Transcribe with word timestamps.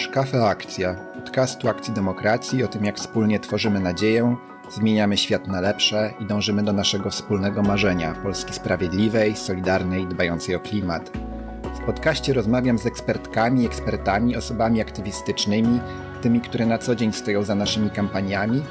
Słuchasz 0.00 0.14
Kafe 0.14 0.46
Akcja, 0.46 0.94
podcastu 0.94 1.68
Akcji 1.68 1.94
Demokracji 1.94 2.64
o 2.64 2.68
tym, 2.68 2.84
jak 2.84 2.96
wspólnie 2.96 3.40
tworzymy 3.40 3.80
nadzieję, 3.80 4.36
zmieniamy 4.70 5.16
świat 5.16 5.46
na 5.48 5.60
lepsze 5.60 6.14
i 6.20 6.24
dążymy 6.24 6.62
do 6.62 6.72
naszego 6.72 7.10
wspólnego 7.10 7.62
marzenia 7.62 8.14
Polski 8.14 8.52
sprawiedliwej, 8.52 9.36
solidarnej, 9.36 10.06
dbającej 10.06 10.54
o 10.54 10.60
klimat. 10.60 11.10
W 11.74 11.84
podcaście 11.86 12.32
rozmawiam 12.32 12.78
z 12.78 12.86
ekspertkami, 12.86 13.66
ekspertami, 13.66 14.36
osobami 14.36 14.80
aktywistycznymi, 14.80 15.80
tymi, 16.22 16.40
które 16.40 16.66
na 16.66 16.78
co 16.78 16.94
dzień 16.94 17.12
stoją 17.12 17.42
za 17.42 17.54
naszymi 17.54 17.90
kampaniami, 17.90 18.62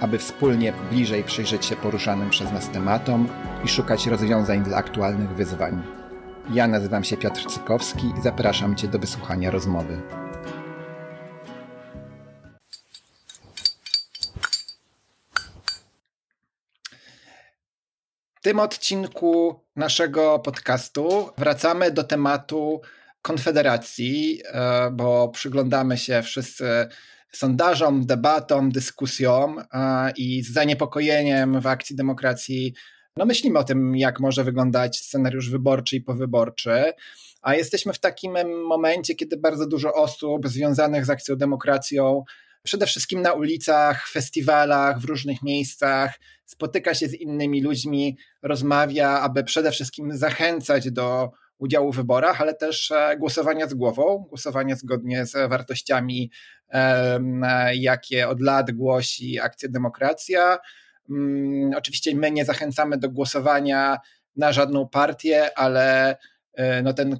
aby 0.00 0.18
wspólnie 0.18 0.72
bliżej 0.90 1.24
przyjrzeć 1.24 1.64
się 1.64 1.76
poruszanym 1.76 2.30
przez 2.30 2.52
nas 2.52 2.68
tematom 2.68 3.28
i 3.64 3.68
szukać 3.68 4.06
rozwiązań 4.06 4.62
dla 4.62 4.76
aktualnych 4.76 5.30
wyzwań. 5.30 5.82
Ja 6.50 6.68
nazywam 6.68 7.04
się 7.04 7.16
Piotr 7.16 7.46
Cykowski 7.46 8.12
i 8.18 8.22
zapraszam 8.22 8.76
Cię 8.76 8.88
do 8.88 8.98
wysłuchania 8.98 9.50
rozmowy. 9.50 10.02
W 18.40 18.42
tym 18.42 18.60
odcinku 18.60 19.60
naszego 19.76 20.38
podcastu 20.38 21.30
wracamy 21.38 21.90
do 21.90 22.04
tematu 22.04 22.80
Konfederacji, 23.22 24.42
e, 24.44 24.90
bo 24.90 25.28
przyglądamy 25.28 25.98
się 25.98 26.22
wszyscy 26.22 26.88
sondażom, 27.32 28.06
debatom, 28.06 28.72
dyskusjom 28.72 29.58
e, 29.58 30.12
i 30.16 30.42
z 30.42 30.52
zaniepokojeniem 30.52 31.60
w 31.60 31.66
akcji 31.66 31.96
demokracji 31.96 32.74
no 33.16 33.24
myślimy 33.24 33.58
o 33.58 33.64
tym, 33.64 33.96
jak 33.96 34.20
może 34.20 34.44
wyglądać 34.44 34.98
scenariusz 34.98 35.50
wyborczy 35.50 35.96
i 35.96 36.00
powyborczy. 36.00 36.92
A 37.42 37.54
jesteśmy 37.54 37.92
w 37.92 38.00
takim 38.00 38.32
momencie, 38.66 39.14
kiedy 39.14 39.36
bardzo 39.36 39.66
dużo 39.66 39.94
osób 39.94 40.48
związanych 40.48 41.04
z 41.06 41.10
akcją 41.10 41.36
demokracją, 41.36 42.24
przede 42.62 42.86
wszystkim 42.86 43.22
na 43.22 43.32
ulicach, 43.32 44.08
festiwalach, 44.08 45.00
w 45.00 45.04
różnych 45.04 45.42
miejscach, 45.42 46.18
spotyka 46.50 46.94
się 46.94 47.08
z 47.08 47.14
innymi 47.14 47.62
ludźmi, 47.62 48.18
rozmawia, 48.42 49.08
aby 49.08 49.44
przede 49.44 49.70
wszystkim 49.70 50.16
zachęcać 50.16 50.90
do 50.90 51.30
udziału 51.58 51.92
w 51.92 51.96
wyborach, 51.96 52.40
ale 52.40 52.54
też 52.54 52.90
e, 52.90 53.16
głosowania 53.18 53.66
z 53.66 53.74
głową, 53.74 54.24
głosowania 54.28 54.76
zgodnie 54.76 55.26
z 55.26 55.50
wartościami, 55.50 56.30
jakie 57.74 58.28
od 58.28 58.40
lat 58.40 58.70
głosi 58.70 59.40
Akcja 59.40 59.68
Demokracja. 59.68 60.58
Mm, 61.10 61.70
oczywiście 61.76 62.14
my 62.14 62.30
nie 62.30 62.44
zachęcamy 62.44 62.98
do 62.98 63.10
głosowania 63.10 63.98
na 64.36 64.52
żadną 64.52 64.88
partię, 64.88 65.58
ale 65.58 66.16
e, 66.54 66.82
no 66.82 66.92
ten 66.92 67.18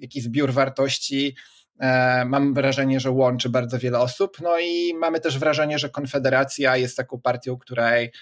jakiś 0.00 0.22
zbiór 0.22 0.52
wartości 0.52 1.36
e, 1.80 2.24
mam 2.24 2.54
wrażenie, 2.54 3.00
że 3.00 3.10
łączy 3.10 3.48
bardzo 3.48 3.78
wiele 3.78 3.98
osób. 3.98 4.36
No 4.42 4.58
i 4.58 4.94
mamy 4.94 5.20
też 5.20 5.38
wrażenie, 5.38 5.78
że 5.78 5.90
Konfederacja 5.90 6.76
jest 6.76 6.96
taką 6.96 7.20
partią, 7.20 7.58
której 7.58 8.12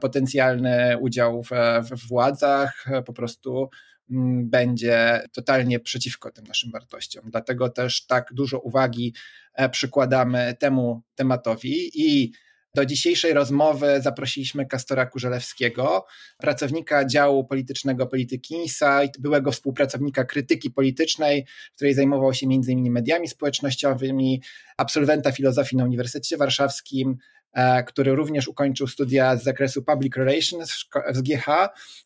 potencjalny 0.00 0.98
udział 1.00 1.42
w, 1.42 1.50
w 1.90 2.08
władzach 2.08 2.84
po 3.06 3.12
prostu 3.12 3.70
Mm, 4.10 4.50
będzie 4.50 5.22
totalnie 5.32 5.80
przeciwko 5.80 6.30
tym 6.30 6.44
naszym 6.44 6.70
wartościom. 6.70 7.24
Dlatego 7.30 7.68
też 7.68 8.06
tak 8.06 8.28
dużo 8.32 8.58
uwagi 8.58 9.14
e, 9.54 9.68
przykładamy 9.68 10.56
temu 10.58 11.02
tematowi 11.14 11.90
i 11.94 12.32
do 12.74 12.86
dzisiejszej 12.86 13.32
rozmowy 13.32 14.00
zaprosiliśmy 14.00 14.66
Kastora 14.66 15.06
Kurzelewskiego, 15.06 16.04
pracownika 16.38 17.04
działu 17.04 17.44
politycznego 17.44 18.06
Polityki 18.06 18.54
Insight, 18.54 19.20
byłego 19.20 19.52
współpracownika 19.52 20.24
krytyki 20.24 20.70
politycznej, 20.70 21.46
której 21.74 21.94
zajmował 21.94 22.34
się 22.34 22.46
m.in. 22.46 22.92
mediami 22.92 23.28
społecznościowymi, 23.28 24.42
absolwenta 24.76 25.32
filozofii 25.32 25.76
na 25.76 25.84
Uniwersytecie 25.84 26.36
Warszawskim, 26.36 27.18
E, 27.37 27.37
który 27.86 28.14
również 28.14 28.48
ukończył 28.48 28.86
studia 28.86 29.36
z 29.36 29.42
zakresu 29.42 29.82
Public 29.82 30.16
Relations 30.16 30.84
w 31.14 31.22
GH 31.22 31.46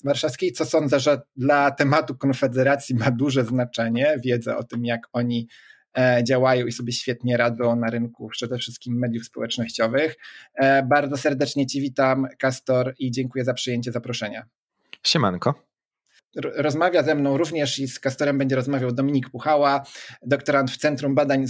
Warszawskiej, 0.05 0.53
co 0.53 0.65
sądzę, 0.65 1.01
że 1.01 1.21
dla 1.37 1.71
tematu 1.71 2.15
Konfederacji 2.15 2.95
ma 2.95 3.11
duże 3.11 3.45
znaczenie, 3.45 4.17
wiedzę 4.25 4.57
o 4.57 4.65
tym, 4.65 4.85
jak 4.85 5.01
oni 5.13 5.49
e, 5.99 6.25
działają 6.25 6.67
i 6.67 6.73
sobie 6.73 6.93
świetnie 6.93 7.37
radzą 7.37 7.77
na 7.77 7.91
rynku 7.91 8.29
przede 8.29 8.59
wszystkim 8.59 8.99
mediów 8.99 9.25
społecznościowych. 9.25 10.17
E, 10.55 10.83
bardzo 10.83 11.17
serdecznie 11.17 11.67
Ci 11.67 11.81
witam, 11.81 12.27
Kastor, 12.39 12.95
i 12.99 13.11
dziękuję 13.11 13.45
za 13.45 13.55
przyjęcie 13.55 13.93
zaproszenia. 13.93 14.47
Siemanko 15.07 15.72
rozmawia 16.37 17.03
ze 17.03 17.15
mną 17.15 17.37
również 17.37 17.79
i 17.79 17.89
z 17.89 18.01
Kastorem 18.01 18.39
będzie 18.39 18.57
rozmawiał 18.57 18.93
Dominik 18.93 19.31
Puchała, 19.31 19.87
doktorant 20.23 20.71
w 20.71 20.77
Centrum 20.77 21.15
Badań 21.15 21.47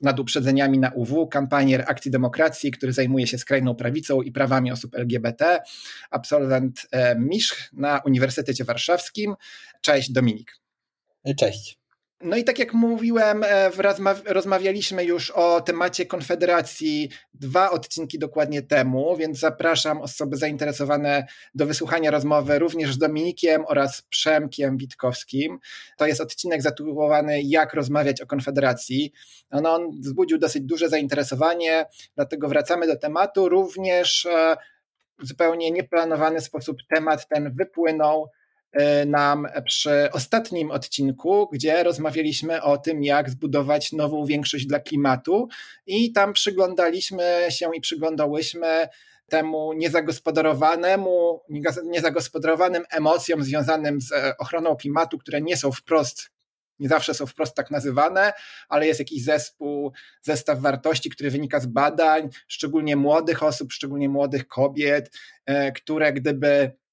nad 0.00 0.20
Uprzedzeniami 0.20 0.78
na 0.78 0.90
UW, 0.90 1.26
kampanier 1.28 1.84
Akcji 1.86 2.10
Demokracji, 2.10 2.70
który 2.70 2.92
zajmuje 2.92 3.26
się 3.26 3.38
skrajną 3.38 3.74
prawicą 3.74 4.22
i 4.22 4.32
prawami 4.32 4.72
osób 4.72 4.94
LGBT, 4.94 5.60
absolwent 6.10 6.86
e, 6.90 7.18
MISZ 7.18 7.70
na 7.72 8.00
Uniwersytecie 8.04 8.64
Warszawskim. 8.64 9.34
Cześć 9.80 10.12
Dominik. 10.12 10.60
Cześć. 11.38 11.83
No 12.20 12.36
i 12.36 12.44
tak 12.44 12.58
jak 12.58 12.74
mówiłem, 12.74 13.44
e, 13.44 13.70
rozmawialiśmy 14.26 15.04
już 15.04 15.30
o 15.30 15.60
temacie 15.60 16.06
Konfederacji 16.06 17.10
dwa 17.34 17.70
odcinki 17.70 18.18
dokładnie 18.18 18.62
temu, 18.62 19.16
więc 19.16 19.38
zapraszam 19.38 20.00
osoby 20.00 20.36
zainteresowane 20.36 21.26
do 21.54 21.66
wysłuchania 21.66 22.10
rozmowy 22.10 22.58
również 22.58 22.94
z 22.94 22.98
Dominikiem 22.98 23.64
oraz 23.66 24.02
Przemkiem 24.02 24.76
Witkowskim. 24.76 25.58
To 25.96 26.06
jest 26.06 26.20
odcinek 26.20 26.62
zatytułowany 26.62 27.42
Jak 27.42 27.74
rozmawiać 27.74 28.20
o 28.20 28.26
Konfederacji. 28.26 29.12
No, 29.50 29.74
on 29.74 30.00
wzbudził 30.00 30.38
dosyć 30.38 30.62
duże 30.62 30.88
zainteresowanie, 30.88 31.86
dlatego 32.14 32.48
wracamy 32.48 32.86
do 32.86 32.96
tematu. 32.96 33.48
Również 33.48 34.26
e, 34.26 34.56
w 35.18 35.26
zupełnie 35.26 35.70
nieplanowany 35.70 36.40
sposób 36.40 36.76
temat 36.94 37.28
ten 37.28 37.54
wypłynął 37.54 38.30
nam 39.06 39.46
przy 39.64 40.08
ostatnim 40.12 40.70
odcinku, 40.70 41.48
gdzie 41.52 41.82
rozmawialiśmy 41.82 42.62
o 42.62 42.78
tym, 42.78 43.02
jak 43.02 43.30
zbudować 43.30 43.92
nową 43.92 44.26
większość 44.26 44.66
dla 44.66 44.80
klimatu, 44.80 45.48
i 45.86 46.12
tam 46.12 46.32
przyglądaliśmy 46.32 47.46
się 47.48 47.70
i 47.74 47.80
przyglądałyśmy 47.80 48.88
temu 49.28 49.72
niezagospodarowanemu, 49.72 51.40
niezagospodarowanym 51.84 52.84
emocjom 52.90 53.44
związanym 53.44 54.00
z 54.00 54.12
e, 54.12 54.36
ochroną 54.38 54.76
klimatu, 54.76 55.18
które 55.18 55.40
nie 55.40 55.56
są 55.56 55.72
wprost 55.72 56.34
nie 56.78 56.88
zawsze 56.88 57.14
są 57.14 57.26
wprost 57.26 57.54
tak 57.54 57.70
nazywane, 57.70 58.32
ale 58.68 58.86
jest 58.86 59.00
jakiś 59.00 59.24
zespół, 59.24 59.92
zestaw 60.22 60.60
wartości, 60.60 61.10
który 61.10 61.30
wynika 61.30 61.60
z 61.60 61.66
badań, 61.66 62.28
szczególnie 62.48 62.96
młodych 62.96 63.42
osób, 63.42 63.72
szczególnie 63.72 64.08
młodych 64.08 64.48
kobiet, 64.48 65.10
e, 65.46 65.72
które 65.72 66.12
gdyby 66.12 66.72
E, 66.74 66.83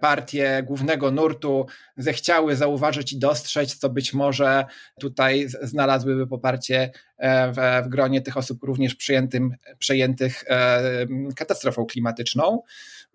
partie 0.00 0.62
głównego 0.66 1.10
nurtu 1.10 1.66
zechciały 1.96 2.56
zauważyć 2.56 3.12
i 3.12 3.18
dostrzec, 3.18 3.76
co 3.76 3.90
być 3.90 4.14
może 4.14 4.64
tutaj 5.00 5.46
znalazłyby 5.62 6.26
poparcie 6.26 6.90
e, 7.18 7.52
w, 7.52 7.86
w 7.86 7.88
gronie 7.88 8.20
tych 8.20 8.36
osób 8.36 8.62
również 8.62 8.94
przyjętym, 8.94 9.54
przejętych 9.78 10.44
e, 10.48 11.06
katastrofą 11.36 11.86
klimatyczną. 11.86 12.62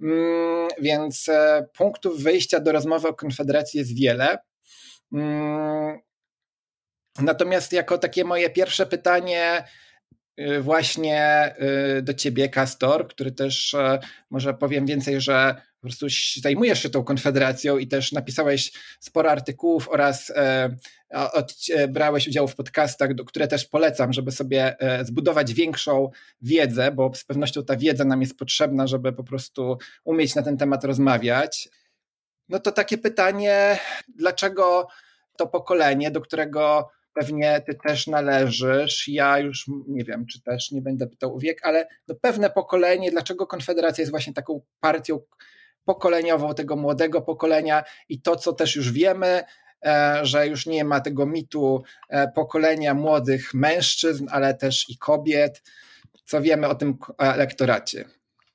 Mm, 0.01 0.67
więc 0.81 1.29
punktów 1.77 2.23
wyjścia 2.23 2.59
do 2.59 2.71
rozmowy 2.71 3.07
o 3.07 3.13
Konfederacji 3.13 3.77
jest 3.77 3.95
wiele. 3.95 4.37
Mm, 5.13 5.99
natomiast 7.19 7.73
jako 7.73 7.97
takie 7.97 8.23
moje 8.23 8.49
pierwsze 8.49 8.85
pytanie, 8.85 9.63
właśnie 10.61 11.55
do 12.01 12.13
ciebie, 12.13 12.49
Kastor, 12.49 13.07
który 13.07 13.31
też 13.31 13.75
może 14.29 14.53
powiem 14.53 14.85
więcej, 14.85 15.21
że 15.21 15.61
po 15.79 15.87
prostu 15.87 16.07
zajmujesz 16.41 16.81
się 16.83 16.89
tą 16.89 17.03
konfederacją 17.03 17.77
i 17.77 17.87
też 17.87 18.11
napisałeś 18.11 18.71
sporo 18.99 19.31
artykułów 19.31 19.89
oraz 19.89 20.29
e, 20.29 20.75
od, 21.09 21.53
e, 21.75 21.87
brałeś 21.87 22.27
udział 22.27 22.47
w 22.47 22.55
podcastach, 22.55 23.13
do, 23.13 23.25
które 23.25 23.47
też 23.47 23.65
polecam, 23.65 24.13
żeby 24.13 24.31
sobie 24.31 24.79
e, 24.79 25.05
zbudować 25.05 25.53
większą 25.53 26.09
wiedzę, 26.41 26.91
bo 26.91 27.11
z 27.15 27.23
pewnością 27.23 27.65
ta 27.65 27.75
wiedza 27.75 28.05
nam 28.05 28.21
jest 28.21 28.37
potrzebna, 28.37 28.87
żeby 28.87 29.13
po 29.13 29.23
prostu 29.23 29.77
umieć 30.03 30.35
na 30.35 30.43
ten 30.43 30.57
temat 30.57 30.83
rozmawiać. 30.83 31.69
No 32.49 32.59
to 32.59 32.71
takie 32.71 32.97
pytanie, 32.97 33.79
dlaczego 34.15 34.87
to 35.37 35.47
pokolenie, 35.47 36.11
do 36.11 36.21
którego 36.21 36.89
pewnie 37.13 37.61
ty 37.65 37.75
też 37.75 38.07
należysz. 38.07 39.07
Ja 39.07 39.39
już 39.39 39.65
nie 39.87 40.03
wiem, 40.03 40.25
czy 40.25 40.41
też 40.41 40.71
nie 40.71 40.81
będę 40.81 41.07
pytał 41.07 41.35
o 41.35 41.39
wiek, 41.39 41.59
ale 41.63 41.87
no 42.07 42.15
pewne 42.21 42.49
pokolenie, 42.49 43.11
dlaczego 43.11 43.47
Konfederacja 43.47 44.01
jest 44.01 44.11
właśnie 44.11 44.33
taką 44.33 44.61
partią, 44.79 45.19
pokoleniową 45.89 46.53
tego 46.53 46.75
młodego 46.75 47.21
pokolenia 47.21 47.83
i 48.09 48.21
to, 48.21 48.35
co 48.35 48.53
też 48.53 48.75
już 48.75 48.91
wiemy, 48.91 49.43
e, 49.85 50.19
że 50.23 50.47
już 50.47 50.65
nie 50.65 50.85
ma 50.85 50.99
tego 50.99 51.25
mitu 51.25 51.83
e, 52.09 52.27
pokolenia 52.27 52.93
młodych 52.93 53.53
mężczyzn, 53.53 54.27
ale 54.31 54.53
też 54.53 54.89
i 54.89 54.97
kobiet. 54.97 55.63
Co 56.25 56.41
wiemy 56.41 56.67
o 56.67 56.75
tym 56.75 56.97
elektoracie? 57.17 58.05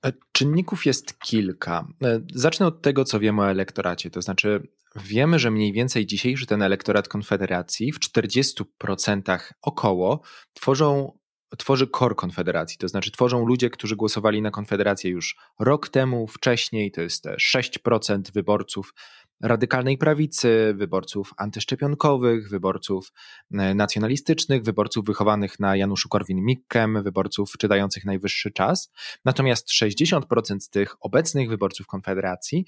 E, 0.06 0.12
czynników 0.32 0.86
jest 0.86 1.18
kilka. 1.18 1.86
Zacznę 2.34 2.66
od 2.66 2.82
tego, 2.82 3.04
co 3.04 3.20
wiemy 3.20 3.42
o 3.42 3.50
elektoracie. 3.50 4.10
To 4.10 4.22
znaczy, 4.22 4.68
wiemy, 4.96 5.38
że 5.38 5.50
mniej 5.50 5.72
więcej 5.72 6.06
dzisiejszy 6.06 6.46
ten 6.46 6.62
elektorat 6.62 7.08
Konfederacji 7.08 7.92
w 7.92 7.98
40% 8.00 9.38
około 9.62 10.20
tworzą 10.52 11.18
tworzy 11.58 11.86
kor 11.86 12.16
Konfederacji, 12.16 12.78
to 12.78 12.88
znaczy 12.88 13.10
tworzą 13.10 13.46
ludzie, 13.46 13.70
którzy 13.70 13.96
głosowali 13.96 14.42
na 14.42 14.50
Konfederację 14.50 15.10
już 15.10 15.36
rok 15.58 15.88
temu, 15.88 16.26
wcześniej, 16.26 16.90
to 16.90 17.00
jest 17.00 17.26
6% 17.26 18.32
wyborców 18.32 18.94
radykalnej 19.42 19.98
prawicy, 19.98 20.74
wyborców 20.76 21.34
antyszczepionkowych, 21.36 22.48
wyborców 22.50 23.12
e, 23.52 23.74
nacjonalistycznych, 23.74 24.62
wyborców 24.62 25.04
wychowanych 25.04 25.60
na 25.60 25.76
Januszu 25.76 26.08
Korwin-Mikkem, 26.08 27.02
wyborców 27.02 27.52
czytających 27.58 28.04
Najwyższy 28.04 28.50
Czas. 28.50 28.90
Natomiast 29.24 29.68
60% 29.70 30.60
z 30.60 30.68
tych 30.70 30.96
obecnych 31.00 31.48
wyborców 31.48 31.86
Konfederacji 31.86 32.64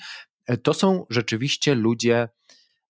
e, 0.47 0.56
to 0.56 0.75
są 0.75 1.06
rzeczywiście 1.11 1.75
ludzie 1.75 2.29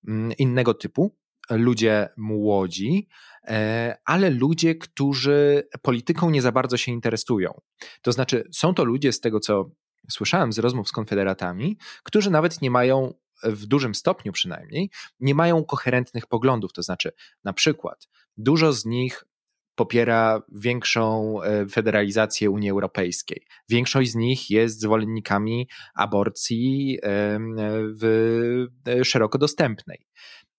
mm, 0.08 0.32
innego 0.38 0.74
typu, 0.74 1.16
ludzie 1.50 2.08
młodzi, 2.16 3.08
e, 3.44 3.96
ale 4.04 4.30
ludzie, 4.30 4.74
którzy 4.74 5.68
polityką 5.82 6.30
nie 6.30 6.42
za 6.42 6.52
bardzo 6.52 6.76
się 6.76 6.92
interesują. 6.92 7.60
To 8.02 8.12
znaczy, 8.12 8.48
są 8.52 8.74
to 8.74 8.84
ludzie, 8.84 9.12
z 9.12 9.20
tego 9.20 9.40
co 9.40 9.70
słyszałem 10.10 10.52
z 10.52 10.58
rozmów 10.58 10.88
z 10.88 10.92
konfederatami, 10.92 11.78
którzy 12.02 12.30
nawet 12.30 12.62
nie 12.62 12.70
mają 12.70 13.14
w 13.42 13.66
dużym 13.66 13.94
stopniu 13.94 14.32
przynajmniej, 14.32 14.90
nie 15.20 15.34
mają 15.34 15.64
koherentnych 15.64 16.26
poglądów. 16.26 16.72
To 16.72 16.82
znaczy, 16.82 17.12
na 17.44 17.52
przykład, 17.52 18.08
dużo 18.36 18.72
z 18.72 18.84
nich 18.84 19.24
popiera 19.74 20.42
większą 20.52 21.36
e, 21.42 21.66
federalizację 21.68 22.50
Unii 22.50 22.70
Europejskiej. 22.70 23.46
Większość 23.68 24.10
z 24.10 24.14
nich 24.14 24.50
jest 24.50 24.80
zwolennikami 24.80 25.68
aborcji 25.94 26.98
w 28.00 28.66
e, 28.86 29.04
szeroko 29.04 29.38
dostępnej. 29.38 30.06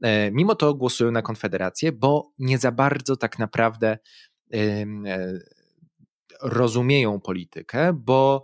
E, 0.02 0.32
mimo 0.32 0.56
to 0.56 0.74
głosują 0.74 1.12
na 1.12 1.22
Konfederację, 1.22 1.92
bo 1.92 2.32
nie 2.40 2.58
za 2.58 2.72
bardzo 2.72 3.18
tak 3.18 3.40
naprawdę 3.40 3.98
rozumieją 6.42 7.20
politykę, 7.20 7.94
bo 7.94 8.44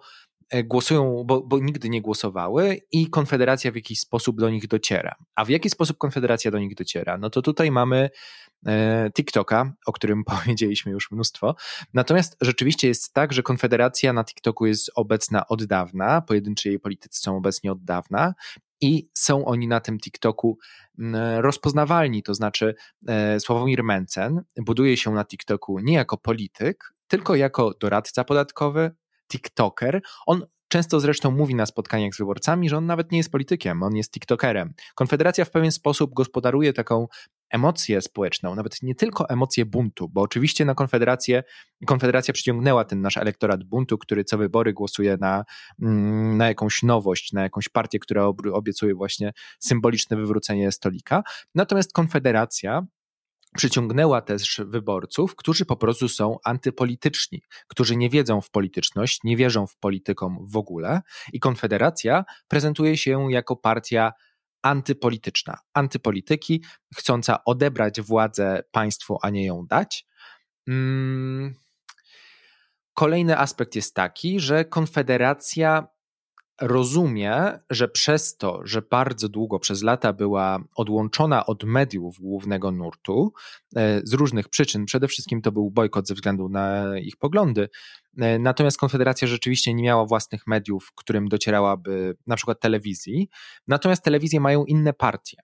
E, 0.53 0.63
głosują, 0.63 1.23
bo, 1.25 1.41
bo, 1.41 1.59
nigdy 1.59 1.89
nie 1.89 2.01
głosowały 2.01 2.79
i 2.91 3.09
Konfederacja 3.09 3.71
w 3.71 3.75
jakiś 3.75 3.99
sposób 3.99 4.39
do 4.39 4.49
nich 4.49 4.67
dociera. 4.67 5.15
A 5.35 5.45
w 5.45 5.49
jaki 5.49 5.69
sposób 5.69 5.97
Konfederacja 5.97 6.51
do 6.51 6.59
nich 6.59 6.75
dociera? 6.75 7.17
No 7.17 7.29
to 7.29 7.41
tutaj 7.41 7.71
mamy 7.71 8.09
e, 8.65 9.11
TikToka, 9.11 9.73
o 9.85 9.93
którym 9.93 10.23
powiedzieliśmy 10.45 10.91
już 10.91 11.11
mnóstwo. 11.11 11.55
Natomiast 11.93 12.37
rzeczywiście 12.41 12.87
jest 12.87 13.13
tak, 13.13 13.33
że 13.33 13.43
Konfederacja 13.43 14.13
na 14.13 14.23
TikToku 14.23 14.65
jest 14.65 14.91
obecna 14.95 15.47
od 15.47 15.63
dawna, 15.63 16.21
pojedynczy 16.21 16.69
jej 16.69 16.79
politycy 16.79 17.21
są 17.21 17.37
obecni 17.37 17.69
od 17.69 17.83
dawna 17.83 18.33
i 18.83 19.09
są 19.13 19.45
oni 19.45 19.67
na 19.67 19.79
tym 19.79 19.99
TikToku 19.99 20.57
rozpoznawalni, 21.37 22.23
to 22.23 22.33
znaczy 22.33 22.75
e, 23.07 23.39
Sławomir 23.39 23.83
Mencen 23.83 24.41
buduje 24.57 24.97
się 24.97 25.11
na 25.11 25.25
TikToku 25.25 25.79
nie 25.79 25.93
jako 25.93 26.17
polityk, 26.17 26.93
tylko 27.07 27.35
jako 27.35 27.73
doradca 27.79 28.23
podatkowy, 28.23 28.91
TikToker. 29.31 30.01
On 30.25 30.45
często 30.67 30.99
zresztą 30.99 31.31
mówi 31.31 31.55
na 31.55 31.65
spotkaniach 31.65 32.13
z 32.13 32.17
wyborcami, 32.17 32.69
że 32.69 32.77
on 32.77 32.85
nawet 32.85 33.11
nie 33.11 33.17
jest 33.17 33.31
politykiem, 33.31 33.83
on 33.83 33.95
jest 33.95 34.11
TikTokerem. 34.11 34.73
Konfederacja 34.95 35.45
w 35.45 35.51
pewien 35.51 35.71
sposób 35.71 36.13
gospodaruje 36.13 36.73
taką 36.73 37.07
emocję 37.53 38.01
społeczną, 38.01 38.55
nawet 38.55 38.83
nie 38.83 38.95
tylko 38.95 39.29
emocję 39.29 39.65
buntu, 39.65 40.09
bo 40.09 40.21
oczywiście 40.21 40.65
na 40.65 40.75
Konfederację, 40.75 41.43
Konfederacja 41.85 42.33
przyciągnęła 42.33 42.85
ten 42.85 43.01
nasz 43.01 43.17
elektorat 43.17 43.63
buntu, 43.63 43.97
który 43.97 44.23
co 44.23 44.37
wybory 44.37 44.73
głosuje 44.73 45.17
na, 45.21 45.43
mm, 45.81 46.37
na 46.37 46.47
jakąś 46.47 46.83
nowość, 46.83 47.33
na 47.33 47.41
jakąś 47.41 47.69
partię, 47.69 47.99
która 47.99 48.25
obiecuje 48.53 48.95
właśnie 48.95 49.33
symboliczne 49.59 50.17
wywrócenie 50.17 50.71
stolika. 50.71 51.23
Natomiast 51.55 51.93
Konfederacja 51.93 52.85
przyciągnęła 53.57 54.21
też 54.21 54.61
wyborców, 54.65 55.35
którzy 55.35 55.65
po 55.65 55.75
prostu 55.75 56.09
są 56.09 56.37
antypolityczni, 56.43 57.41
którzy 57.67 57.95
nie 57.95 58.09
wiedzą 58.09 58.41
w 58.41 58.49
polityczność, 58.49 59.19
nie 59.23 59.37
wierzą 59.37 59.67
w 59.67 59.77
politykom 59.77 60.37
w 60.47 60.57
ogóle 60.57 61.01
i 61.33 61.39
Konfederacja 61.39 62.25
prezentuje 62.47 62.97
się 62.97 63.31
jako 63.31 63.55
partia 63.55 64.11
antypolityczna, 64.63 65.57
antypolityki, 65.73 66.63
chcąca 66.95 67.43
odebrać 67.43 68.01
władzę 68.01 68.63
państwu, 68.71 69.17
a 69.21 69.29
nie 69.29 69.45
ją 69.45 69.65
dać. 69.67 70.05
Hmm. 70.65 71.55
Kolejny 72.93 73.37
aspekt 73.39 73.75
jest 73.75 73.95
taki, 73.95 74.39
że 74.39 74.65
Konfederacja 74.65 75.87
rozumie, 76.61 77.59
że 77.69 77.87
przez 77.87 78.37
to, 78.37 78.59
że 78.63 78.81
bardzo 78.81 79.29
długo 79.29 79.59
przez 79.59 79.83
lata 79.83 80.13
była 80.13 80.63
odłączona 80.75 81.45
od 81.45 81.63
mediów 81.63 82.19
głównego 82.19 82.71
nurtu 82.71 83.33
e, 83.75 84.01
z 84.03 84.13
różnych 84.13 84.49
przyczyn, 84.49 84.85
przede 84.85 85.07
wszystkim 85.07 85.41
to 85.41 85.51
był 85.51 85.71
bojkot 85.71 86.07
ze 86.07 86.13
względu 86.13 86.49
na 86.49 86.97
ich 86.99 87.17
poglądy, 87.17 87.69
natomiast 88.39 88.77
Konfederacja 88.77 89.27
rzeczywiście 89.27 89.73
nie 89.73 89.83
miała 89.83 90.05
własnych 90.05 90.47
mediów, 90.47 90.91
którym 90.95 91.27
docierałaby 91.27 92.15
na 92.27 92.35
przykład 92.35 92.59
telewizji, 92.59 93.29
natomiast 93.67 94.03
telewizje 94.03 94.39
mają 94.39 94.65
inne 94.65 94.93
partie 94.93 95.37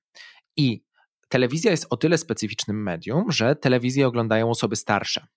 i 0.58 0.84
telewizja 1.30 1.72
jest 1.72 1.88
o 1.90 1.98
tyle 1.98 2.18
specyficznym 2.18 2.84
medium, 2.84 3.32
że 3.32 3.56
telewizję 3.56 4.08
oglądają 4.08 4.50
osoby 4.50 4.76
starsze. 4.76 5.28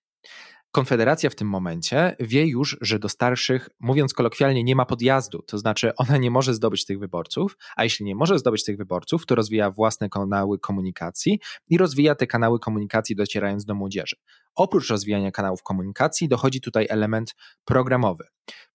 Konfederacja 0.71 1.29
w 1.29 1.35
tym 1.35 1.49
momencie 1.49 2.15
wie 2.19 2.47
już, 2.47 2.77
że 2.81 2.99
do 2.99 3.09
starszych, 3.09 3.69
mówiąc 3.79 4.13
kolokwialnie, 4.13 4.63
nie 4.63 4.75
ma 4.75 4.85
podjazdu, 4.85 5.41
to 5.41 5.57
znaczy 5.57 5.95
ona 5.95 6.17
nie 6.17 6.31
może 6.31 6.53
zdobyć 6.53 6.85
tych 6.85 6.99
wyborców, 6.99 7.57
a 7.75 7.83
jeśli 7.83 8.05
nie 8.05 8.15
może 8.15 8.39
zdobyć 8.39 8.63
tych 8.63 8.77
wyborców, 8.77 9.25
to 9.25 9.35
rozwija 9.35 9.71
własne 9.71 10.09
kanały 10.09 10.59
komunikacji 10.59 11.39
i 11.69 11.77
rozwija 11.77 12.15
te 12.15 12.27
kanały 12.27 12.59
komunikacji 12.59 13.15
docierając 13.15 13.65
do 13.65 13.75
młodzieży. 13.75 14.15
Oprócz 14.55 14.89
rozwijania 14.89 15.31
kanałów 15.31 15.63
komunikacji 15.63 16.27
dochodzi 16.27 16.61
tutaj 16.61 16.87
element 16.89 17.35
programowy, 17.65 18.23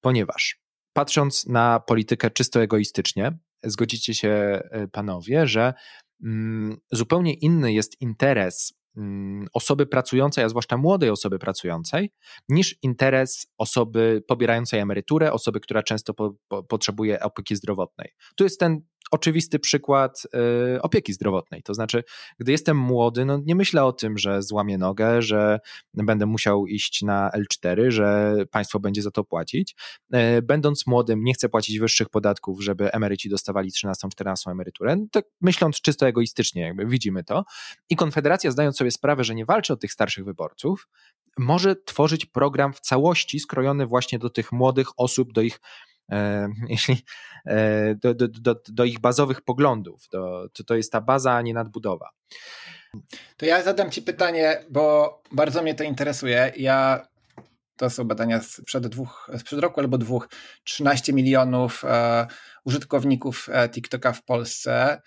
ponieważ 0.00 0.60
patrząc 0.92 1.46
na 1.46 1.80
politykę 1.80 2.30
czysto 2.30 2.62
egoistycznie, 2.62 3.38
zgodzicie 3.64 4.14
się 4.14 4.28
e, 4.28 4.88
panowie, 4.92 5.46
że 5.46 5.74
mm, 6.24 6.76
zupełnie 6.92 7.34
inny 7.34 7.72
jest 7.72 8.00
interes 8.00 8.78
Mm, 8.98 9.46
osoby 9.52 9.86
pracującej, 9.86 10.44
a 10.44 10.48
zwłaszcza 10.48 10.76
młodej 10.76 11.10
osoby 11.10 11.38
pracującej, 11.38 12.12
niż 12.48 12.76
interes 12.82 13.46
osoby 13.58 14.22
pobierającej 14.28 14.80
emeryturę, 14.80 15.32
osoby, 15.32 15.60
która 15.60 15.82
często 15.82 16.14
po, 16.14 16.34
po, 16.48 16.62
potrzebuje 16.62 17.20
opieki 17.20 17.56
zdrowotnej. 17.56 18.10
Tu 18.36 18.44
jest 18.44 18.60
ten 18.60 18.80
oczywisty 19.10 19.58
przykład 19.58 20.22
y, 20.76 20.82
opieki 20.82 21.12
zdrowotnej. 21.12 21.62
To 21.62 21.74
znaczy, 21.74 22.04
gdy 22.38 22.52
jestem 22.52 22.76
młody, 22.76 23.24
no 23.24 23.40
nie 23.46 23.54
myślę 23.54 23.84
o 23.84 23.92
tym, 23.92 24.18
że 24.18 24.42
złamię 24.42 24.78
nogę, 24.78 25.22
że 25.22 25.60
będę 25.94 26.26
musiał 26.26 26.66
iść 26.66 27.02
na 27.02 27.30
L4, 27.30 27.90
że 27.90 28.36
państwo 28.50 28.80
będzie 28.80 29.02
za 29.02 29.10
to 29.10 29.24
płacić. 29.24 29.76
Y, 30.14 30.42
będąc 30.42 30.86
młodym, 30.86 31.24
nie 31.24 31.34
chcę 31.34 31.48
płacić 31.48 31.78
wyższych 31.78 32.08
podatków, 32.08 32.62
żeby 32.62 32.92
emeryci 32.92 33.28
dostawali 33.28 33.70
13-14 33.70 34.50
emeryturę. 34.50 35.06
Tak 35.12 35.24
myśląc 35.40 35.80
czysto 35.80 36.06
egoistycznie, 36.06 36.62
jakby 36.62 36.86
widzimy 36.86 37.24
to. 37.24 37.44
I 37.90 37.96
Konfederacja, 37.96 38.50
zdając 38.50 38.76
sobie 38.76 38.90
sprawę, 38.90 39.24
że 39.24 39.34
nie 39.34 39.44
walczy 39.44 39.72
o 39.72 39.76
tych 39.76 39.92
starszych 39.92 40.24
wyborców, 40.24 40.88
może 41.38 41.76
tworzyć 41.76 42.26
program 42.26 42.72
w 42.72 42.80
całości 42.80 43.40
skrojony 43.40 43.86
właśnie 43.86 44.18
do 44.18 44.30
tych 44.30 44.52
młodych 44.52 44.88
osób, 44.96 45.32
do 45.32 45.40
ich 45.40 45.60
jeśli 46.68 47.04
e, 47.46 47.94
do, 47.94 48.14
do, 48.14 48.28
do, 48.28 48.62
do 48.68 48.84
ich 48.84 49.00
bazowych 49.00 49.42
poglądów. 49.42 50.08
To, 50.08 50.48
to 50.66 50.74
jest 50.74 50.92
ta 50.92 51.00
baza, 51.00 51.32
a 51.32 51.42
nie 51.42 51.54
nadbudowa. 51.54 52.10
To 53.36 53.46
ja 53.46 53.62
zadam 53.62 53.90
Ci 53.90 54.02
pytanie, 54.02 54.64
bo 54.70 55.22
bardzo 55.32 55.62
mnie 55.62 55.74
to 55.74 55.84
interesuje. 55.84 56.52
Ja 56.56 57.08
to 57.76 57.90
są 57.90 58.04
badania 58.04 58.40
sprzed, 58.42 58.86
dwóch, 58.86 59.30
sprzed 59.38 59.60
roku 59.60 59.80
albo 59.80 59.98
dwóch, 59.98 60.28
13 60.64 61.12
milionów 61.12 61.84
e, 61.84 62.26
użytkowników 62.64 63.48
e, 63.52 63.68
TikToka 63.68 64.12
w 64.12 64.24
Polsce. 64.24 65.02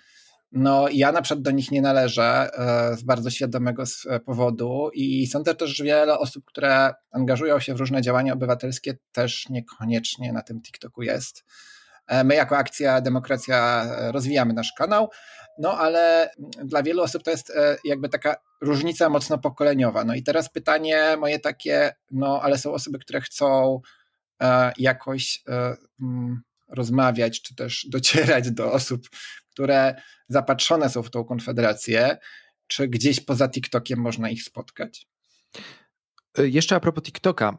No, 0.51 0.87
ja 0.91 1.11
na 1.11 1.21
przykład 1.21 1.41
do 1.41 1.51
nich 1.51 1.71
nie 1.71 1.81
należę 1.81 2.49
e, 2.53 2.97
z 2.97 3.03
bardzo 3.03 3.29
świadomego 3.29 3.83
e, 4.09 4.19
powodu 4.19 4.89
i 4.93 5.27
sądzę 5.27 5.55
też, 5.55 5.69
że 5.69 5.83
wiele 5.83 6.19
osób, 6.19 6.45
które 6.45 6.93
angażują 7.11 7.59
się 7.59 7.73
w 7.73 7.79
różne 7.79 8.01
działania 8.01 8.33
obywatelskie, 8.33 8.97
też 9.11 9.49
niekoniecznie 9.49 10.33
na 10.33 10.41
tym 10.41 10.61
TikToku 10.61 11.01
jest. 11.01 11.43
E, 12.07 12.23
my, 12.23 12.35
jako 12.35 12.57
akcja 12.57 13.01
Demokracja, 13.01 13.87
rozwijamy 14.11 14.53
nasz 14.53 14.73
kanał, 14.77 15.09
no 15.59 15.77
ale 15.77 16.31
dla 16.63 16.83
wielu 16.83 17.03
osób 17.03 17.23
to 17.23 17.31
jest 17.31 17.53
jakby 17.85 18.09
taka 18.09 18.35
różnica 18.61 19.09
mocno 19.09 19.37
pokoleniowa. 19.37 20.03
No 20.03 20.15
i 20.15 20.23
teraz 20.23 20.49
pytanie 20.49 21.17
moje 21.19 21.39
takie, 21.39 21.93
no 22.11 22.41
ale 22.41 22.57
są 22.57 22.73
osoby, 22.73 22.99
które 22.99 23.21
chcą 23.21 23.79
jakoś 24.77 25.43
mm, 26.01 26.41
rozmawiać, 26.71 27.41
czy 27.41 27.55
też 27.55 27.87
docierać 27.89 28.51
do 28.51 28.71
osób, 28.71 29.01
które 29.51 29.95
zapatrzone 30.27 30.89
są 30.89 31.03
w 31.03 31.09
tą 31.09 31.23
konfederację, 31.23 32.17
czy 32.67 32.87
gdzieś 32.87 33.19
poza 33.19 33.49
TikTokiem 33.49 33.99
można 33.99 34.29
ich 34.29 34.43
spotkać? 34.43 35.07
E, 36.37 36.47
jeszcze 36.47 36.75
a 36.75 36.79
propos 36.79 37.03
TikToka. 37.03 37.57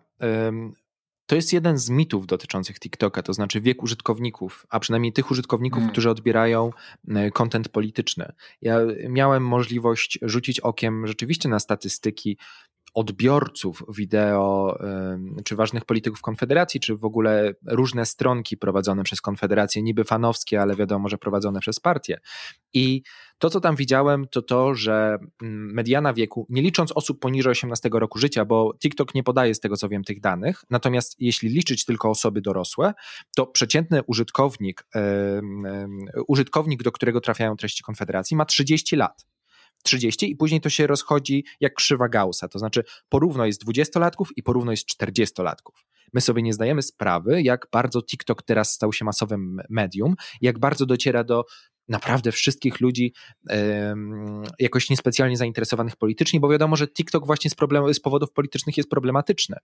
to 1.27 1.37
jest 1.37 1.53
jeden 1.53 1.79
z 1.79 1.91
mitów 1.91 2.27
dotyczących 2.27 2.79
TikToka, 2.79 3.23
to 3.23 3.33
znaczy 3.33 3.61
wiek 3.61 3.83
użytkowników, 3.83 4.67
a 4.71 4.81
przynajmniej 4.81 5.13
tych 5.13 5.31
użytkowników, 5.31 5.79
hmm. 5.79 5.93
którzy 5.93 6.11
odbierają 6.11 6.71
kontent 7.33 7.69
polityczny. 7.69 8.33
Ja 8.63 8.79
miałem 9.09 9.47
możliwość 9.47 10.19
rzucić 10.23 10.61
okiem 10.61 11.07
rzeczywiście 11.07 11.49
na 11.49 11.59
statystyki 11.59 12.39
odbiorców 12.95 13.83
wideo, 13.89 14.79
czy 15.45 15.57
ważnych 15.57 15.85
polityków 15.85 16.23
Konfederacji, 16.23 16.81
czy 16.81 16.97
w 16.97 17.05
ogóle 17.05 17.55
różne 17.67 18.07
stronki 18.07 18.57
prowadzone 18.57 19.05
przez 19.05 19.21
Konfederację, 19.21 19.83
niby 19.83 20.05
fanowskie, 20.05 20.61
ale 20.61 20.77
wiadomo, 20.77 21.09
że 21.09 21.19
prowadzone 21.19 21.61
przez 21.61 21.81
partię. 21.81 22.21
I 22.73 23.03
to, 23.39 23.51
co 23.51 23.61
tam 23.61 23.77
widziałem, 23.77 24.29
to 24.29 24.43
to, 24.43 24.75
że 24.75 25.19
mm, 25.43 25.75
mediana 25.75 26.15
wieku, 26.15 26.47
nie 26.49 26.63
licząc 26.63 26.93
osób 26.93 27.21
poniżej 27.21 27.51
18 27.51 27.91
roku 27.93 28.19
życia, 28.19 28.45
bo 28.45 28.75
TikTok 28.79 29.15
nie 29.15 29.23
podaje 29.23 29.55
z 29.55 29.61
tego, 29.61 29.77
co 29.77 29.89
wiem, 29.89 30.05
tych 30.05 30.21
danych, 30.21 30.65
natomiast 30.71 31.17
jeśli 31.19 31.49
liczyć 31.49 31.85
tylko 31.85 32.11
osoby 32.11 32.41
dorosłe, 32.41 32.95
to 33.37 33.47
przeciętny 33.47 34.03
użytkownik, 34.07 34.87
użytkownik, 36.29 36.83
do 36.83 36.93
którego 36.93 37.21
trafiają 37.21 37.57
treści 37.57 37.83
Konfederacji, 37.83 38.37
ma 38.37 38.45
30 38.45 38.97
lat. 38.97 39.27
30 39.83 40.31
i 40.31 40.37
później 40.37 40.61
to 40.61 40.71
się 40.71 40.87
rozchodzi 40.87 41.45
jak 41.61 41.75
krzywa 41.75 42.09
Gaussa, 42.09 42.49
to 42.49 42.59
znaczy 42.59 42.85
porówno 43.09 43.47
jest 43.47 43.65
20-latków 43.65 44.27
i 44.37 44.43
porówno 44.43 44.71
jest 44.71 44.87
40-latków. 45.03 45.85
My 46.13 46.21
sobie 46.21 46.43
nie 46.43 46.53
zdajemy 46.53 46.83
sprawy, 46.83 47.43
jak 47.43 47.67
bardzo 47.73 48.03
TikTok 48.03 48.43
teraz 48.43 48.73
stał 48.73 48.93
się 48.93 49.05
masowym 49.05 49.61
medium, 49.71 50.15
jak 50.41 50.59
bardzo 50.59 50.87
dociera 50.87 51.25
do 51.25 51.45
naprawdę 51.93 52.33
wszystkich 52.33 52.81
ludzi 52.81 53.13
jakoś 54.59 54.91
niespecjalnie 54.91 55.37
zainteresowanych 55.37 55.97
politycznie, 55.97 56.41
bo 56.41 56.49
wiadomo, 56.49 56.77
że 56.77 56.89
TikTok 56.89 57.27
właśnie 57.27 57.51
z, 57.51 57.55
problem, 57.55 57.95
z 57.95 58.01
powodów 58.01 58.33
politycznych 58.33 58.77
jest 58.77 58.91
problematyczny, 58.91 59.57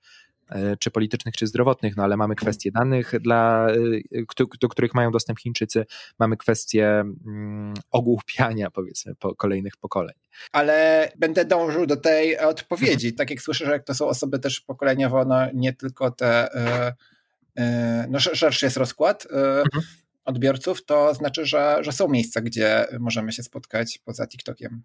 e, 0.51 0.77
czy 0.77 0.91
politycznych, 0.91 1.35
czy 1.37 1.47
zdrowotnych, 1.47 1.97
no 1.97 2.03
ale 2.03 2.17
mamy 2.17 2.35
kwestie 2.35 2.71
danych, 2.73 3.13
dla, 3.21 3.69
e, 4.13 4.47
do 4.61 4.69
których 4.69 4.95
mają 4.95 5.11
dostęp 5.11 5.41
Chińczycy, 5.41 5.87
mamy 6.19 6.37
kwestie 6.37 6.89
mm, 7.27 7.75
ogłupiania, 7.91 8.71
powiedzmy, 8.71 9.15
po 9.15 9.35
kolejnych 9.35 9.77
pokoleń. 9.77 10.15
Ale 10.53 11.09
będę 11.19 11.45
dążył 11.45 11.87
do 11.87 11.97
tej 11.97 12.39
odpowiedzi, 12.39 13.07
mhm. 13.07 13.17
tak 13.17 13.31
jak 13.31 13.41
słyszę, 13.41 13.67
że 13.67 13.73
jak 13.73 13.85
to 13.85 13.95
są 13.95 14.07
osoby 14.07 14.39
też 14.39 14.61
pokoleniowo, 14.61 15.25
no 15.25 15.37
nie 15.55 15.73
tylko 15.73 16.11
te, 16.11 16.55
e, 17.57 18.07
no 18.09 18.21
szerszy 18.21 18.67
jest 18.67 18.77
rozkład, 18.77 19.27
mhm 19.65 19.83
odbiorców, 20.29 20.85
to 20.85 21.15
znaczy, 21.15 21.47
że, 21.47 21.79
że 21.81 21.93
są 21.93 22.09
miejsca, 22.09 22.41
gdzie 22.41 22.87
możemy 23.01 23.33
się 23.33 23.43
spotkać 23.43 23.99
poza 24.05 24.27
TikTokiem. 24.27 24.83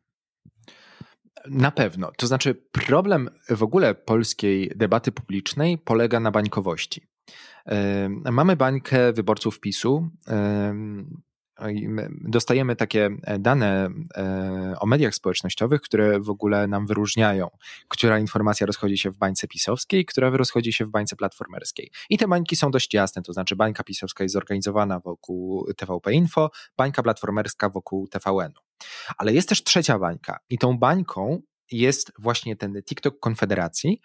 Na 1.47 1.71
pewno. 1.71 2.11
To 2.17 2.27
znaczy, 2.27 2.55
problem 2.71 3.29
w 3.49 3.63
ogóle 3.63 3.95
polskiej 3.95 4.71
debaty 4.75 5.11
publicznej 5.11 5.77
polega 5.77 6.19
na 6.19 6.31
bańkowości. 6.31 7.07
Mamy 8.31 8.55
bańkę 8.55 9.13
wyborców 9.13 9.59
PiSu, 9.59 10.09
dostajemy 12.21 12.75
takie 12.75 13.09
e, 13.23 13.39
dane 13.39 13.89
e, 14.17 14.75
o 14.79 14.85
mediach 14.85 15.15
społecznościowych, 15.15 15.81
które 15.81 16.19
w 16.19 16.29
ogóle 16.29 16.67
nam 16.67 16.87
wyróżniają, 16.87 17.49
która 17.87 18.19
informacja 18.19 18.67
rozchodzi 18.67 18.97
się 18.97 19.11
w 19.11 19.17
bańce 19.17 19.47
pisowskiej, 19.47 20.05
która 20.05 20.29
rozchodzi 20.29 20.73
się 20.73 20.85
w 20.85 20.89
bańce 20.89 21.15
platformerskiej. 21.15 21.91
I 22.09 22.17
te 22.17 22.27
bańki 22.27 22.55
są 22.55 22.71
dość 22.71 22.93
jasne, 22.93 23.21
to 23.21 23.33
znaczy 23.33 23.55
bańka 23.55 23.83
pisowska 23.83 24.23
jest 24.23 24.33
zorganizowana 24.33 24.99
wokół 24.99 25.73
TVP 25.77 26.13
Info, 26.13 26.49
bańka 26.77 27.03
platformerska 27.03 27.69
wokół 27.69 28.07
TVN-u. 28.07 28.61
Ale 29.17 29.33
jest 29.33 29.49
też 29.49 29.63
trzecia 29.63 29.99
bańka 29.99 30.39
i 30.49 30.57
tą 30.57 30.77
bańką 30.77 31.41
jest 31.73 32.11
właśnie 32.19 32.55
ten 32.55 32.83
TikTok 32.83 33.19
Konfederacji, 33.19 34.01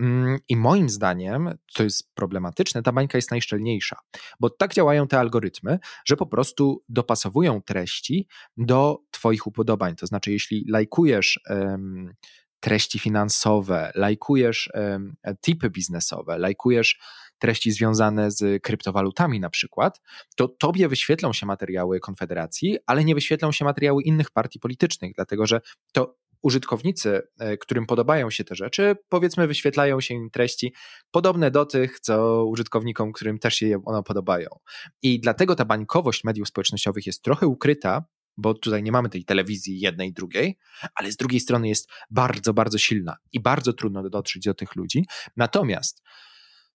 Mm, 0.00 0.38
I 0.48 0.56
moim 0.56 0.88
zdaniem, 0.88 1.54
co 1.70 1.82
jest 1.82 2.14
problematyczne, 2.14 2.82
ta 2.82 2.92
bańka 2.92 3.18
jest 3.18 3.30
najszczelniejsza, 3.30 3.96
bo 4.40 4.50
tak 4.50 4.74
działają 4.74 5.08
te 5.08 5.18
algorytmy, 5.18 5.78
że 6.04 6.16
po 6.16 6.26
prostu 6.26 6.82
dopasowują 6.88 7.62
treści 7.62 8.28
do 8.56 8.98
Twoich 9.10 9.46
upodobań. 9.46 9.96
To 9.96 10.06
znaczy, 10.06 10.32
jeśli 10.32 10.64
lajkujesz 10.68 11.40
um, 11.50 12.14
treści 12.60 12.98
finansowe, 12.98 13.92
lajkujesz 13.94 14.70
um, 14.74 15.14
tipy 15.40 15.70
biznesowe, 15.70 16.38
lajkujesz 16.38 16.98
treści 17.38 17.72
związane 17.72 18.30
z 18.30 18.62
kryptowalutami 18.62 19.40
na 19.40 19.50
przykład, 19.50 20.00
to 20.36 20.48
tobie 20.48 20.88
wyświetlą 20.88 21.32
się 21.32 21.46
materiały 21.46 22.00
Konfederacji, 22.00 22.78
ale 22.86 23.04
nie 23.04 23.14
wyświetlą 23.14 23.52
się 23.52 23.64
materiały 23.64 24.02
innych 24.02 24.30
partii 24.30 24.58
politycznych, 24.58 25.12
dlatego 25.14 25.46
że 25.46 25.60
to 25.92 26.16
użytkownicy, 26.42 27.22
e, 27.38 27.56
którym 27.56 27.86
podobają 27.86 28.30
się 28.30 28.44
te 28.44 28.54
rzeczy, 28.54 28.96
powiedzmy, 29.08 29.46
wyświetlają 29.46 30.00
się 30.00 30.14
im 30.14 30.30
treści 30.30 30.74
podobne 31.10 31.50
do 31.50 31.66
tych, 31.66 32.00
co 32.00 32.46
użytkownikom, 32.46 33.12
którym 33.12 33.38
też 33.38 33.54
się 33.54 33.82
one 33.84 34.02
podobają. 34.02 34.48
I 35.02 35.20
dlatego 35.20 35.54
ta 35.54 35.64
bańkowość 35.64 36.24
mediów 36.24 36.48
społecznościowych 36.48 37.06
jest 37.06 37.22
trochę 37.22 37.46
ukryta, 37.46 38.04
bo 38.36 38.54
tutaj 38.54 38.82
nie 38.82 38.92
mamy 38.92 39.08
tej 39.08 39.24
telewizji 39.24 39.80
jednej 39.80 40.08
i 40.08 40.12
drugiej, 40.12 40.58
ale 40.94 41.12
z 41.12 41.16
drugiej 41.16 41.40
strony 41.40 41.68
jest 41.68 41.90
bardzo, 42.10 42.54
bardzo 42.54 42.78
silna 42.78 43.16
i 43.32 43.40
bardzo 43.40 43.72
trudno 43.72 44.10
dotrzeć 44.10 44.44
do 44.44 44.54
tych 44.54 44.76
ludzi. 44.76 45.04
Natomiast 45.36 46.02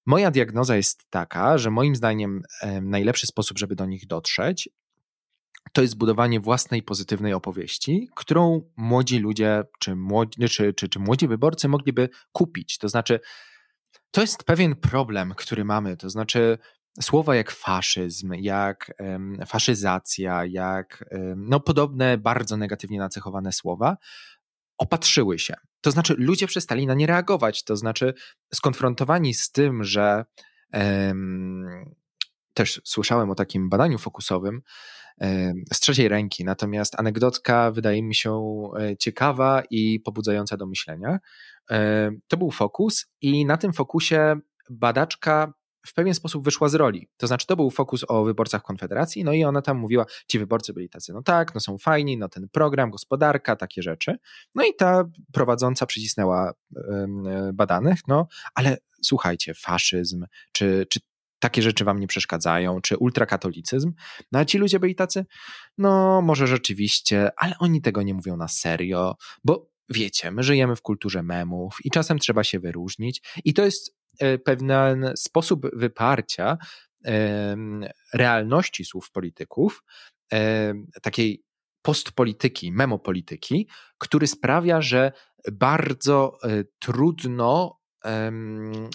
moja 0.06 0.32
diagnoza 0.32 0.76
jest 0.76 1.06
taka, 1.10 1.58
że 1.58 1.72
moim 1.72 1.96
zdaniem 1.96 2.42
najlepszy 2.82 3.28
sposób, 3.28 3.60
żeby 3.60 3.76
do 3.76 3.86
nich 3.86 4.08
dotrzeć, 4.08 4.70
to 5.74 5.82
jest 5.82 5.98
budowanie 5.98 6.40
własnej 6.40 6.84
pozytywnej 6.84 7.34
opowieści, 7.34 8.10
którą 8.16 8.62
młodzi 8.78 9.20
ludzie 9.20 9.64
czy 9.80 9.96
młodzi, 9.96 10.50
czy, 10.50 10.74
czy, 10.74 10.90
czy 10.90 11.00
młodzi 11.00 11.28
wyborcy 11.28 11.68
mogliby 11.68 12.10
kupić. 12.32 12.78
To 12.78 12.90
znaczy, 12.90 13.20
to 14.12 14.22
jest 14.22 14.44
pewien 14.44 14.76
problem, 14.76 15.34
który 15.36 15.66
mamy. 15.66 15.98
To 15.98 16.10
znaczy, 16.10 16.58
słowa 17.02 17.36
jak 17.36 17.52
faszyzm, 17.52 18.34
jak 18.34 18.92
um, 19.00 19.38
faszyzacja, 19.48 20.46
jak 20.46 21.06
um, 21.12 21.46
no, 21.50 21.60
podobne 21.60 22.18
bardzo 22.18 22.58
negatywnie 22.58 23.00
nacechowane 23.00 23.52
słowa 23.52 23.98
opatrzyły 24.78 25.40
się. 25.40 25.54
To 25.82 25.92
znaczy, 25.92 26.16
ludzie 26.18 26.48
przestali 26.48 26.88
na 26.88 26.94
nie 26.94 27.08
reagować. 27.08 27.64
To 27.64 27.76
znaczy, 27.76 28.14
skonfrontowani 28.54 29.34
z 29.34 29.52
tym, 29.52 29.84
że 29.84 30.26
um, 30.74 31.96
też 32.54 32.82
słyszałem 32.84 33.30
o 33.30 33.36
takim 33.36 33.70
badaniu 33.70 33.98
fokusowym, 33.98 34.62
z 35.74 35.80
trzeciej 35.80 36.08
ręki. 36.08 36.44
Natomiast 36.46 37.00
anegdotka 37.00 37.72
wydaje 37.72 38.04
mi 38.04 38.16
się 38.16 38.42
e, 38.80 38.98
ciekawa 38.98 39.64
i 39.70 40.00
pobudzająca 40.00 40.58
do 40.58 40.66
myślenia. 40.66 41.20
To 42.28 42.38
był 42.38 42.52
fokus, 42.52 43.06
i 43.22 43.46
na 43.46 43.58
tym 43.58 43.74
fokusie 43.74 44.36
badaczka 44.70 45.54
w 45.88 45.94
pewien 45.94 46.14
sposób 46.14 46.44
wyszła 46.44 46.70
z 46.70 46.76
roli. 46.76 47.10
To 47.18 47.28
znaczy, 47.28 47.48
to 47.48 47.56
był 47.56 47.70
fokus 47.70 48.06
o 48.08 48.24
wyborcach 48.24 48.64
Konfederacji, 48.64 49.24
no 49.24 49.34
i 49.34 49.44
ona 49.44 49.62
tam 49.62 49.78
mówiła, 49.78 50.06
ci 50.28 50.40
wyborcy 50.40 50.74
byli 50.74 50.90
tacy, 50.90 51.14
no 51.14 51.24
tak, 51.24 51.56
no 51.56 51.62
są 51.62 51.78
fajni, 51.78 52.18
no 52.18 52.30
ten 52.30 52.50
program, 52.50 52.92
gospodarka, 52.92 53.56
takie 53.56 53.82
rzeczy. 53.82 54.18
No 54.56 54.66
i 54.66 54.76
ta 54.76 55.04
prowadząca 55.34 55.86
przycisnęła 55.86 56.54
badanych, 57.54 58.00
no 58.08 58.28
ale 58.56 58.78
słuchajcie, 59.02 59.54
faszyzm, 59.54 60.26
czy, 60.52 60.86
czy 60.90 61.00
takie 61.40 61.62
rzeczy 61.62 61.86
wam 61.86 62.00
nie 62.00 62.08
przeszkadzają, 62.08 62.82
czy 62.82 62.98
ultrakatolicyzm. 62.98 63.94
No 64.32 64.40
a 64.40 64.46
ci 64.46 64.58
ludzie 64.58 64.80
byli 64.80 64.96
tacy, 64.96 65.26
no 65.78 66.22
może 66.22 66.48
rzeczywiście, 66.48 67.30
ale 67.38 67.56
oni 67.60 67.82
tego 67.82 68.02
nie 68.04 68.14
mówią 68.14 68.38
na 68.38 68.48
serio, 68.48 69.16
bo 69.44 69.70
wiecie, 69.90 70.32
my 70.32 70.44
żyjemy 70.44 70.76
w 70.76 70.82
kulturze 70.82 71.24
memów 71.24 71.78
i 71.84 71.92
czasem 71.92 72.20
trzeba 72.20 72.44
się 72.44 72.60
wyróżnić 72.60 73.22
i 73.46 73.54
to 73.54 73.66
jest 73.66 73.96
e, 74.20 74.38
pewien 74.38 75.12
sposób 75.16 75.68
wyparcia 75.74 76.58
realności 78.14 78.86
słów 78.86 79.12
polityków, 79.12 79.84
takiej 81.02 81.44
postpolityki, 81.82 82.72
memopolityki, 82.72 83.68
który 83.98 84.28
sprawia, 84.28 84.82
że 84.82 85.12
bardzo 85.52 86.38
e, 86.44 86.64
trudno 86.80 87.80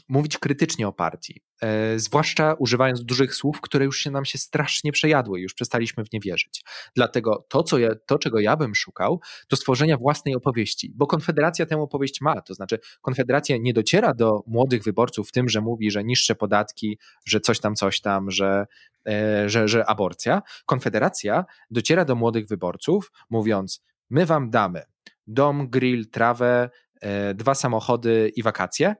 mówić 0.08 0.38
krytycznie 0.38 0.88
o 0.88 0.92
partii. 0.92 1.42
E, 1.62 1.98
zwłaszcza 1.98 2.54
używając 2.54 3.04
dużych 3.04 3.34
słów, 3.34 3.60
które 3.60 3.84
już 3.84 3.98
się 3.98 4.10
nam 4.10 4.24
się 4.24 4.38
strasznie 4.38 4.92
przejadły, 4.92 5.40
już 5.40 5.54
przestaliśmy 5.54 6.04
w 6.04 6.12
nie 6.12 6.20
wierzyć. 6.20 6.64
Dlatego 6.96 7.46
to, 7.48 7.62
co 7.62 7.78
ja, 7.78 7.90
to, 8.06 8.18
czego 8.18 8.40
ja 8.40 8.56
bym 8.56 8.74
szukał, 8.74 9.20
to 9.48 9.56
stworzenia 9.56 9.96
własnej 9.96 10.34
opowieści, 10.34 10.92
bo 10.94 11.06
Konfederacja 11.06 11.66
tę 11.66 11.76
opowieść 11.76 12.20
ma, 12.20 12.40
to 12.40 12.54
znaczy 12.54 12.78
Konfederacja 13.00 13.56
nie 13.60 13.72
dociera 13.72 14.14
do 14.14 14.42
młodych 14.46 14.82
wyborców 14.82 15.28
w 15.28 15.32
tym, 15.32 15.48
że 15.48 15.60
mówi, 15.60 15.90
że 15.90 16.04
niższe 16.04 16.34
podatki, 16.34 16.98
że 17.26 17.40
coś 17.40 17.60
tam, 17.60 17.74
coś 17.74 18.00
tam, 18.00 18.30
że, 18.30 18.66
e, 19.08 19.48
że, 19.48 19.68
że 19.68 19.86
aborcja. 19.86 20.42
Konfederacja 20.66 21.44
dociera 21.70 22.04
do 22.04 22.14
młodych 22.14 22.46
wyborców 22.46 23.12
mówiąc, 23.30 23.82
my 24.10 24.26
wam 24.26 24.50
damy 24.50 24.82
dom, 25.26 25.70
grill, 25.70 26.10
trawę, 26.10 26.70
e, 27.00 27.34
dwa 27.34 27.54
samochody 27.54 28.32
i 28.36 28.42
wakacje, 28.42 28.94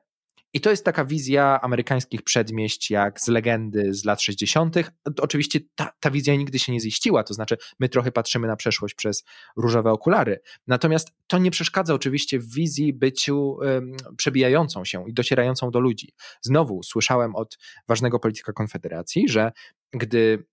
I 0.55 0.61
to 0.61 0.71
jest 0.71 0.85
taka 0.85 1.05
wizja 1.05 1.61
amerykańskich 1.63 2.23
przedmieść, 2.23 2.91
jak 2.91 3.21
z 3.21 3.29
legendy 3.29 3.95
z 3.95 4.05
lat 4.05 4.23
60. 4.23 4.77
Oczywiście 5.21 5.61
ta, 5.75 5.93
ta 6.01 6.11
wizja 6.11 6.37
nigdy 6.37 6.59
się 6.59 6.73
nie 6.73 6.81
ziściła, 6.81 7.25
to 7.25 7.35
znaczy 7.35 7.57
my 7.81 7.89
trochę 7.89 8.13
patrzymy 8.13 8.47
na 8.47 8.57
przeszłość 8.57 8.95
przez 8.95 9.25
różowe 9.57 9.91
okulary. 9.91 10.41
Natomiast 10.67 11.13
to 11.27 11.39
nie 11.39 11.51
przeszkadza 11.51 11.95
oczywiście 11.95 12.39
w 12.39 12.55
wizji 12.55 12.93
byciu 12.93 13.51
um, 13.51 13.97
przebijającą 14.17 14.85
się 14.85 15.09
i 15.09 15.15
docierającą 15.15 15.71
do 15.71 15.81
ludzi. 15.81 16.13
Znowu 16.41 16.83
słyszałem 16.83 17.37
od 17.37 17.59
ważnego 17.89 18.19
polityka 18.19 18.53
Konfederacji, 18.53 19.29
że 19.29 19.53
gdy 19.93 20.45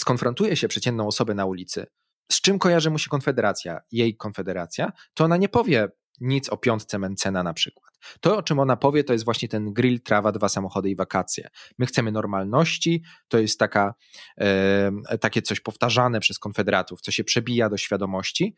skonfrontuje 0.00 0.56
się 0.56 0.68
przeciętną 0.68 1.06
osobę 1.06 1.34
na 1.34 1.46
ulicy, 1.46 1.86
z 2.32 2.40
czym 2.40 2.58
kojarzy 2.58 2.90
mu 2.90 2.98
się 2.98 3.10
Konfederacja, 3.10 3.80
jej 3.92 4.16
Konfederacja, 4.16 4.92
to 5.14 5.24
ona 5.24 5.36
nie 5.36 5.48
powie 5.48 5.88
nic 6.22 6.48
o 6.48 6.56
piątce 6.56 6.98
Mencena 6.98 7.42
na 7.42 7.54
przykład. 7.54 7.92
To, 8.20 8.36
o 8.36 8.42
czym 8.42 8.58
ona 8.58 8.76
powie, 8.76 9.04
to 9.04 9.12
jest 9.12 9.24
właśnie 9.24 9.48
ten 9.48 9.72
grill, 9.72 10.00
trawa, 10.00 10.32
dwa 10.32 10.48
samochody 10.48 10.90
i 10.90 10.96
wakacje. 10.96 11.48
My 11.78 11.86
chcemy 11.86 12.12
normalności, 12.12 13.02
to 13.28 13.38
jest 13.38 13.58
taka, 13.58 13.94
e, 14.38 15.18
takie 15.20 15.42
coś 15.42 15.60
powtarzane 15.60 16.20
przez 16.20 16.38
konfederatów, 16.38 17.00
co 17.00 17.10
się 17.10 17.24
przebija 17.24 17.68
do 17.68 17.76
świadomości. 17.76 18.54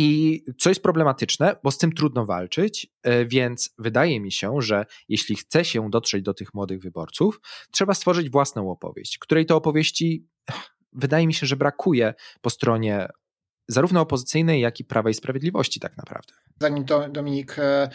I 0.00 0.44
co 0.58 0.68
jest 0.68 0.82
problematyczne, 0.82 1.56
bo 1.62 1.70
z 1.70 1.78
tym 1.78 1.92
trudno 1.92 2.26
walczyć, 2.26 2.86
e, 3.02 3.24
więc 3.24 3.74
wydaje 3.78 4.20
mi 4.20 4.32
się, 4.32 4.54
że 4.58 4.86
jeśli 5.08 5.36
chce 5.36 5.64
się 5.64 5.90
dotrzeć 5.90 6.22
do 6.22 6.34
tych 6.34 6.54
młodych 6.54 6.80
wyborców, 6.82 7.40
trzeba 7.70 7.94
stworzyć 7.94 8.30
własną 8.30 8.70
opowieść, 8.70 9.18
której 9.18 9.46
to 9.46 9.56
opowieści 9.56 10.26
wydaje 10.92 11.26
mi 11.26 11.34
się, 11.34 11.46
że 11.46 11.56
brakuje 11.56 12.14
po 12.40 12.50
stronie 12.50 13.08
zarówno 13.68 14.00
opozycyjnej, 14.00 14.60
jak 14.60 14.80
i 14.80 14.84
Prawa 14.84 15.10
i 15.10 15.14
Sprawiedliwości 15.14 15.80
tak 15.80 15.96
naprawdę. 15.96 16.32
Zanim 16.60 16.84
to, 16.84 17.08
Dominik, 17.08 17.58
e, 17.58 17.88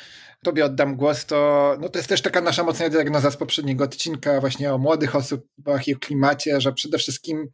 tobie 0.44 0.66
oddam 0.66 0.96
głos, 0.96 1.26
to, 1.26 1.78
no 1.82 1.90
to 1.90 2.00
jest 2.00 2.10
też 2.10 2.22
taka 2.22 2.42
nasza 2.42 2.64
mocna 2.64 2.90
diagnoza 2.90 3.32
z 3.32 3.38
poprzedniego 3.38 3.84
odcinka 3.84 4.42
właśnie 4.42 4.74
o 4.74 4.78
młodych 4.78 5.16
osobach 5.16 5.88
i 5.88 5.96
o 5.96 6.00
klimacie, 6.00 6.62
że 6.62 6.74
przede 6.74 6.98
wszystkim 6.98 7.48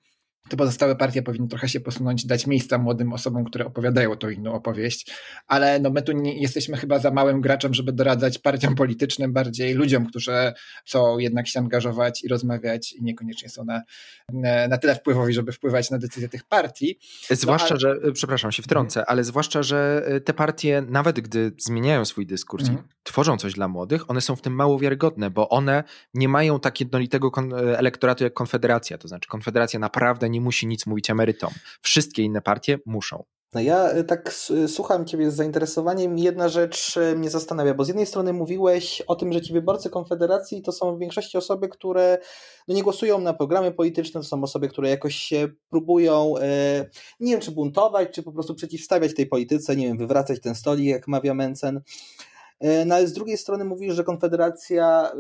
to 0.50 0.58
pozostałe 0.58 0.96
partie 0.96 1.24
powinny 1.24 1.48
trochę 1.48 1.70
się 1.70 1.80
posunąć, 1.80 2.26
dać 2.26 2.48
miejsca 2.48 2.78
młodym 2.78 3.14
osobom, 3.14 3.46
które 3.46 3.66
opowiadają 3.66 4.16
tą 4.16 4.30
inną 4.30 4.54
opowieść, 4.54 5.12
ale 5.48 5.80
no 5.80 5.90
my 5.90 6.02
tu 6.02 6.12
nie, 6.12 6.42
jesteśmy 6.42 6.78
chyba 6.78 7.00
za 7.00 7.12
małym 7.12 7.42
graczem, 7.42 7.74
żeby 7.74 7.94
doradzać 7.94 8.38
partiom 8.40 8.76
politycznym, 8.76 9.34
bardziej 9.34 9.74
ludziom, 9.74 10.06
którzy 10.06 10.54
chcą 10.86 11.18
jednak 11.18 11.48
się 11.48 11.60
angażować 11.60 12.24
i 12.24 12.28
rozmawiać 12.28 12.94
i 12.94 13.04
niekoniecznie 13.04 13.50
są 13.50 13.66
na, 13.66 13.82
na 14.70 14.78
tyle 14.78 14.96
wpływowi, 14.96 15.34
żeby 15.34 15.52
wpływać 15.52 15.92
na 15.92 15.98
decyzje 15.98 16.30
tych 16.30 16.44
partii. 16.44 17.00
Zwłaszcza, 17.30 17.76
no, 17.76 17.90
ale... 17.90 18.02
że, 18.02 18.12
przepraszam, 18.12 18.52
się 18.52 18.64
wtrącę, 18.64 19.06
ale 19.06 19.24
zwłaszcza, 19.24 19.64
że 19.64 20.04
e, 20.06 20.22
te 20.22 20.34
partie, 20.34 20.84
nawet 20.90 21.20
gdy 21.20 21.52
zmieniają 21.58 22.06
swój 22.06 22.26
dyskurs 22.26 22.64
mm. 22.64 22.74
i 22.74 22.78
mhm. 22.78 22.96
tworzą 23.04 23.38
coś 23.38 23.54
dla 23.54 23.68
młodych, 23.68 24.10
one 24.10 24.22
są 24.22 24.36
w 24.36 24.42
tym 24.42 24.56
mało 24.56 24.80
wiarygodne, 24.80 25.30
bo 25.30 25.50
one 25.50 25.84
nie 26.14 26.30
mają 26.30 26.60
tak 26.60 26.80
jednolitego 26.80 27.32
elektoratu 27.78 28.24
jak 28.24 28.34
Konfederacja, 28.34 28.98
to 28.98 29.08
znaczy 29.08 29.30
Konfederacja 29.30 29.80
naprawdę 29.80 30.29
nie 30.30 30.42
musi 30.42 30.68
nic 30.68 30.86
mówić 30.86 31.10
emerytom. 31.10 31.52
Wszystkie 31.82 32.24
inne 32.24 32.42
partie 32.42 32.80
muszą. 32.86 33.24
No 33.54 33.62
ja 33.62 33.98
y, 33.98 34.04
tak 34.04 34.34
słucham 34.68 35.06
Ciebie 35.06 35.32
z 35.32 35.36
zainteresowaniem 35.36 36.18
jedna 36.18 36.50
rzecz 36.50 36.98
y, 36.98 37.16
mnie 37.16 37.30
zastanawia, 37.30 37.74
bo 37.74 37.86
z 37.86 37.88
jednej 37.88 38.06
strony 38.06 38.34
mówiłeś 38.34 39.02
o 39.02 39.16
tym, 39.16 39.34
że 39.34 39.42
ci 39.42 39.54
wyborcy 39.54 39.90
Konfederacji 39.90 40.62
to 40.62 40.72
są 40.72 40.96
w 40.96 41.00
większości 41.00 41.38
osoby, 41.38 41.70
które 41.70 42.18
no 42.68 42.76
nie 42.76 42.84
głosują 42.84 43.20
na 43.20 43.34
programy 43.34 43.72
polityczne, 43.72 44.22
to 44.22 44.28
są 44.28 44.44
osoby, 44.44 44.68
które 44.68 44.90
jakoś 44.90 45.16
się 45.16 45.48
próbują, 45.70 46.34
y, 46.38 46.90
nie 47.20 47.32
wiem 47.32 47.42
czy 47.42 47.52
buntować, 47.52 48.10
czy 48.12 48.24
po 48.24 48.32
prostu 48.32 48.56
przeciwstawiać 48.56 49.16
tej 49.16 49.28
polityce, 49.28 49.76
nie 49.76 49.88
wiem, 49.88 49.98
wywracać 49.98 50.42
ten 50.42 50.56
stolik, 50.56 50.88
jak 50.88 51.08
mawia 51.08 51.34
Mencen. 51.34 51.82
No 52.86 52.96
ale 52.96 53.08
z 53.08 53.14
drugiej 53.14 53.38
strony 53.38 53.66
mówisz, 53.66 53.96
że 53.96 54.04
Konfederacja 54.04 55.12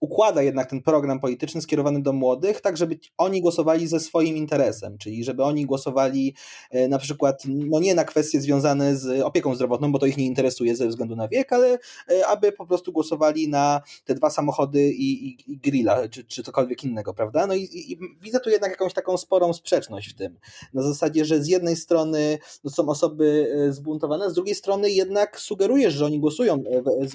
układa 0.00 0.42
jednak 0.42 0.70
ten 0.70 0.82
program 0.82 1.20
polityczny 1.20 1.62
skierowany 1.62 2.02
do 2.02 2.12
młodych, 2.12 2.60
tak 2.60 2.76
żeby 2.76 2.98
oni 3.18 3.40
głosowali 3.40 3.86
ze 3.86 4.00
swoim 4.00 4.36
interesem, 4.36 4.98
czyli 4.98 5.24
żeby 5.24 5.44
oni 5.44 5.66
głosowali 5.66 6.34
e, 6.70 6.88
na 6.88 6.98
przykład, 6.98 7.42
no 7.46 7.80
nie 7.80 7.94
na 7.94 8.04
kwestie 8.04 8.40
związane 8.40 8.96
z 8.96 9.22
opieką 9.22 9.54
zdrowotną, 9.54 9.92
bo 9.92 9.98
to 9.98 10.06
ich 10.06 10.16
nie 10.16 10.26
interesuje 10.26 10.76
ze 10.76 10.88
względu 10.88 11.16
na 11.16 11.28
wiek, 11.28 11.52
ale 11.52 11.78
e, 12.10 12.26
aby 12.26 12.52
po 12.52 12.66
prostu 12.66 12.92
głosowali 12.92 13.48
na 13.48 13.80
te 14.04 14.14
dwa 14.14 14.30
samochody 14.30 14.92
i, 14.92 15.28
i, 15.28 15.52
i 15.52 15.58
grilla, 15.58 16.08
czy, 16.08 16.24
czy 16.24 16.42
cokolwiek 16.42 16.84
innego, 16.84 17.14
prawda? 17.14 17.46
No 17.46 17.54
i, 17.54 17.62
i, 17.62 17.98
widzę 18.20 18.40
tu 18.40 18.50
jednak 18.50 18.70
jakąś 18.70 18.92
taką 18.92 19.18
sporą 19.18 19.52
sprzeczność 19.52 20.10
w 20.10 20.14
tym. 20.14 20.38
Na 20.74 20.82
zasadzie, 20.82 21.24
że 21.24 21.42
z 21.42 21.48
jednej 21.48 21.76
strony 21.76 22.38
no, 22.64 22.70
są 22.70 22.88
osoby 22.88 23.54
e, 23.68 23.72
zbuntowane, 23.72 24.30
z 24.30 24.34
drugiej 24.34 24.54
strony 24.54 24.90
jednak 24.90 25.40
sugerujesz, 25.40 25.94
że 25.94 26.06
oni 26.06 26.20
głosują 26.20 26.62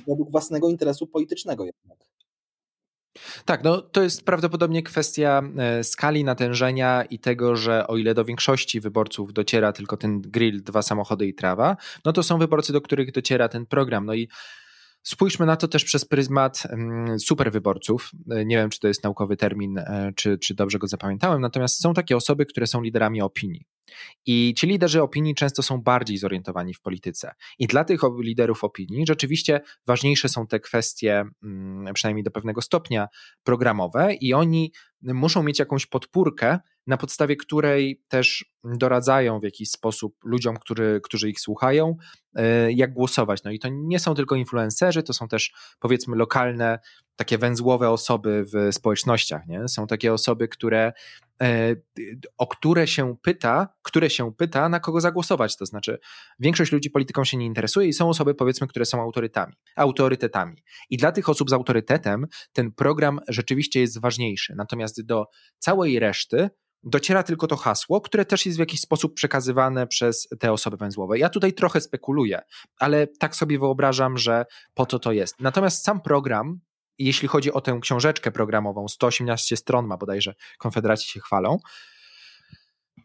według 0.08 0.32
własnego 0.32 0.70
interesu 0.70 1.08
politycznego 1.08 1.66
jednak. 1.66 2.15
Tak, 3.46 3.64
no 3.64 3.82
to 3.82 4.04
jest 4.04 4.26
prawdopodobnie 4.26 4.84
kwestia 4.84 5.42
e, 5.58 5.84
skali 5.84 6.24
natężenia 6.24 7.04
i 7.04 7.20
tego, 7.20 7.56
że 7.56 7.88
o 7.88 7.98
ile 7.98 8.14
do 8.14 8.26
większości 8.26 8.82
wyborców 8.82 9.34
dociera 9.34 9.72
tylko 9.72 9.98
ten 9.98 10.22
grill, 10.22 10.64
dwa 10.64 10.82
samochody 10.82 11.28
i 11.28 11.34
trawa, 11.34 11.78
no 12.06 12.14
to 12.14 12.24
są 12.24 12.38
wyborcy, 12.38 12.74
do 12.74 12.82
których 12.82 13.12
dociera 13.12 13.50
ten 13.50 13.66
program. 13.66 14.06
No 14.06 14.14
i 14.14 14.28
Spójrzmy 15.08 15.46
na 15.46 15.56
to 15.56 15.68
też 15.68 15.84
przez 15.84 16.06
pryzmat 16.06 16.64
mm, 16.70 17.20
superwyborców. 17.20 18.12
E, 18.32 18.46
nie 18.46 18.58
wiem, 18.58 18.70
czy 18.70 18.80
to 18.80 18.88
jest 18.88 19.04
naukowy 19.04 19.38
termin, 19.38 19.78
e, 19.78 20.12
czy, 20.16 20.38
czy 20.38 20.54
dobrze 20.54 20.80
go 20.80 20.88
zapamiętałem, 20.88 21.42
natomiast 21.42 21.82
są 21.82 21.94
takie 21.94 22.18
osoby, 22.18 22.46
które 22.46 22.68
są 22.68 22.82
liderami 22.82 23.22
opinii. 23.22 23.66
I 24.26 24.54
ci 24.58 24.68
liderzy 24.68 25.02
opinii 25.02 25.36
często 25.36 25.64
są 25.64 25.82
bardziej 25.82 26.18
zorientowani 26.18 26.74
w 26.74 26.82
polityce. 26.82 27.32
I 27.60 27.68
dla 27.68 27.84
tych 27.84 28.02
liderów 28.20 28.64
opinii 28.64 29.06
rzeczywiście 29.08 29.62
ważniejsze 29.88 30.30
są 30.30 30.48
te 30.48 30.60
kwestie, 30.60 31.24
mm, 31.44 31.94
przynajmniej 31.94 32.24
do 32.24 32.32
pewnego 32.32 32.62
stopnia, 32.62 33.08
programowe, 33.44 34.14
i 34.14 34.34
oni 34.34 34.72
muszą 35.02 35.44
mieć 35.44 35.60
jakąś 35.60 35.86
podpórkę, 35.86 36.60
na 36.88 36.98
podstawie 36.98 37.36
której 37.36 38.02
też 38.08 38.46
doradzają 38.64 39.40
w 39.40 39.44
jakiś 39.44 39.70
sposób 39.70 40.16
ludziom, 40.24 40.58
który, 40.58 41.02
którzy 41.04 41.30
ich 41.30 41.40
słuchają, 41.40 41.98
e, 42.36 42.72
jak 42.72 42.94
głosować. 42.94 43.44
No 43.44 43.52
i 43.52 43.60
to 43.60 43.68
nie 43.72 44.00
są 44.00 44.14
tylko 44.14 44.36
influencerzy, 44.36 45.04
to 45.04 45.14
są 45.14 45.28
też 45.28 45.54
powiedzmy 45.80 46.16
lokalne, 46.16 46.80
takie 47.16 47.38
węzłowe 47.38 47.90
osoby 47.90 48.46
w 48.54 48.74
społecznościach. 48.76 49.48
Nie? 49.48 49.68
Są 49.68 49.88
takie 49.88 50.14
osoby, 50.14 50.48
które 50.48 50.94
E, 51.42 51.76
o 52.38 52.48
które 52.48 52.88
się 52.88 53.16
pyta, 53.22 53.68
które 53.84 54.10
się 54.10 54.34
pyta, 54.34 54.70
na 54.70 54.80
kogo 54.80 55.02
zagłosować. 55.02 55.58
To 55.58 55.66
znaczy, 55.66 56.00
większość 56.40 56.72
ludzi 56.72 56.90
polityką 56.90 57.24
się 57.24 57.38
nie 57.38 57.46
interesuje 57.46 57.88
i 57.88 57.94
są 57.94 58.10
osoby, 58.10 58.36
powiedzmy, 58.36 58.68
które 58.68 58.86
są 58.86 59.02
autorytami, 59.02 59.54
autorytetami. 59.76 60.64
I 60.90 60.98
dla 60.98 61.12
tych 61.12 61.30
osób 61.30 61.50
z 61.50 61.54
autorytetem 61.54 62.26
ten 62.54 62.72
program 62.72 63.20
rzeczywiście 63.28 63.80
jest 63.80 64.02
ważniejszy. 64.02 64.54
Natomiast 64.58 65.06
do 65.06 65.26
całej 65.60 66.00
reszty 66.00 66.50
dociera 66.84 67.24
tylko 67.24 67.48
to 67.48 67.56
hasło, 67.56 68.02
które 68.02 68.26
też 68.26 68.46
jest 68.46 68.58
w 68.58 68.60
jakiś 68.60 68.80
sposób 68.80 69.14
przekazywane 69.14 69.88
przez 69.88 70.28
te 70.40 70.52
osoby 70.52 70.78
węzłowe. 70.78 71.20
Ja 71.20 71.30
tutaj 71.30 71.54
trochę 71.54 71.82
spekuluję, 71.82 72.42
ale 72.80 73.08
tak 73.08 73.36
sobie 73.36 73.60
wyobrażam, 73.60 74.18
że 74.18 74.46
po 74.74 74.86
co 74.86 75.00
to 75.00 75.12
jest. 75.12 75.36
Natomiast 75.40 75.84
sam 75.84 76.02
program 76.02 76.60
jeśli 76.98 77.28
chodzi 77.28 77.52
o 77.52 77.62
tę 77.62 77.80
książeczkę 77.82 78.32
programową, 78.32 78.88
118 78.88 79.58
stron 79.58 79.88
ma 79.88 79.98
bodajże, 79.98 80.36
Konfederacji 80.58 81.08
się 81.08 81.20
chwalą, 81.20 81.60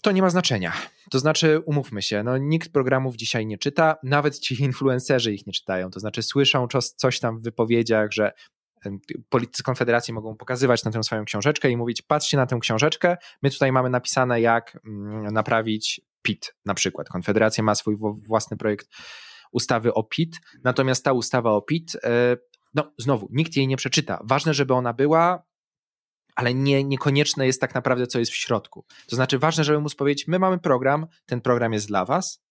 to 0.02 0.12
nie 0.12 0.22
ma 0.22 0.30
znaczenia. 0.30 0.72
To 1.10 1.18
znaczy, 1.18 1.62
umówmy 1.66 2.02
się, 2.02 2.22
no, 2.22 2.38
nikt 2.38 2.72
programów 2.72 3.16
dzisiaj 3.16 3.46
nie 3.46 3.58
czyta, 3.58 3.96
nawet 4.02 4.38
ci 4.38 4.62
influencerzy 4.62 5.34
ich 5.34 5.46
nie 5.46 5.52
czytają. 5.52 5.90
To 5.90 6.00
znaczy, 6.00 6.22
słyszą 6.22 6.66
coś 6.96 7.20
tam 7.20 7.38
w 7.38 7.42
wypowiedziach, 7.42 8.12
że 8.12 8.32
politycy 9.28 9.62
Konfederacji 9.62 10.14
mogą 10.14 10.36
pokazywać 10.36 10.84
na 10.84 10.90
tę 10.90 11.02
swoją 11.02 11.24
książeczkę 11.24 11.70
i 11.70 11.76
mówić: 11.76 12.02
patrzcie 12.02 12.36
na 12.36 12.46
tę 12.46 12.58
książeczkę, 12.60 13.16
my 13.42 13.50
tutaj 13.50 13.72
mamy 13.72 13.90
napisane, 13.90 14.40
jak 14.40 14.78
mm, 14.86 15.32
naprawić 15.32 16.00
PIT 16.22 16.54
na 16.64 16.74
przykład. 16.74 17.08
Konfederacja 17.08 17.64
ma 17.64 17.74
swój 17.74 17.96
własny 18.26 18.56
projekt 18.56 18.88
ustawy 19.52 19.94
o 19.94 20.04
PIT, 20.04 20.36
natomiast 20.64 21.04
ta 21.04 21.12
ustawa 21.12 21.50
o 21.50 21.62
PIT 21.62 21.96
e, 22.04 22.36
no 22.74 22.92
znowu, 22.98 23.28
nikt 23.30 23.56
jej 23.56 23.68
nie 23.68 23.76
przeczyta. 23.76 24.20
Ważne, 24.24 24.54
żeby 24.54 24.74
ona 24.74 24.92
była, 24.92 25.42
ale 26.34 26.54
nie, 26.54 26.84
niekonieczne 26.84 27.46
jest 27.46 27.60
tak 27.60 27.74
naprawdę, 27.74 28.06
co 28.06 28.18
jest 28.18 28.32
w 28.32 28.36
środku. 28.36 28.84
To 29.08 29.16
znaczy, 29.16 29.38
ważne, 29.38 29.64
żeby 29.64 29.80
móc 29.80 29.94
powiedzieć, 29.94 30.28
my 30.28 30.38
mamy 30.38 30.58
program, 30.58 31.06
ten 31.26 31.40
program 31.40 31.72
jest 31.72 31.88
dla 31.88 32.04
was, 32.04 32.42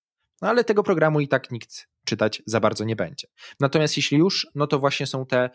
no 0.42 0.50
ale 0.50 0.64
tego 0.64 0.84
programu 0.84 1.20
i 1.20 1.28
tak 1.28 1.52
nikt 1.52 1.88
czytać 2.06 2.42
za 2.46 2.60
bardzo 2.60 2.84
nie 2.84 2.96
będzie. 2.96 3.28
Natomiast 3.60 3.98
jeśli 3.98 4.18
już, 4.18 4.48
no 4.56 4.68
to 4.68 4.80
właśnie 4.80 5.08
są 5.08 5.26
te, 5.26 5.50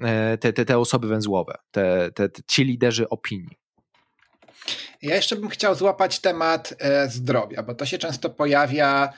e, 0.00 0.38
te, 0.38 0.52
te, 0.52 0.64
te 0.64 0.78
osoby 0.78 1.08
węzłowe, 1.08 1.58
te, 1.70 2.10
te, 2.14 2.28
te, 2.28 2.42
ci 2.46 2.64
liderzy 2.64 3.08
opinii. 3.08 3.58
Ja 5.02 5.14
jeszcze 5.14 5.36
bym 5.36 5.48
chciał 5.48 5.74
złapać 5.74 6.20
temat 6.20 6.74
e, 6.78 7.08
zdrowia, 7.08 7.62
bo 7.62 7.74
to 7.74 7.86
się 7.86 7.98
często 7.98 8.30
pojawia 8.30 9.12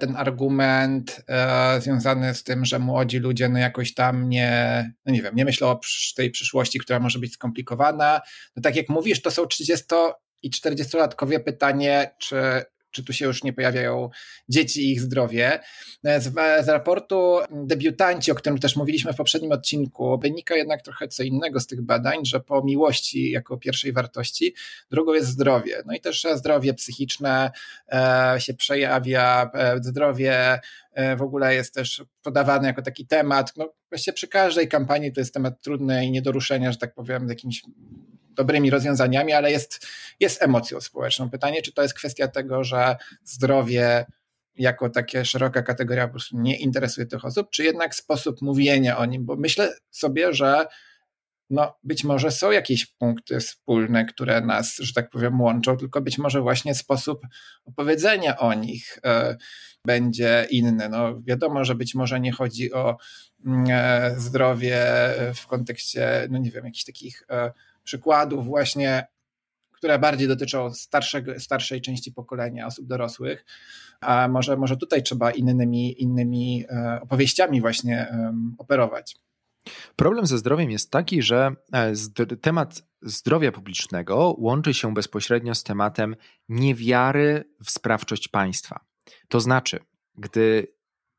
ten 0.00 0.16
argument 0.16 1.24
e, 1.28 1.80
związany 1.80 2.34
z 2.34 2.42
tym, 2.42 2.64
że 2.64 2.78
młodzi 2.78 3.18
ludzie 3.18 3.48
no 3.48 3.58
jakoś 3.58 3.94
tam 3.94 4.28
nie, 4.28 4.92
no 5.06 5.12
nie 5.12 5.22
wiem, 5.22 5.36
nie 5.36 5.44
myślą 5.44 5.68
o 5.68 5.80
tej 6.16 6.30
przyszłości, 6.30 6.78
która 6.78 7.00
może 7.00 7.18
być 7.18 7.32
skomplikowana. 7.32 8.20
No 8.56 8.62
tak 8.62 8.76
jak 8.76 8.88
mówisz, 8.88 9.22
to 9.22 9.30
są 9.30 9.46
30 9.46 9.84
i 10.42 10.50
40-latkowie 10.50 11.40
pytanie, 11.40 12.14
czy 12.18 12.36
czy 12.92 13.04
tu 13.04 13.12
się 13.12 13.24
już 13.24 13.44
nie 13.44 13.52
pojawiają 13.52 14.10
dzieci 14.48 14.84
i 14.84 14.92
ich 14.92 15.00
zdrowie. 15.00 15.60
Z, 16.04 16.34
z 16.64 16.68
raportu 16.68 17.38
debiutanci, 17.50 18.32
o 18.32 18.34
którym 18.34 18.58
też 18.58 18.76
mówiliśmy 18.76 19.12
w 19.12 19.16
poprzednim 19.16 19.52
odcinku, 19.52 20.18
wynika 20.18 20.56
jednak 20.56 20.82
trochę 20.82 21.08
co 21.08 21.22
innego 21.22 21.60
z 21.60 21.66
tych 21.66 21.82
badań, 21.82 22.26
że 22.26 22.40
po 22.40 22.64
miłości 22.64 23.30
jako 23.30 23.56
pierwszej 23.56 23.92
wartości, 23.92 24.54
drugą 24.90 25.12
jest 25.12 25.28
zdrowie. 25.28 25.82
No 25.86 25.94
i 25.94 26.00
też 26.00 26.26
zdrowie 26.34 26.74
psychiczne 26.74 27.50
e, 27.92 28.34
się 28.38 28.54
przejawia, 28.54 29.50
e, 29.54 29.76
zdrowie 29.82 30.60
e, 30.92 31.16
w 31.16 31.22
ogóle 31.22 31.54
jest 31.54 31.74
też 31.74 32.04
podawane 32.22 32.68
jako 32.68 32.82
taki 32.82 33.06
temat. 33.06 33.52
No, 33.56 33.72
właściwie 33.88 34.14
przy 34.14 34.28
każdej 34.28 34.68
kampanii 34.68 35.12
to 35.12 35.20
jest 35.20 35.34
temat 35.34 35.62
trudny 35.62 36.06
i 36.06 36.10
nie 36.10 36.22
do 36.22 36.32
ruszenia, 36.32 36.72
że 36.72 36.78
tak 36.78 36.94
powiem, 36.94 37.26
z 37.26 37.30
jakimś 37.30 37.62
dobrymi 38.32 38.70
rozwiązaniami, 38.70 39.32
ale 39.32 39.50
jest, 39.50 39.86
jest 40.20 40.42
emocją 40.42 40.80
społeczną. 40.80 41.30
Pytanie, 41.30 41.62
czy 41.62 41.72
to 41.72 41.82
jest 41.82 41.94
kwestia 41.94 42.28
tego, 42.28 42.64
że 42.64 42.96
zdrowie 43.24 44.06
jako 44.54 44.90
takie 44.90 45.24
szeroka 45.24 45.62
kategoria 45.62 46.06
po 46.06 46.10
prostu 46.10 46.40
nie 46.40 46.56
interesuje 46.56 47.06
tych 47.06 47.24
osób, 47.24 47.50
czy 47.50 47.64
jednak 47.64 47.94
sposób 47.94 48.42
mówienia 48.42 48.98
o 48.98 49.04
nim, 49.04 49.24
bo 49.26 49.36
myślę 49.36 49.74
sobie, 49.90 50.34
że 50.34 50.66
no, 51.52 51.78
być 51.84 52.04
może 52.04 52.30
są 52.30 52.50
jakieś 52.50 52.86
punkty 52.86 53.40
wspólne, 53.40 54.04
które 54.04 54.40
nas, 54.40 54.76
że 54.78 54.92
tak 54.92 55.10
powiem, 55.10 55.40
łączą, 55.40 55.76
tylko 55.76 56.00
być 56.00 56.18
może 56.18 56.40
właśnie 56.40 56.74
sposób 56.74 57.26
opowiedzenia 57.64 58.38
o 58.38 58.54
nich 58.54 58.98
y, 58.98 59.36
będzie 59.86 60.46
inny. 60.50 60.88
No, 60.88 61.20
wiadomo, 61.22 61.64
że 61.64 61.74
być 61.74 61.94
może 61.94 62.20
nie 62.20 62.32
chodzi 62.32 62.72
o 62.72 62.96
y, 63.40 63.50
zdrowie 64.16 64.86
w 65.34 65.46
kontekście, 65.46 66.26
no 66.30 66.38
nie 66.38 66.50
wiem, 66.50 66.64
jakichś 66.64 66.84
takich 66.84 67.22
y, 67.22 67.52
przykładów 67.84 68.46
właśnie, 68.46 69.06
które 69.72 69.98
bardziej 69.98 70.28
dotyczą 70.28 70.74
starszego, 70.74 71.40
starszej 71.40 71.80
części 71.80 72.12
pokolenia 72.12 72.66
osób 72.66 72.86
dorosłych, 72.86 73.44
a 74.00 74.28
może, 74.28 74.56
może 74.56 74.76
tutaj 74.76 75.02
trzeba 75.02 75.30
innymi, 75.30 76.02
innymi 76.02 76.64
e, 76.70 77.00
opowieściami 77.02 77.60
właśnie 77.60 78.14
operować. 78.58 79.16
Problem 79.96 80.26
ze 80.26 80.38
zdrowiem 80.38 80.70
jest 80.70 80.90
taki, 80.90 81.22
że 81.22 81.54
e, 81.72 82.36
temat 82.40 82.82
zdrowia 83.02 83.52
publicznego 83.52 84.34
łączy 84.38 84.74
się 84.74 84.94
bezpośrednio 84.94 85.54
z 85.54 85.62
tematem 85.62 86.16
niewiary 86.48 87.44
w 87.64 87.70
sprawczość 87.70 88.28
państwa. 88.28 88.80
To 89.28 89.40
znaczy, 89.40 89.78
gdy 90.14 90.66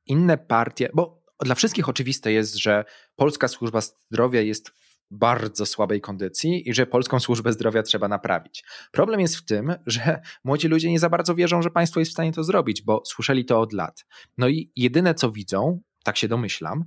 inne 0.06 0.38
partie, 0.38 0.90
bo 0.94 1.24
dla 1.40 1.56
wszystkich 1.56 1.90
oczywiste 1.90 2.32
jest, 2.32 2.56
że 2.56 2.86
polska 3.16 3.48
służba 3.48 3.82
zdrowia 3.82 4.42
jest 4.42 4.72
bardzo 5.14 5.66
słabej 5.66 6.02
kondycji 6.02 6.70
i 6.70 6.74
że 6.74 6.86
polską 6.86 7.20
służbę 7.20 7.54
zdrowia 7.54 7.84
trzeba 7.84 8.08
naprawić. 8.08 8.64
Problem 8.92 9.20
jest 9.20 9.36
w 9.36 9.46
tym, 9.46 9.76
że 9.86 10.22
młodzi 10.44 10.68
ludzie 10.68 10.92
nie 10.92 11.00
za 11.00 11.10
bardzo 11.10 11.36
wierzą, 11.36 11.62
że 11.62 11.72
państwo 11.72 12.00
jest 12.00 12.12
w 12.12 12.14
stanie 12.14 12.34
to 12.34 12.44
zrobić, 12.44 12.82
bo 12.82 13.02
słyszeli 13.06 13.46
to 13.46 13.60
od 13.60 13.74
lat. 13.74 14.06
No 14.38 14.48
i 14.48 14.72
jedyne 14.76 15.14
co 15.14 15.32
widzą, 15.32 15.82
tak 16.04 16.18
się 16.18 16.28
domyślam, 16.28 16.84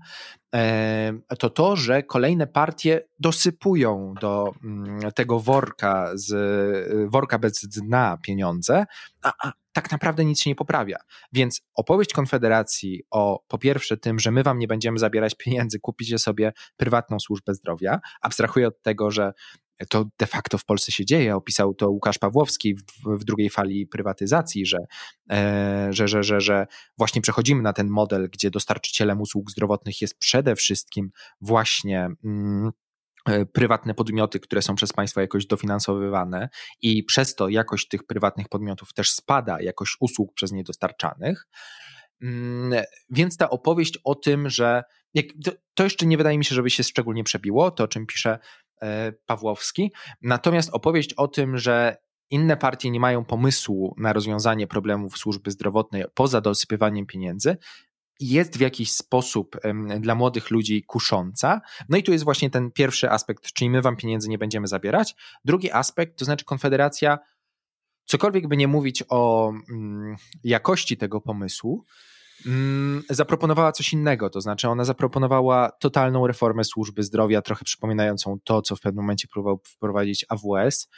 e, 0.54 1.12
to 1.38 1.50
to, 1.50 1.76
że 1.76 2.02
kolejne 2.02 2.46
partie 2.46 3.00
dosypują 3.18 4.14
do 4.20 4.52
mm, 4.64 5.12
tego 5.12 5.40
worka, 5.40 6.10
z, 6.14 7.10
worka 7.10 7.38
bez 7.38 7.60
dna 7.68 8.18
pieniądze, 8.22 8.84
a, 9.22 9.32
a 9.42 9.52
tak 9.72 9.90
naprawdę 9.92 10.24
nic 10.24 10.40
się 10.40 10.50
nie 10.50 10.54
poprawia. 10.54 10.98
Więc 11.32 11.62
opowieść 11.74 12.12
Konfederacji 12.12 13.02
o 13.10 13.44
po 13.48 13.58
pierwsze 13.58 13.96
tym, 13.96 14.18
że 14.18 14.30
my 14.30 14.42
wam 14.42 14.58
nie 14.58 14.68
będziemy 14.68 14.98
zabierać 14.98 15.34
pieniędzy, 15.34 15.80
kupicie 15.80 16.18
sobie 16.18 16.52
prywatną 16.76 17.20
służbę 17.20 17.54
zdrowia, 17.54 18.00
abstrahuję 18.20 18.68
od 18.68 18.82
tego, 18.82 19.10
że 19.10 19.32
to 19.88 20.04
de 20.18 20.26
facto 20.26 20.58
w 20.58 20.64
Polsce 20.64 20.92
się 20.92 21.04
dzieje. 21.04 21.36
Opisał 21.36 21.74
to 21.74 21.90
Łukasz 21.90 22.18
Pawłowski 22.18 22.74
w, 22.74 22.82
w 23.20 23.24
drugiej 23.24 23.50
fali 23.50 23.86
prywatyzacji, 23.86 24.66
że, 24.66 24.78
e, 25.30 25.88
że, 25.90 26.08
że, 26.08 26.22
że, 26.22 26.40
że 26.40 26.66
właśnie 26.98 27.22
przechodzimy 27.22 27.62
na 27.62 27.72
ten 27.72 27.88
model, 27.88 28.28
gdzie 28.32 28.50
dostarczycielem 28.50 29.20
usług 29.20 29.50
zdrowotnych 29.50 30.00
jest 30.00 30.18
przede 30.18 30.56
wszystkim 30.56 31.10
właśnie. 31.40 32.08
Mm, 32.24 32.70
e, 33.28 33.46
prywatne 33.46 33.94
podmioty, 33.94 34.40
które 34.40 34.62
są 34.62 34.74
przez 34.74 34.92
państwo 34.92 35.20
jakoś 35.20 35.46
dofinansowywane 35.46 36.48
i 36.82 37.04
przez 37.04 37.34
to 37.34 37.48
jakość 37.48 37.88
tych 37.88 38.06
prywatnych 38.06 38.48
podmiotów 38.48 38.92
też 38.92 39.10
spada, 39.10 39.60
jakość 39.60 39.96
usług 40.00 40.34
przez 40.34 40.52
nie 40.52 40.64
dostarczanych. 40.64 41.46
Mm, 42.22 42.84
więc 43.10 43.36
ta 43.36 43.50
opowieść 43.50 43.98
o 44.04 44.14
tym, 44.14 44.50
że 44.50 44.82
to 45.74 45.84
jeszcze 45.84 46.06
nie 46.06 46.16
wydaje 46.16 46.38
mi 46.38 46.44
się, 46.44 46.54
żeby 46.54 46.70
się 46.70 46.82
szczególnie 46.82 47.24
przebiło, 47.24 47.70
to 47.70 47.84
o 47.84 47.88
czym 47.88 48.06
pisze 48.06 48.38
Pawłowski. 49.26 49.92
Natomiast 50.22 50.70
opowieść 50.72 51.12
o 51.12 51.28
tym, 51.28 51.58
że 51.58 51.96
inne 52.30 52.56
partie 52.56 52.90
nie 52.90 53.00
mają 53.00 53.24
pomysłu 53.24 53.94
na 53.98 54.12
rozwiązanie 54.12 54.66
problemów 54.66 55.18
służby 55.18 55.50
zdrowotnej 55.50 56.04
poza 56.14 56.40
dosypywaniem 56.40 57.06
pieniędzy, 57.06 57.56
jest 58.20 58.58
w 58.58 58.60
jakiś 58.60 58.92
sposób 58.92 59.56
dla 60.00 60.14
młodych 60.14 60.50
ludzi 60.50 60.82
kusząca. 60.82 61.60
No 61.88 61.96
i 61.96 62.02
tu 62.02 62.12
jest 62.12 62.24
właśnie 62.24 62.50
ten 62.50 62.70
pierwszy 62.70 63.10
aspekt, 63.10 63.52
czyli 63.52 63.70
my 63.70 63.82
wam 63.82 63.96
pieniędzy 63.96 64.28
nie 64.28 64.38
będziemy 64.38 64.66
zabierać. 64.66 65.14
Drugi 65.44 65.72
aspekt, 65.72 66.18
to 66.18 66.24
znaczy 66.24 66.44
Konfederacja, 66.44 67.18
cokolwiek 68.04 68.48
by 68.48 68.56
nie 68.56 68.68
mówić 68.68 69.04
o 69.08 69.52
mm, 69.70 70.16
jakości 70.44 70.96
tego 70.96 71.20
pomysłu, 71.20 71.84
Mm, 72.46 73.02
zaproponowała 73.10 73.72
coś 73.72 73.92
innego, 73.92 74.30
to 74.30 74.40
znaczy 74.40 74.68
ona 74.68 74.84
zaproponowała 74.84 75.70
totalną 75.80 76.26
reformę 76.26 76.64
służby 76.64 77.02
zdrowia, 77.02 77.42
trochę 77.42 77.64
przypominającą 77.64 78.38
to, 78.44 78.62
co 78.62 78.76
w 78.76 78.80
pewnym 78.80 79.04
momencie 79.04 79.28
próbował 79.28 79.60
wprowadzić 79.64 80.26
AWS. 80.28 80.88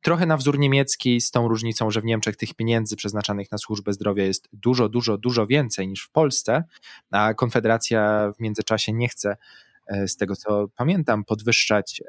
Trochę 0.00 0.26
na 0.26 0.36
wzór 0.36 0.58
niemiecki, 0.58 1.20
z 1.20 1.30
tą 1.30 1.48
różnicą, 1.48 1.90
że 1.90 2.00
w 2.00 2.04
Niemczech 2.04 2.36
tych 2.36 2.54
pieniędzy 2.54 2.96
przeznaczanych 2.96 3.52
na 3.52 3.58
służbę 3.58 3.92
zdrowia 3.92 4.24
jest 4.24 4.48
dużo, 4.52 4.88
dużo, 4.88 5.18
dużo 5.18 5.46
więcej 5.46 5.88
niż 5.88 6.02
w 6.04 6.10
Polsce, 6.10 6.64
a 7.10 7.34
Konfederacja 7.34 8.32
w 8.36 8.40
międzyczasie 8.40 8.92
nie 8.92 9.08
chce 9.08 9.36
z 10.06 10.16
tego 10.16 10.36
co 10.36 10.66
pamiętam, 10.76 11.24
podwyższać, 11.24 12.02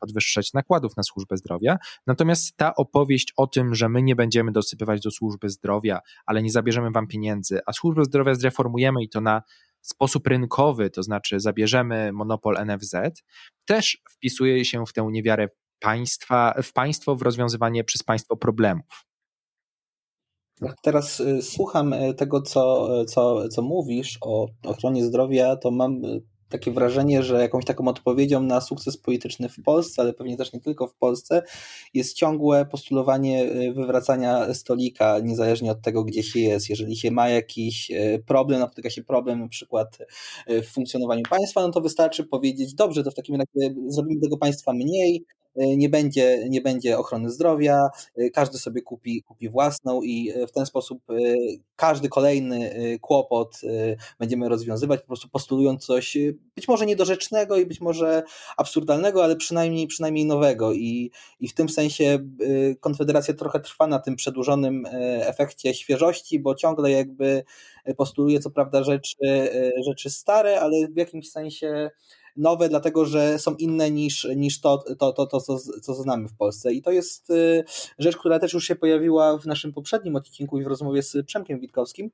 podwyższać 0.00 0.52
nakładów 0.52 0.96
na 0.96 1.02
służbę 1.02 1.36
zdrowia. 1.36 1.76
Natomiast 2.06 2.56
ta 2.56 2.74
opowieść 2.74 3.32
o 3.36 3.46
tym, 3.46 3.74
że 3.74 3.88
my 3.88 4.02
nie 4.02 4.16
będziemy 4.16 4.52
dosypywać 4.52 5.00
do 5.00 5.10
służby 5.10 5.50
zdrowia, 5.50 6.00
ale 6.26 6.42
nie 6.42 6.50
zabierzemy 6.50 6.90
wam 6.90 7.06
pieniędzy, 7.06 7.60
a 7.66 7.72
służbę 7.72 8.04
zdrowia 8.04 8.34
zreformujemy 8.34 9.02
i 9.02 9.08
to 9.08 9.20
na 9.20 9.42
sposób 9.80 10.26
rynkowy, 10.26 10.90
to 10.90 11.02
znaczy 11.02 11.40
zabierzemy 11.40 12.12
monopol 12.12 12.56
NFZ, 12.66 12.94
też 13.66 14.02
wpisuje 14.10 14.64
się 14.64 14.86
w 14.86 14.92
tę 14.92 15.08
niewiarę 15.10 15.48
państwa, 15.80 16.54
w 16.62 16.72
państwo, 16.72 17.16
w 17.16 17.22
rozwiązywanie 17.22 17.84
przez 17.84 18.02
państwo 18.02 18.36
problemów. 18.36 19.06
Teraz 20.82 21.20
y, 21.20 21.42
słucham 21.42 21.92
y, 21.92 22.14
tego, 22.14 22.42
co, 22.42 22.88
co, 23.04 23.48
co 23.48 23.62
mówisz 23.62 24.18
o 24.20 24.46
ochronie 24.64 25.04
zdrowia, 25.04 25.56
to 25.56 25.70
mam 25.70 26.04
y, 26.04 26.22
takie 26.48 26.70
wrażenie, 26.70 27.22
że 27.22 27.40
jakąś 27.40 27.64
taką 27.64 27.88
odpowiedzią 27.88 28.42
na 28.42 28.60
sukces 28.60 28.96
polityczny 28.96 29.48
w 29.48 29.62
Polsce, 29.62 30.02
ale 30.02 30.12
pewnie 30.12 30.36
też 30.36 30.52
nie 30.52 30.60
tylko 30.60 30.86
w 30.86 30.94
Polsce, 30.94 31.42
jest 31.94 32.16
ciągłe 32.16 32.66
postulowanie 32.66 33.44
y, 33.44 33.72
wywracania 33.72 34.54
stolika, 34.54 35.18
niezależnie 35.18 35.70
od 35.70 35.82
tego, 35.82 36.04
gdzie 36.04 36.22
się 36.22 36.40
jest. 36.40 36.70
Jeżeli 36.70 36.96
się 36.96 37.10
ma 37.10 37.28
jakiś 37.28 37.90
y, 37.90 38.22
problem, 38.26 38.60
napotyka 38.60 38.90
się 38.90 39.02
problem 39.02 39.40
na 39.40 39.48
przykład 39.48 39.98
y, 40.50 40.62
w 40.62 40.68
funkcjonowaniu 40.68 41.22
państwa, 41.30 41.60
no 41.60 41.70
to 41.70 41.80
wystarczy 41.80 42.24
powiedzieć, 42.24 42.74
dobrze, 42.74 43.02
to 43.02 43.10
w 43.10 43.14
takim 43.14 43.34
razie 43.34 43.74
zrobimy 43.88 44.20
tego 44.20 44.36
państwa 44.36 44.72
mniej, 44.72 45.24
nie 45.56 45.88
będzie, 45.88 46.48
nie 46.48 46.60
będzie 46.60 46.98
ochrony 46.98 47.30
zdrowia, 47.30 47.88
e, 48.16 48.30
każdy 48.30 48.58
sobie 48.58 48.82
kupi, 48.82 49.22
kupi 49.22 49.48
własną 49.48 50.02
i 50.02 50.30
e, 50.34 50.46
w 50.46 50.52
ten 50.52 50.66
sposób 50.66 51.02
każdy 51.76 52.08
kolejny 52.08 52.98
kłopot 53.00 53.60
będziemy 54.18 54.48
rozwiązywać, 54.48 55.00
po 55.00 55.06
prostu 55.06 55.28
postulując 55.28 55.86
coś 55.86 56.16
być 56.56 56.68
może 56.68 56.86
niedorzecznego 56.86 57.56
i 57.56 57.66
być 57.66 57.80
może 57.80 58.22
absurdalnego, 58.56 59.24
ale 59.24 59.36
przynajmniej, 59.36 59.86
przynajmniej 59.86 60.24
nowego. 60.24 60.72
I, 60.72 61.10
i 61.40 61.48
w 61.48 61.54
tym 61.54 61.68
sensie 61.68 62.18
Konfederacja 62.80 63.34
trochę 63.34 63.60
trwa 63.60 63.86
na 63.86 63.98
tym 63.98 64.16
przedłużonym 64.16 64.86
efekcie 65.20 65.74
świeżości, 65.74 66.40
bo 66.40 66.54
ciągle 66.54 66.90
jakby 66.90 67.44
postuluje 67.96 68.40
co 68.40 68.50
prawda 68.50 68.84
rzeczy, 68.84 69.16
rzeczy 69.86 70.10
stare, 70.10 70.60
ale 70.60 70.88
w 70.88 70.96
jakimś 70.96 71.30
sensie 71.30 71.90
nowe, 72.36 72.68
dlatego 72.68 73.04
że 73.04 73.38
są 73.38 73.54
inne 73.54 73.90
niż, 73.90 74.28
niż 74.36 74.60
to, 74.60 74.84
to, 74.98 75.12
to, 75.12 75.26
to 75.26 75.40
co, 75.40 75.58
co 75.58 75.94
znamy 75.94 76.28
w 76.28 76.34
Polsce. 76.34 76.72
I 76.72 76.82
to 76.82 76.90
jest 76.90 77.30
y, 77.30 77.64
rzecz, 77.98 78.16
która 78.16 78.38
też 78.38 78.52
już 78.52 78.64
się 78.64 78.76
pojawiła 78.76 79.38
w 79.38 79.46
naszym 79.46 79.72
poprzednim 79.72 80.16
odcinku 80.16 80.58
i 80.58 80.64
w 80.64 80.66
rozmowie 80.66 81.02
z 81.02 81.26
Przemkiem 81.26 81.60
Witkowskim. 81.60 82.10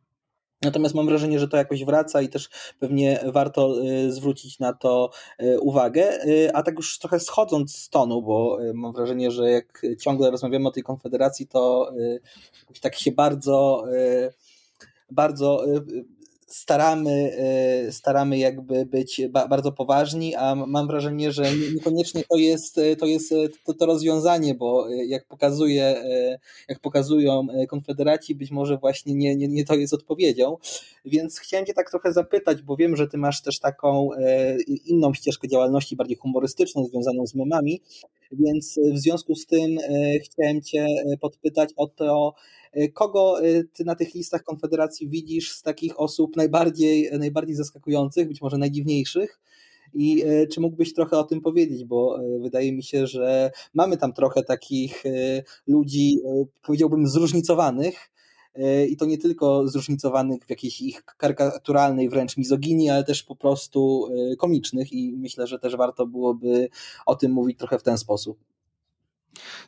Natomiast 0.63 0.95
mam 0.95 1.07
wrażenie, 1.07 1.39
że 1.39 1.49
to 1.49 1.57
jakoś 1.57 1.85
wraca 1.85 2.23
i 2.23 2.29
też 2.29 2.49
pewnie 2.81 3.21
warto 3.27 3.83
y, 3.83 4.13
zwrócić 4.13 4.59
na 4.59 4.73
to 4.73 5.11
y, 5.43 5.61
uwagę. 5.61 6.19
A 6.55 6.63
tak 6.63 6.77
już 6.77 6.99
trochę 6.99 7.21
schodząc 7.21 7.77
z 7.77 7.89
tonu, 7.89 8.23
bo 8.23 8.59
mam 8.75 8.93
wrażenie, 8.93 9.31
że 9.31 9.51
jak 9.51 9.83
ciągle 10.01 10.31
rozmawiamy 10.31 10.69
o 10.69 10.73
tej 10.73 10.83
konfederacji, 10.83 11.47
to 11.47 11.93
tak 12.81 12.95
się 12.95 13.13
bardzo, 13.13 13.85
bardzo 15.11 15.65
staramy, 16.53 17.37
e, 17.39 17.93
staramy 17.93 18.39
jakby 18.39 18.87
być 18.87 19.21
bardzo 19.31 19.73
poważni, 19.73 20.35
a 20.35 20.55
mam 20.55 20.87
wrażenie, 20.87 21.33
że 21.33 21.45
niekoniecznie 21.75 22.23
to 22.31 22.37
jest, 22.37 22.81
to, 22.99 23.07
jest 23.07 23.35
to, 23.65 23.75
to 23.75 23.87
rozwiązanie, 23.87 24.55
bo 24.55 24.89
jak, 24.89 25.27
pokazuje, 25.27 26.05
jak 26.69 26.81
pokazują 26.81 27.47
konfederaci, 27.69 28.35
być 28.35 28.51
może 28.51 28.79
właśnie 28.79 29.15
nie, 29.15 29.37
nie, 29.37 29.49
nie 29.49 29.65
to 29.65 29.75
jest 29.75 29.95
odpowiedzią. 29.95 30.57
Więc 31.05 31.39
chciałem 31.39 31.67
Cię 31.67 31.75
tak 31.75 31.91
trochę 31.91 32.13
zapytać, 32.13 32.63
bo 32.63 32.77
wiem, 32.77 32.97
że 32.97 33.09
Ty 33.09 33.19
masz 33.19 33.43
też 33.43 33.59
taką 33.59 34.11
inną 34.85 35.15
ścieżkę 35.15 35.49
działalności, 35.49 35.97
bardziej 35.97 36.17
humorystyczną, 36.17 36.85
związaną 36.85 37.27
z 37.27 37.35
memami, 37.35 37.81
więc 38.33 38.79
w 38.93 38.99
związku 38.99 39.35
z 39.35 39.47
tym 39.47 39.77
chciałem 40.25 40.63
Cię 40.63 40.87
podpytać 41.21 41.71
o 41.77 41.87
to, 41.87 42.35
E, 42.62 42.62
kogo 42.93 43.43
e, 43.43 43.65
ty 43.65 43.85
na 43.85 43.95
tych 43.95 44.15
listach 44.15 44.43
Konfederacji 44.43 45.09
widzisz 45.09 45.53
z 45.53 45.63
takich 45.63 46.01
osób 46.01 46.37
najbardziej, 46.37 47.11
najbardziej 47.19 47.57
zaskakujących, 47.57 48.29
być 48.29 48.41
może 48.41 48.59
najdziwniejszych? 48.59 49.41
I 49.95 50.23
e, 50.23 50.47
czy 50.47 50.61
mógłbyś 50.61 50.95
trochę 50.95 51.19
o 51.19 51.25
tym 51.25 51.41
powiedzieć, 51.41 51.85
bo 51.85 52.19
wydaje 52.41 52.73
mi 52.73 52.83
się, 52.83 53.07
że 53.07 53.51
mamy 53.75 53.97
tam 53.97 54.13
trochę 54.13 54.43
takich 54.43 55.03
ludzi, 55.67 56.19
powiedziałbym, 56.63 57.09
zróżnicowanych, 57.09 58.11
i 58.89 58.97
to 58.97 59.07
nie 59.07 59.19
tylko 59.19 59.69
zróżnicowanych 59.69 60.47
w 60.47 60.51
jakiejś 60.51 60.81
ich 60.81 61.05
karykaturalnej 61.05 62.09
wręcz 62.09 62.37
mizoginii, 62.37 62.91
ale 62.91 63.05
też 63.05 63.23
po 63.23 63.37
prostu 63.37 64.09
komicznych 64.39 64.93
i 64.93 65.13
myślę, 65.17 65.47
że 65.47 65.59
też 65.59 65.77
warto 65.77 66.07
byłoby 66.07 66.69
o 67.07 67.15
tym 67.15 67.33
mówić 67.33 67.59
trochę 67.59 67.79
w 67.79 67.83
ten 67.83 67.99
sposób. 67.99 68.39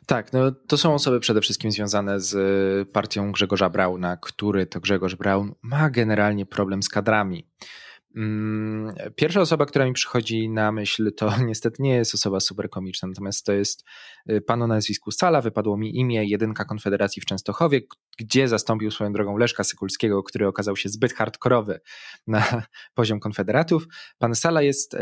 Tak, 0.05 0.33
no 0.33 0.51
to 0.51 0.77
są 0.77 0.93
osoby 0.93 1.19
przede 1.19 1.41
wszystkim 1.41 1.71
związane 1.71 2.19
z 2.19 2.89
partią 2.89 3.31
Grzegorza 3.31 3.69
Brauna, 3.69 4.17
który 4.17 4.65
to 4.65 4.79
Grzegorz 4.79 5.15
Braun 5.15 5.55
ma 5.61 5.89
generalnie 5.89 6.45
problem 6.45 6.83
z 6.83 6.89
kadrami. 6.89 7.47
Mm, 8.15 8.93
pierwsza 9.15 9.41
osoba, 9.41 9.65
która 9.65 9.85
mi 9.85 9.93
przychodzi 9.93 10.49
na 10.49 10.71
myśl, 10.71 11.11
to 11.13 11.33
niestety 11.47 11.83
nie 11.83 11.95
jest 11.95 12.15
osoba 12.15 12.39
super 12.39 12.69
komiczna, 12.69 13.07
natomiast 13.07 13.45
to 13.45 13.53
jest 13.53 13.83
y, 14.29 14.41
pan 14.41 14.61
o 14.61 14.67
nazwisku 14.67 15.11
Sala, 15.11 15.41
wypadło 15.41 15.77
mi 15.77 15.97
imię, 15.97 16.25
jedynka 16.25 16.65
Konfederacji 16.65 17.21
w 17.21 17.25
Częstochowie, 17.25 17.81
gdzie 18.19 18.47
zastąpił 18.47 18.91
swoją 18.91 19.13
drogą 19.13 19.37
Leszka 19.37 19.63
Sykulskiego, 19.63 20.23
który 20.23 20.47
okazał 20.47 20.75
się 20.75 20.89
zbyt 20.89 21.13
hardkorowy 21.13 21.79
na 22.27 22.63
poziom 22.93 23.19
Konfederatów. 23.19 23.87
Pan 24.17 24.35
Sala 24.35 24.61
jest 24.61 24.95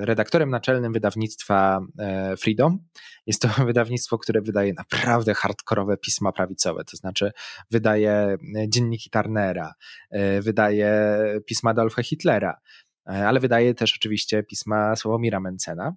redaktorem 0.00 0.50
naczelnym 0.50 0.92
wydawnictwa 0.92 1.80
e, 1.98 2.36
Freedom. 2.36 2.78
Jest 3.26 3.42
to 3.42 3.48
wydawnictwo, 3.66 4.18
które 4.18 4.40
wydaje 4.40 4.72
naprawdę 4.72 5.34
hardkorowe 5.34 5.96
pisma 5.96 6.32
prawicowe, 6.32 6.84
to 6.84 6.96
znaczy 6.96 7.32
wydaje 7.70 8.10
e, 8.12 8.36
dzienniki 8.68 9.10
Tarnera, 9.10 9.74
e, 10.10 10.40
wydaje 10.40 11.18
pisma 11.46 11.70
Adolfa 11.70 12.02
Hitlera, 12.02 12.60
e, 13.08 13.28
ale 13.28 13.40
wydaje 13.40 13.74
też 13.74 13.96
oczywiście 13.96 14.42
pisma 14.42 14.96
Sławomira 14.96 15.40
Mencena. 15.40 15.94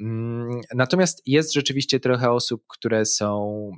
Mm, 0.00 0.60
natomiast 0.74 1.22
jest 1.26 1.52
rzeczywiście 1.52 2.00
trochę 2.00 2.30
osób, 2.30 2.62
które 2.68 3.06
są 3.06 3.70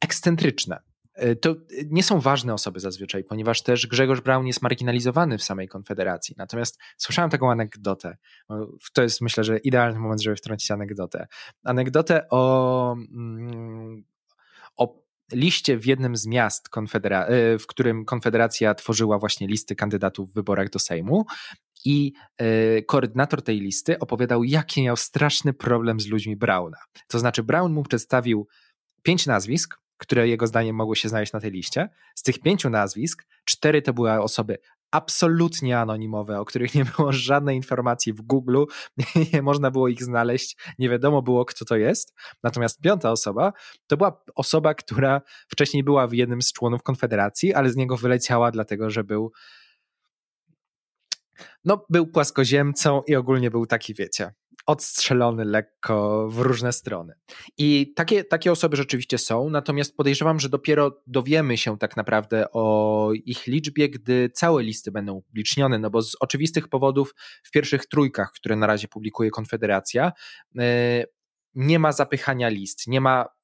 ekscentryczne. 0.00 0.80
E, 1.16 1.36
to 1.36 1.56
nie 1.90 2.02
są 2.02 2.20
ważne 2.20 2.54
osoby 2.54 2.80
zazwyczaj, 2.80 3.24
ponieważ 3.24 3.62
też 3.62 3.86
Grzegorz 3.86 4.20
Braun 4.20 4.46
jest 4.46 4.62
marginalizowany 4.62 5.38
w 5.38 5.42
samej 5.42 5.68
Konfederacji. 5.68 6.34
Natomiast 6.38 6.78
słyszałem 6.96 7.30
taką 7.30 7.50
anegdotę. 7.50 8.16
To 8.92 9.02
jest 9.02 9.20
myślę, 9.20 9.44
że 9.44 9.58
idealny 9.58 9.98
moment, 9.98 10.22
żeby 10.22 10.36
wtrącić 10.36 10.70
anegdotę. 10.70 11.26
Anegdotę 11.64 12.28
o, 12.30 12.92
mm, 12.92 14.04
o 14.76 15.05
liście 15.32 15.78
w 15.78 15.86
jednym 15.86 16.16
z 16.16 16.26
miast, 16.26 16.68
e, 16.76 17.58
w 17.58 17.66
którym 17.66 18.04
Konfederacja 18.04 18.74
tworzyła 18.74 19.18
właśnie 19.18 19.46
listy 19.46 19.76
kandydatów 19.76 20.30
w 20.30 20.34
wyborach 20.34 20.70
do 20.70 20.78
Sejmu. 20.78 21.24
I 21.84 22.12
e, 22.38 22.82
koordynator 22.82 23.42
tej 23.42 23.60
listy 23.60 23.98
opowiadał, 23.98 24.44
jaki 24.44 24.82
miał 24.82 24.96
straszny 24.96 25.52
problem 25.52 26.00
z 26.00 26.06
ludźmi 26.06 26.36
Brauna. 26.36 26.76
To 27.08 27.18
znaczy, 27.18 27.42
Brown 27.42 27.72
mu 27.72 27.82
przedstawił 27.82 28.48
pięć 29.02 29.26
nazwisk, 29.26 29.78
które 29.98 30.28
jego 30.28 30.46
zdaniem 30.46 30.76
mogły 30.76 30.96
się 30.96 31.08
znaleźć 31.08 31.32
na 31.32 31.40
tej 31.40 31.50
liście. 31.50 31.88
Z 32.14 32.22
tych 32.22 32.38
pięciu 32.38 32.70
nazwisk, 32.70 33.26
cztery 33.44 33.82
to 33.82 33.92
były 33.92 34.12
osoby 34.12 34.58
absolutnie 34.90 35.78
anonimowe, 35.78 36.40
o 36.40 36.44
których 36.44 36.74
nie 36.74 36.84
było 36.84 37.12
żadnej 37.12 37.56
informacji 37.56 38.12
w 38.12 38.22
Google, 38.22 38.64
nie 39.32 39.42
można 39.42 39.70
było 39.70 39.88
ich 39.88 40.02
znaleźć, 40.02 40.56
nie 40.78 40.88
wiadomo 40.88 41.22
było, 41.22 41.44
kto 41.44 41.64
to 41.64 41.76
jest. 41.76 42.14
Natomiast 42.42 42.80
piąta 42.80 43.10
osoba 43.10 43.52
to 43.86 43.96
była 43.96 44.22
osoba, 44.34 44.74
która 44.74 45.20
wcześniej 45.48 45.84
była 45.84 46.06
w 46.06 46.12
jednym 46.12 46.42
z 46.42 46.52
członów 46.52 46.82
Konfederacji, 46.82 47.54
ale 47.54 47.70
z 47.70 47.76
niego 47.76 47.96
wyleciała, 47.96 48.50
dlatego 48.50 48.90
że 48.90 49.04
był. 49.04 49.32
No, 51.64 51.84
był 51.90 52.06
płaskoziemcą 52.06 53.02
i 53.06 53.16
ogólnie 53.16 53.50
był 53.50 53.66
taki, 53.66 53.94
wiecie, 53.94 54.34
odstrzelony 54.66 55.44
lekko 55.44 56.28
w 56.30 56.38
różne 56.38 56.72
strony. 56.72 57.14
I 57.58 57.92
takie, 57.96 58.24
takie 58.24 58.52
osoby 58.52 58.76
rzeczywiście 58.76 59.18
są, 59.18 59.50
natomiast 59.50 59.96
podejrzewam, 59.96 60.40
że 60.40 60.48
dopiero 60.48 61.02
dowiemy 61.06 61.56
się 61.56 61.78
tak 61.78 61.96
naprawdę 61.96 62.46
o 62.52 63.10
ich 63.24 63.46
liczbie, 63.46 63.88
gdy 63.88 64.30
całe 64.30 64.62
listy 64.62 64.90
będą 64.90 65.14
upublicznione, 65.14 65.78
no 65.78 65.90
bo 65.90 66.02
z 66.02 66.16
oczywistych 66.20 66.68
powodów 66.68 67.14
w 67.42 67.50
pierwszych 67.50 67.86
trójkach, 67.86 68.32
które 68.32 68.56
na 68.56 68.66
razie 68.66 68.88
publikuje 68.88 69.30
Konfederacja, 69.30 70.12
e, 70.58 71.04
nie 71.54 71.78
ma 71.78 71.92
zapychania 71.92 72.48
list, 72.48 72.86
nie 72.86 73.00
ma 73.00 73.35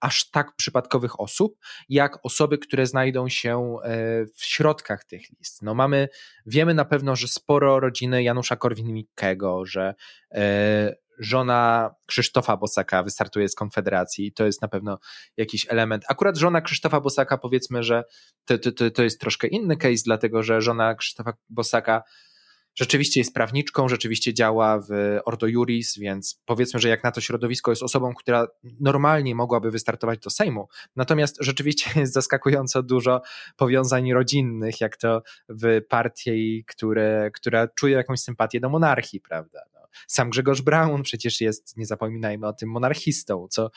aż 0.00 0.30
tak 0.30 0.56
przypadkowych 0.56 1.20
osób, 1.20 1.58
jak 1.88 2.18
osoby, 2.22 2.58
które 2.58 2.86
znajdą 2.86 3.28
się 3.28 3.76
e, 3.84 3.90
w 4.36 4.44
środkach 4.44 5.04
tych 5.04 5.22
list. 5.38 5.62
No 5.62 5.74
mamy, 5.74 6.08
wiemy 6.46 6.74
na 6.74 6.84
pewno, 6.84 7.16
że 7.16 7.28
sporo 7.28 7.80
rodziny 7.80 8.22
Janusza 8.22 8.56
Korwin-Mikkego, 8.56 9.66
że 9.66 9.94
e, 10.34 10.94
żona 11.18 11.94
Krzysztofa 12.06 12.56
Bosaka 12.56 13.02
wystartuje 13.02 13.48
z 13.48 13.54
Konfederacji. 13.54 14.32
To 14.32 14.46
jest 14.46 14.62
na 14.62 14.68
pewno 14.68 14.98
jakiś 15.36 15.66
element. 15.68 16.04
Akurat 16.08 16.36
żona 16.36 16.60
Krzysztofa 16.60 17.00
Bosaka, 17.00 17.38
powiedzmy, 17.38 17.82
że 17.82 18.04
to, 18.44 18.58
to, 18.58 18.90
to 18.90 19.02
jest 19.02 19.20
troszkę 19.20 19.48
inny 19.48 19.76
case, 19.76 20.02
dlatego 20.04 20.42
że 20.42 20.60
żona 20.60 20.94
Krzysztofa 20.94 21.32
Bosaka 21.48 22.02
rzeczywiście 22.74 23.20
jest 23.20 23.34
prawniczką, 23.34 23.88
rzeczywiście 23.88 24.34
działa 24.34 24.80
w 24.80 25.18
Ordo 25.24 25.46
Juris, 25.46 25.98
więc 25.98 26.40
powiedzmy, 26.44 26.80
że 26.80 26.88
jak 26.88 27.04
na 27.04 27.10
to 27.10 27.20
środowisko 27.20 27.72
jest 27.72 27.82
osobą, 27.82 28.14
która 28.14 28.46
normalnie 28.80 29.34
mogłaby 29.34 29.70
wystartować 29.70 30.18
do 30.18 30.30
Sejmu. 30.30 30.68
Natomiast 30.96 31.36
rzeczywiście 31.40 31.90
jest 32.00 32.12
zaskakująco 32.12 32.82
dużo 32.82 33.22
powiązań 33.56 34.12
rodzinnych, 34.12 34.80
jak 34.80 34.96
to 34.96 35.22
w 35.48 35.80
partii, 35.88 36.64
które, 36.66 37.30
która 37.34 37.68
czuje 37.68 37.94
jakąś 37.94 38.20
sympatię 38.20 38.60
do 38.60 38.68
monarchii, 38.68 39.20
prawda? 39.20 39.60
No, 39.74 39.80
sam 40.06 40.30
Grzegorz 40.30 40.62
Braun 40.62 41.02
przecież 41.02 41.40
jest, 41.40 41.76
nie 41.76 41.86
zapominajmy 41.86 42.46
o 42.46 42.52
tym, 42.52 42.70
monarchistą, 42.70 43.46
co 43.50 43.70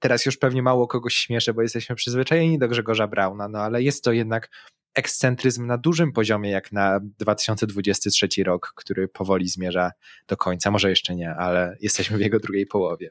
teraz 0.00 0.26
już 0.26 0.36
pewnie 0.36 0.62
mało 0.62 0.86
kogoś 0.86 1.14
śmieszy, 1.14 1.54
bo 1.54 1.62
jesteśmy 1.62 1.96
przyzwyczajeni 1.96 2.58
do 2.58 2.68
Grzegorza 2.68 3.06
Brauna, 3.06 3.48
no 3.48 3.58
ale 3.58 3.82
jest 3.82 4.04
to 4.04 4.12
jednak 4.12 4.50
ekscentryzm 4.94 5.66
na 5.66 5.78
dużym 5.78 6.12
poziomie, 6.12 6.50
jak 6.50 6.72
na 6.72 7.00
2023 7.02 8.28
rok, 8.44 8.72
który 8.76 9.08
powoli 9.08 9.48
zmierza 9.48 9.92
do 10.28 10.36
końca. 10.36 10.70
Może 10.70 10.90
jeszcze 10.90 11.14
nie, 11.14 11.30
ale 11.30 11.76
jesteśmy 11.80 12.18
w 12.18 12.20
jego 12.20 12.40
drugiej 12.40 12.66
połowie. 12.66 13.10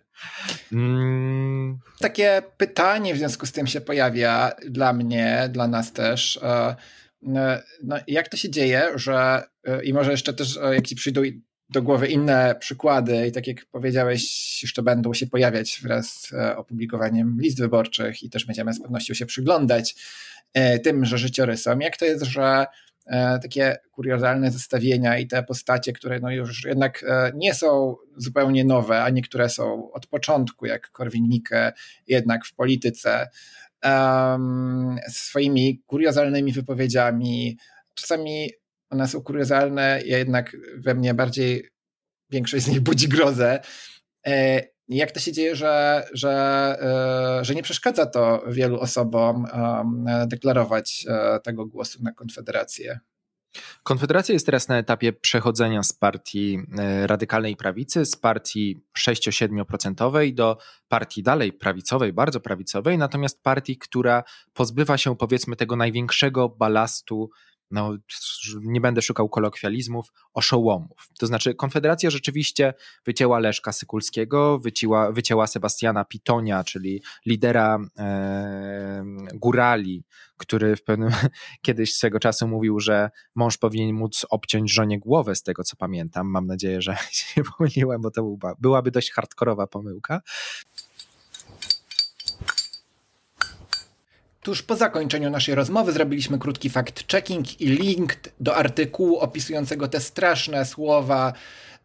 Mm. 0.72 1.80
Takie 2.00 2.42
pytanie 2.58 3.14
w 3.14 3.18
związku 3.18 3.46
z 3.46 3.52
tym 3.52 3.68
się 3.68 3.82
pojawia 3.82 4.52
dla 4.70 4.94
mnie, 4.94 5.50
dla 5.52 5.68
nas 5.68 5.94
też. 5.94 6.40
E, 6.44 6.76
no, 7.84 7.96
jak 8.08 8.30
to 8.30 8.38
się 8.38 8.50
dzieje, 8.50 8.92
że 8.96 9.44
e, 9.64 9.84
i 9.84 9.94
może 9.94 10.12
jeszcze 10.12 10.34
też, 10.34 10.58
e, 10.58 10.76
jak 10.76 10.88
ci 10.88 10.96
przyjdą 10.96 11.22
do 11.74 11.82
głowy 11.82 12.08
inne 12.08 12.56
przykłady 12.60 13.28
i 13.28 13.32
tak 13.32 13.48
jak 13.48 13.66
powiedziałeś, 13.66 14.24
jeszcze 14.64 14.84
będą 14.84 15.14
się 15.14 15.28
pojawiać 15.28 15.80
wraz 15.84 16.12
z 16.12 16.34
opublikowaniem 16.56 17.38
list 17.42 17.60
wyborczych 17.60 18.24
i 18.24 18.30
też 18.30 18.46
będziemy 18.46 18.74
z 18.74 18.82
pewnością 18.82 19.14
się 19.14 19.26
przyglądać 19.26 19.96
E, 20.54 20.80
tymże 20.80 21.18
życiorysom. 21.18 21.82
Jak 21.82 21.98
to 21.98 22.06
jest, 22.06 22.24
że 22.24 22.66
e, 23.06 23.40
takie 23.40 23.78
kuriozalne 23.92 24.52
zestawienia 24.52 25.18
i 25.18 25.28
te 25.28 25.44
postacie, 25.44 25.94
które 25.94 26.20
no 26.20 26.32
już 26.32 26.66
jednak 26.66 27.04
e, 27.08 27.32
nie 27.36 27.54
są 27.54 27.96
zupełnie 28.18 28.66
nowe, 28.66 29.04
a 29.04 29.10
niektóre 29.10 29.50
są 29.50 29.92
od 29.92 30.08
początku, 30.08 30.66
jak 30.66 30.92
Korwin-Mikke, 30.92 31.72
jednak 32.08 32.46
w 32.46 32.54
polityce, 32.54 33.30
um, 33.84 34.98
swoimi 35.10 35.82
kuriozalnymi 35.88 36.52
wypowiedziami. 36.52 37.58
Czasami 37.94 38.52
one 38.94 39.08
są 39.08 39.22
kuriozalne, 39.22 40.02
ja 40.06 40.18
jednak 40.18 40.58
we 40.78 40.96
mnie 40.96 41.14
bardziej 41.14 41.70
większość 42.30 42.66
z 42.66 42.68
nich 42.68 42.80
budzi 42.80 43.08
grozę. 43.08 43.60
Jak 44.88 45.12
to 45.12 45.20
się 45.20 45.32
dzieje, 45.32 45.56
że, 45.56 46.04
że, 46.14 46.32
e, 47.40 47.46
że 47.46 47.56
nie 47.56 47.64
przeszkadza 47.64 48.06
to 48.06 48.44
wielu 48.48 48.80
osobom 48.80 49.46
deklarować 50.28 51.06
e, 51.10 51.40
tego 51.40 51.66
głosu 51.66 52.00
na 52.04 52.12
Konfederację? 52.12 53.00
Konfederacja 53.84 54.34
jest 54.34 54.46
teraz 54.46 54.68
na 54.68 54.78
etapie 54.78 55.14
przechodzenia 55.14 55.84
z 55.84 55.94
partii 55.94 56.60
e, 56.78 57.08
radykalnej 57.08 57.56
prawicy, 57.56 58.06
z 58.06 58.16
partii 58.16 58.84
6-7% 59.00 60.34
do 60.34 60.58
partii 60.88 61.24
dalej 61.24 61.54
prawicowej, 61.54 62.14
bardzo 62.14 62.40
prawicowej, 62.40 62.98
natomiast 62.98 63.44
partii, 63.44 63.78
która 63.78 64.24
pozbywa 64.54 64.98
się 64.98 65.16
powiedzmy 65.16 65.56
tego 65.56 65.76
największego 65.76 66.50
balastu 66.50 67.30
no, 67.74 67.98
nie 68.62 68.82
będę 68.82 69.02
szukał 69.02 69.30
kolokwializmów, 69.30 70.14
oszołomów. 70.34 71.10
To 71.20 71.28
znaczy, 71.28 71.56
Konfederacja 71.56 72.10
rzeczywiście 72.10 72.74
wycięła 73.06 73.40
Leszka 73.40 73.72
Sykulskiego, 73.72 74.60
wycięła, 74.60 75.12
wycięła 75.12 75.48
Sebastiana 75.48 76.06
Pitonia, 76.06 76.64
czyli 76.64 77.02
lidera 77.26 77.80
e, 77.98 79.06
górali, 79.34 80.04
który 80.38 80.76
w 80.76 80.84
pewnym 80.84 81.10
kiedyś 81.66 81.96
swego 81.96 82.20
czasu 82.20 82.48
mówił, 82.48 82.80
że 82.80 83.10
mąż 83.36 83.58
powinien 83.58 83.96
móc 83.96 84.26
obciąć 84.30 84.74
żonie 84.74 85.00
głowę, 85.00 85.36
z 85.36 85.44
tego 85.44 85.64
co 85.64 85.76
pamiętam. 85.76 86.28
Mam 86.28 86.48
nadzieję, 86.48 86.82
że 86.82 86.96
się 87.12 87.42
pomyliłem, 87.58 88.02
bo 88.02 88.12
to 88.12 88.36
byłaby 88.60 88.92
dość 88.92 89.12
hardkorowa 89.12 89.68
pomyłka. 89.68 90.22
Tuż 94.44 94.64
po 94.64 94.76
zakończeniu 94.76 95.30
naszej 95.30 95.56
rozmowy 95.56 95.92
zrobiliśmy 95.92 96.40
krótki 96.40 96.70
fact-checking 96.70 97.62
i 97.62 97.66
link 97.66 98.14
do 98.40 98.56
artykułu 98.56 99.20
opisującego 99.20 99.88
te 99.88 100.00
straszne 100.00 100.66
słowa 100.66 101.34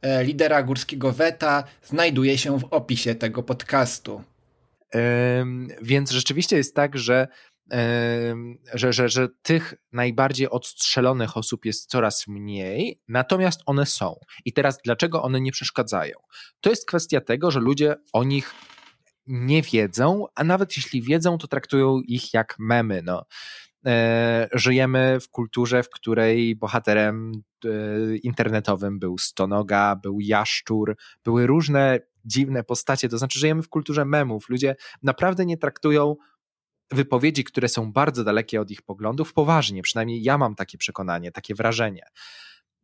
e, 0.03 0.25
lidera 0.25 0.63
górskiego 0.63 1.13
weta 1.13 1.65
znajduje 1.83 2.39
się 2.39 2.59
w 2.59 2.65
opisie 2.65 3.15
tego 3.15 3.43
podcastu. 3.43 4.23
Ym, 5.41 5.69
więc 5.83 6.11
rzeczywiście 6.11 6.57
jest 6.57 6.75
tak, 6.75 6.99
że, 6.99 7.29
że, 8.75 8.93
że, 8.93 9.09
że 9.09 9.29
tych 9.43 9.75
najbardziej 9.93 10.51
odstrzelonych 10.51 11.37
osób 11.37 11.65
jest 11.65 11.91
coraz 11.91 12.27
mniej, 12.27 13.01
natomiast 13.09 13.61
one 13.67 13.87
są. 13.87 14.21
I 14.45 14.53
teraz 14.53 14.79
dlaczego 14.85 15.23
one 15.23 15.41
nie 15.41 15.53
przeszkadzają? 15.53 16.15
To 16.61 16.71
jest 16.71 16.87
kwestia 16.87 17.21
tego, 17.21 17.51
że 17.51 17.61
ludzie 17.61 17.97
o 18.13 18.25
nich 18.25 18.55
nie 19.29 19.63
wiedzą, 19.63 20.27
a 20.35 20.45
nawet 20.45 20.77
jeśli 20.77 21.03
wiedzą, 21.03 21.39
to 21.39 21.49
traktują 21.49 22.01
ich 22.01 22.35
jak 22.35 22.55
memy. 22.59 23.03
No. 23.03 23.25
E, 23.87 24.49
żyjemy 24.53 25.21
w 25.21 25.31
kulturze, 25.31 25.83
w 25.83 25.91
której 25.91 26.57
bohaterem 26.57 27.33
e, 27.65 27.69
internetowym 28.17 28.99
był 28.99 29.19
Stonoga, 29.19 29.97
był 29.97 30.21
Jaszczur, 30.21 30.97
były 31.25 31.47
różne 31.47 32.01
dziwne 32.25 32.65
postacie, 32.65 33.09
to 33.09 33.19
znaczy 33.19 33.39
żyjemy 33.39 33.63
w 33.63 33.69
kulturze 33.69 34.05
memów. 34.05 34.49
Ludzie 34.49 34.77
naprawdę 35.03 35.47
nie 35.47 35.57
traktują 35.57 36.17
wypowiedzi, 36.91 37.45
które 37.45 37.69
są 37.69 37.93
bardzo 37.93 38.25
dalekie 38.25 38.61
od 38.61 38.71
ich 38.71 38.83
poglądów, 38.83 39.33
poważnie. 39.33 39.83
Przynajmniej 39.83 40.23
ja 40.23 40.39
mam 40.39 40.55
takie 40.55 40.79
przekonanie, 40.79 41.33
takie 41.33 41.55
wrażenie. 41.55 42.03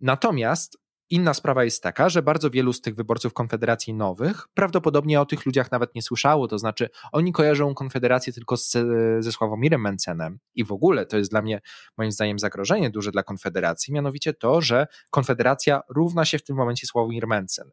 Natomiast 0.01 0.79
Inna 1.11 1.35
sprawa 1.35 1.64
jest 1.64 1.83
taka, 1.83 2.09
że 2.09 2.23
bardzo 2.23 2.51
wielu 2.51 2.73
z 2.73 2.81
tych 2.81 2.95
wyborców 2.95 3.33
Konfederacji 3.33 3.95
nowych 3.95 4.49
prawdopodobnie 4.55 5.21
o 5.21 5.27
tych 5.27 5.47
ludziach 5.47 5.73
nawet 5.73 5.95
nie 5.95 6.03
słyszało, 6.03 6.49
to 6.49 6.59
znaczy 6.59 6.88
oni 7.12 7.33
kojarzą 7.33 7.75
Konfederację 7.75 8.33
tylko 8.33 8.57
z, 8.57 8.73
ze 9.21 9.33
Sławomirem 9.33 9.81
Mencenem 9.81 10.38
i 10.55 10.64
w 10.64 10.73
ogóle 10.73 11.07
to 11.07 11.17
jest 11.17 11.31
dla 11.31 11.43
mnie 11.43 11.61
moim 11.99 12.12
zdaniem 12.12 12.38
zagrożenie 12.38 12.90
duże 12.90 13.11
dla 13.11 13.23
Konfederacji, 13.23 13.95
mianowicie 13.95 14.35
to, 14.35 14.61
że 14.61 14.87
Konfederacja 15.11 15.81
równa 15.88 16.25
się 16.25 16.38
w 16.38 16.45
tym 16.45 16.57
momencie 16.57 16.87
Sławomir 16.87 17.27
Mencen. 17.27 17.71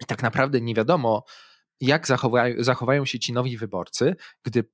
I 0.00 0.04
tak 0.06 0.22
naprawdę 0.22 0.60
nie 0.60 0.74
wiadomo, 0.74 1.24
jak 1.80 2.06
zachowają, 2.06 2.54
zachowają 2.58 3.04
się 3.04 3.18
ci 3.18 3.32
nowi 3.32 3.58
wyborcy, 3.58 4.16
gdy 4.42 4.64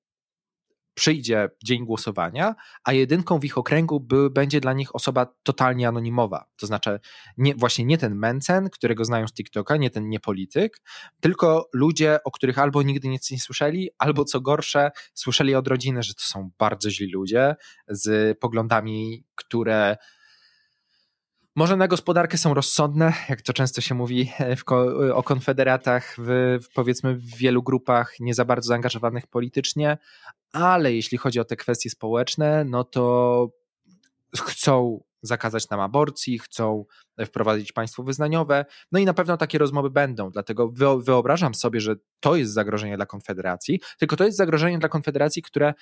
przyjdzie 0.99 1.49
dzień 1.65 1.85
głosowania, 1.85 2.55
a 2.85 2.93
jedynką 2.93 3.39
w 3.39 3.45
ich 3.45 3.59
okręgu 3.59 4.01
by, 4.01 4.31
będzie 4.31 4.61
dla 4.61 4.73
nich 4.73 4.95
osoba 4.95 5.27
totalnie 5.43 5.89
anonimowa. 5.89 6.45
To 6.57 6.67
znaczy 6.67 7.01
nie, 7.37 7.55
właśnie 7.55 7.85
nie 7.85 7.99
ten 7.99 8.15
Mencen, 8.15 8.71
którego 8.71 9.05
znają 9.05 9.29
z 9.29 9.33
TikToka, 9.33 9.77
nie 9.77 9.91
ten 9.91 10.09
niepolityk, 10.09 10.81
tylko 11.21 11.69
ludzie, 11.73 12.19
o 12.25 12.31
których 12.31 12.59
albo 12.59 12.83
nigdy 12.83 13.09
nic 13.09 13.31
nie 13.31 13.41
słyszeli, 13.41 13.91
albo 13.99 14.25
co 14.25 14.41
gorsze, 14.41 14.91
słyszeli 15.15 15.55
od 15.55 15.69
rodziny, 15.69 16.03
że 16.03 16.15
to 16.15 16.23
są 16.23 16.51
bardzo 16.59 16.91
źli 16.91 17.13
ludzie 17.13 17.57
z 17.89 18.39
poglądami, 18.39 19.25
które 19.35 19.97
może 21.59 21.77
na 21.77 21.89
gospodarkę 21.89 22.39
są 22.39 22.55
rozsądne, 22.55 23.13
jak 23.29 23.43
to 23.43 23.53
często 23.53 23.81
się 23.81 23.95
mówi 23.95 24.33
ko 24.65 24.87
o 25.15 25.23
konfederatach, 25.23 26.15
w, 26.19 26.59
w, 26.63 26.75
powiedzmy 26.75 27.15
w 27.15 27.37
wielu 27.37 27.63
grupach 27.63 28.15
nie 28.21 28.35
za 28.35 28.45
bardzo 28.45 28.69
zaangażowanych 28.69 29.27
politycznie, 29.27 29.99
ale 30.53 30.95
jeśli 30.95 31.19
chodzi 31.19 31.41
o 31.41 31.45
te 31.45 31.57
kwestie 31.57 31.91
społeczne, 31.91 32.65
no 32.65 32.85
to 32.85 33.49
chcą 34.37 35.05
zakazać 35.23 35.71
nam 35.71 35.81
aborcji, 35.81 36.39
chcą 36.39 36.85
wprowadzić 37.27 37.73
państwo 37.73 38.03
wyznaniowe, 38.03 38.65
no 38.93 38.99
i 38.99 39.05
na 39.05 39.15
pewno 39.15 39.37
takie 39.37 39.59
rozmowy 39.59 39.91
będą, 39.91 40.31
dlatego 40.31 40.73
wyobrażam 40.99 41.55
sobie, 41.55 41.81
że 41.81 41.97
to 42.21 42.37
jest 42.37 42.53
zagrożenie 42.53 42.97
dla 42.97 43.07
Konfederacji, 43.07 43.81
tylko 43.99 44.17
to 44.17 44.25
jest 44.25 44.37
zagrożenie 44.37 44.79
dla 44.79 44.89
Konfederacji, 44.89 45.43
które 45.43 45.75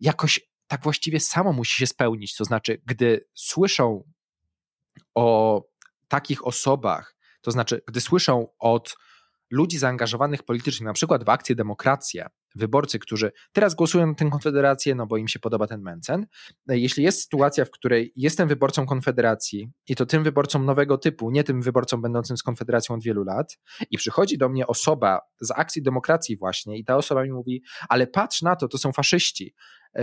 jakoś 0.00 0.40
tak 0.66 0.82
właściwie 0.82 1.20
samo 1.20 1.52
musi 1.52 1.78
się 1.78 1.86
spełnić, 1.86 2.36
to 2.36 2.44
znaczy, 2.44 2.82
gdy 2.86 3.26
słyszą 3.34 4.04
o 5.14 5.62
takich 6.08 6.46
osobach, 6.46 7.16
to 7.40 7.50
znaczy, 7.50 7.82
gdy 7.86 8.00
słyszą 8.00 8.48
od 8.58 8.96
ludzi 9.54 9.78
zaangażowanych 9.78 10.42
politycznie, 10.42 10.86
na 10.86 10.92
przykład 10.92 11.24
w 11.24 11.28
akcję 11.28 11.54
Demokracja, 11.54 12.30
wyborcy, 12.54 12.98
którzy 12.98 13.32
teraz 13.52 13.74
głosują 13.74 14.06
na 14.06 14.14
tę 14.14 14.30
konfederację, 14.30 14.94
no 14.94 15.06
bo 15.06 15.16
im 15.16 15.28
się 15.28 15.38
podoba 15.38 15.66
ten 15.66 15.82
Mencen. 15.82 16.26
Jeśli 16.68 17.04
jest 17.04 17.22
sytuacja, 17.22 17.64
w 17.64 17.70
której 17.70 18.12
jestem 18.16 18.48
wyborcą 18.48 18.86
konfederacji 18.86 19.70
i 19.88 19.96
to 19.96 20.06
tym 20.06 20.24
wyborcą 20.24 20.62
nowego 20.62 20.98
typu, 20.98 21.30
nie 21.30 21.44
tym 21.44 21.62
wyborcą 21.62 22.02
będącym 22.02 22.36
z 22.36 22.42
konfederacją 22.42 22.94
od 22.94 23.02
wielu 23.02 23.24
lat, 23.24 23.58
i 23.90 23.96
przychodzi 23.96 24.38
do 24.38 24.48
mnie 24.48 24.66
osoba 24.66 25.20
z 25.40 25.50
akcji 25.50 25.82
demokracji 25.82 26.36
właśnie, 26.36 26.78
i 26.78 26.84
ta 26.84 26.96
osoba 26.96 27.24
mi 27.24 27.32
mówi, 27.32 27.62
ale 27.88 28.06
patrz 28.06 28.42
na 28.42 28.56
to, 28.56 28.68
to 28.68 28.78
są 28.78 28.92
faszyści. 28.92 29.54
Yy, 29.94 30.02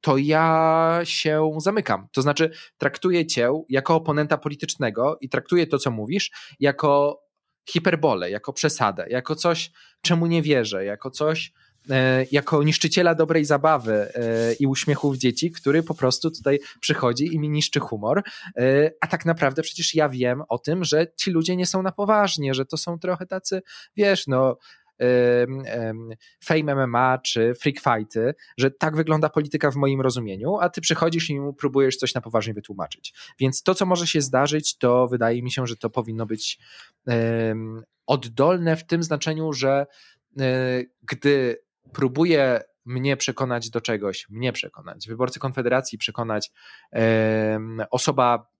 to 0.00 0.16
ja 0.16 1.00
się 1.04 1.50
zamykam. 1.58 2.08
To 2.12 2.22
znaczy, 2.22 2.50
traktuję 2.78 3.26
cię 3.26 3.50
jako 3.68 3.94
oponenta 3.94 4.38
politycznego 4.38 5.18
i 5.20 5.28
traktuję 5.28 5.66
to, 5.66 5.78
co 5.78 5.90
mówisz, 5.90 6.30
jako 6.60 7.21
hiperbolę, 7.66 8.30
jako 8.30 8.52
przesadę, 8.52 9.06
jako 9.08 9.34
coś, 9.34 9.70
czemu 10.02 10.26
nie 10.26 10.42
wierzę, 10.42 10.84
jako 10.84 11.10
coś, 11.10 11.52
e, 11.90 12.26
jako 12.32 12.62
niszczyciela 12.62 13.14
dobrej 13.14 13.44
zabawy 13.44 13.92
e, 14.14 14.52
i 14.52 14.66
uśmiechów 14.66 15.16
dzieci, 15.16 15.50
który 15.50 15.82
po 15.82 15.94
prostu 15.94 16.30
tutaj 16.30 16.60
przychodzi 16.80 17.34
i 17.34 17.38
mi 17.38 17.50
niszczy 17.50 17.80
humor. 17.80 18.22
E, 18.56 18.90
a 19.00 19.06
tak 19.06 19.24
naprawdę 19.24 19.62
przecież 19.62 19.94
ja 19.94 20.08
wiem 20.08 20.42
o 20.48 20.58
tym, 20.58 20.84
że 20.84 21.06
ci 21.16 21.30
ludzie 21.30 21.56
nie 21.56 21.66
są 21.66 21.82
na 21.82 21.92
poważnie, 21.92 22.54
że 22.54 22.64
to 22.66 22.76
są 22.76 22.98
trochę 22.98 23.26
tacy, 23.26 23.62
wiesz, 23.96 24.26
no 24.26 24.56
Fame 26.44 26.74
MMA 26.74 27.18
czy 27.18 27.54
Freak 27.54 27.76
Fighty, 27.80 28.34
że 28.58 28.70
tak 28.70 28.96
wygląda 28.96 29.28
polityka 29.28 29.70
w 29.70 29.76
moim 29.76 30.00
rozumieniu, 30.00 30.56
a 30.60 30.68
ty 30.68 30.80
przychodzisz 30.80 31.30
i 31.30 31.40
mu 31.40 31.54
próbujesz 31.54 31.96
coś 31.96 32.14
na 32.14 32.20
poważnie 32.20 32.54
wytłumaczyć. 32.54 33.14
Więc 33.38 33.62
to, 33.62 33.74
co 33.74 33.86
może 33.86 34.06
się 34.06 34.20
zdarzyć, 34.20 34.78
to 34.78 35.08
wydaje 35.08 35.42
mi 35.42 35.50
się, 35.50 35.66
że 35.66 35.76
to 35.76 35.90
powinno 35.90 36.26
być 36.26 36.58
oddolne 38.06 38.76
w 38.76 38.86
tym 38.86 39.02
znaczeniu, 39.02 39.52
że 39.52 39.86
e, 40.40 40.44
gdy 41.02 41.62
próbuje 41.92 42.60
mnie 42.84 43.16
przekonać 43.16 43.70
do 43.70 43.80
czegoś, 43.80 44.28
mnie 44.28 44.52
przekonać, 44.52 45.08
wyborcy 45.08 45.40
Konfederacji 45.40 45.98
przekonać 45.98 46.50
osoba 47.90 48.52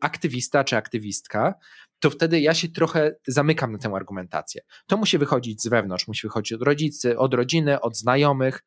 aktywista 0.00 0.64
czy 0.64 0.76
aktywistka, 0.76 1.54
to 2.00 2.10
wtedy 2.10 2.40
ja 2.40 2.54
się 2.54 2.68
trochę 2.68 3.14
zamykam 3.26 3.72
na 3.72 3.78
tę 3.78 3.90
argumentację. 3.94 4.62
To 4.86 4.96
musi 4.96 5.18
wychodzić 5.18 5.62
z 5.62 5.68
wewnątrz, 5.68 6.08
musi 6.08 6.26
wychodzić 6.26 6.52
od 6.52 6.62
rodzicy, 6.62 7.18
od 7.18 7.34
rodziny, 7.34 7.80
od 7.80 7.96
znajomych, 7.96 8.62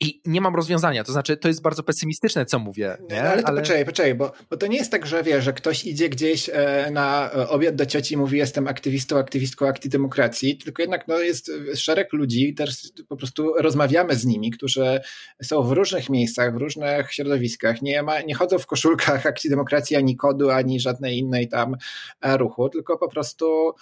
i 0.00 0.20
nie 0.26 0.40
mam 0.40 0.56
rozwiązania, 0.56 1.04
to 1.04 1.12
znaczy 1.12 1.36
to 1.36 1.48
jest 1.48 1.62
bardzo 1.62 1.82
pesymistyczne, 1.82 2.46
co 2.46 2.58
mówię. 2.58 2.96
Nie? 3.10 3.22
Ale 3.22 3.42
to 3.42 3.48
ale... 3.48 3.60
poczekaj, 3.60 3.84
poczekaj, 3.84 4.14
bo, 4.14 4.32
bo 4.50 4.56
to 4.56 4.66
nie 4.66 4.76
jest 4.76 4.90
tak, 4.90 5.06
że 5.06 5.22
wie, 5.22 5.42
że 5.42 5.52
ktoś 5.52 5.84
idzie 5.84 6.08
gdzieś 6.08 6.50
e, 6.52 6.90
na 6.92 7.30
e, 7.32 7.48
obiad 7.48 7.74
do 7.74 7.86
cioci 7.86 8.14
i 8.14 8.16
mówi 8.16 8.38
jestem 8.38 8.68
aktywistą, 8.68 9.18
aktywistką 9.18 9.68
akcji 9.68 9.90
demokracji, 9.90 10.58
tylko 10.58 10.82
jednak 10.82 11.08
no, 11.08 11.18
jest 11.18 11.50
szereg 11.74 12.12
ludzi, 12.12 12.54
też 12.54 12.92
po 13.08 13.16
prostu 13.16 13.52
rozmawiamy 13.58 14.14
z 14.14 14.24
nimi, 14.24 14.50
którzy 14.50 15.00
są 15.42 15.62
w 15.62 15.72
różnych 15.72 16.10
miejscach, 16.10 16.54
w 16.54 16.56
różnych 16.56 17.12
środowiskach, 17.12 17.82
nie, 17.82 18.02
ma, 18.02 18.20
nie 18.20 18.34
chodzą 18.34 18.58
w 18.58 18.66
koszulkach 18.66 19.26
akcji 19.26 19.50
demokracji 19.50 19.96
ani 19.96 20.16
kodu, 20.16 20.50
ani 20.50 20.80
żadnej 20.80 21.18
innej 21.18 21.48
tam 21.48 21.76
e, 22.20 22.36
ruchu, 22.36 22.68
tylko 22.68 22.98
po 22.98 23.08
prostu 23.08 23.74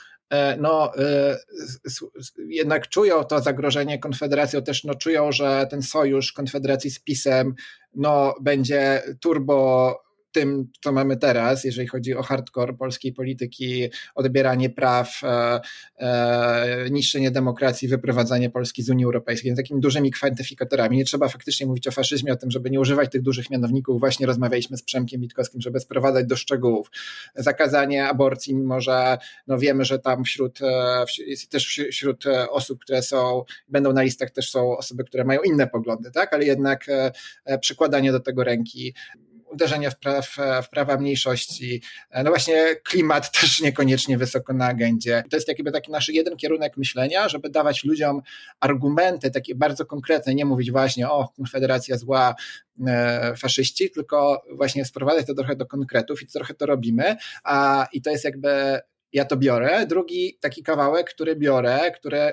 no, 0.59 0.93
e, 0.99 1.37
jednak 2.49 2.89
czują 2.89 3.25
to 3.25 3.41
zagrożenie 3.41 3.99
Konfederacją, 3.99 4.63
też 4.63 4.85
no, 4.85 4.95
czują, 4.95 5.33
że 5.33 5.67
ten 5.71 5.83
sojusz 5.83 6.33
Konfederacji 6.33 6.91
z 6.91 6.99
PiSem 6.99 7.55
no, 7.95 8.35
będzie 8.41 9.03
turbo 9.21 10.06
tym, 10.37 10.71
co 10.81 10.93
mamy 10.93 11.17
teraz, 11.17 11.65
jeżeli 11.65 11.89
chodzi 11.89 12.15
o 12.15 12.23
hardcore 12.23 12.75
polskiej 12.75 13.13
polityki, 13.13 13.89
odbieranie 14.15 14.71
praw, 14.71 15.21
e, 15.25 15.61
e, 15.99 16.91
niszczenie 16.91 17.31
demokracji, 17.31 17.89
wyprowadzanie 17.89 18.51
Polski 18.51 18.83
z 18.83 18.91
Unii 18.91 19.05
Europejskiej, 19.05 19.57
takimi 19.57 19.81
dużymi 19.81 20.11
kwantyfikatorami. 20.11 20.97
Nie 20.97 21.05
trzeba 21.05 21.29
faktycznie 21.29 21.67
mówić 21.67 21.89
o 21.89 21.91
faszyzmie, 21.91 22.33
o 22.33 22.37
tym, 22.37 22.51
żeby 22.51 22.71
nie 22.71 22.81
używać 22.81 23.11
tych 23.11 23.23
dużych 23.23 23.51
mianowników. 23.51 24.01
Właśnie 24.01 24.27
rozmawialiśmy 24.27 24.77
z 24.77 24.83
Przemkiem 24.83 25.21
Witkowskim, 25.21 25.61
żeby 25.61 25.81
sprowadzać 25.81 26.27
do 26.27 26.37
szczegółów. 26.37 26.91
Zakazanie 27.35 28.09
aborcji, 28.09 28.55
mimo 28.55 28.81
że 28.81 29.19
no 29.47 29.59
wiemy, 29.59 29.85
że 29.85 29.99
tam 29.99 30.25
wśród, 30.25 30.63
e, 30.63 31.05
jest 31.27 31.51
też 31.51 31.81
wśród 31.91 32.25
osób, 32.51 32.81
które 32.81 33.03
są, 33.03 33.45
będą 33.69 33.93
na 33.93 34.03
listach 34.03 34.31
też 34.31 34.51
są 34.51 34.77
osoby, 34.77 35.05
które 35.05 35.25
mają 35.25 35.41
inne 35.43 35.67
poglądy, 35.67 36.11
tak? 36.11 36.35
ale 36.35 36.45
jednak 36.45 36.87
przykładanie 37.61 38.13
do 38.13 38.21
tego 38.21 38.45
ręki 38.45 38.95
uderzenie 39.53 39.91
w, 39.91 39.99
praw, 39.99 40.37
w 40.63 40.69
prawa 40.69 40.97
mniejszości. 40.97 41.83
No 42.25 42.31
właśnie 42.31 42.77
klimat 42.85 43.31
też 43.41 43.61
niekoniecznie 43.61 44.19
wysoko 44.19 44.53
na 44.53 44.67
agendzie. 44.67 45.23
To 45.31 45.37
jest 45.37 45.49
jakby 45.49 45.73
taki 45.73 45.93
nasz 45.93 46.09
jeden 46.09 46.37
kierunek 46.37 46.77
myślenia, 46.77 47.29
żeby 47.29 47.51
dawać 47.51 47.85
ludziom 47.85 48.23
argumenty 48.61 49.31
takie 49.31 49.55
bardzo 49.55 49.87
konkretne, 49.87 50.35
nie 50.35 50.45
mówić 50.45 50.71
właśnie 50.71 51.11
o 51.11 51.29
Konfederacja 51.37 51.97
zła, 51.97 52.35
faszyści, 53.37 53.91
tylko 53.91 54.43
właśnie 54.53 54.85
sprowadzać 54.85 55.27
to 55.27 55.35
trochę 55.35 55.57
do 55.57 55.67
konkretów 55.67 56.23
i 56.23 56.27
trochę 56.27 56.55
to 56.55 56.67
robimy, 56.67 57.17
a 57.45 57.87
i 57.93 58.03
to 58.03 58.11
jest 58.11 58.25
jakby 58.25 58.81
ja 59.13 59.25
to 59.25 59.37
biorę. 59.37 59.87
Drugi 59.87 60.39
taki 60.41 60.63
kawałek, 60.63 61.11
który 61.11 61.37
biorę, 61.37 61.91
który 61.91 62.33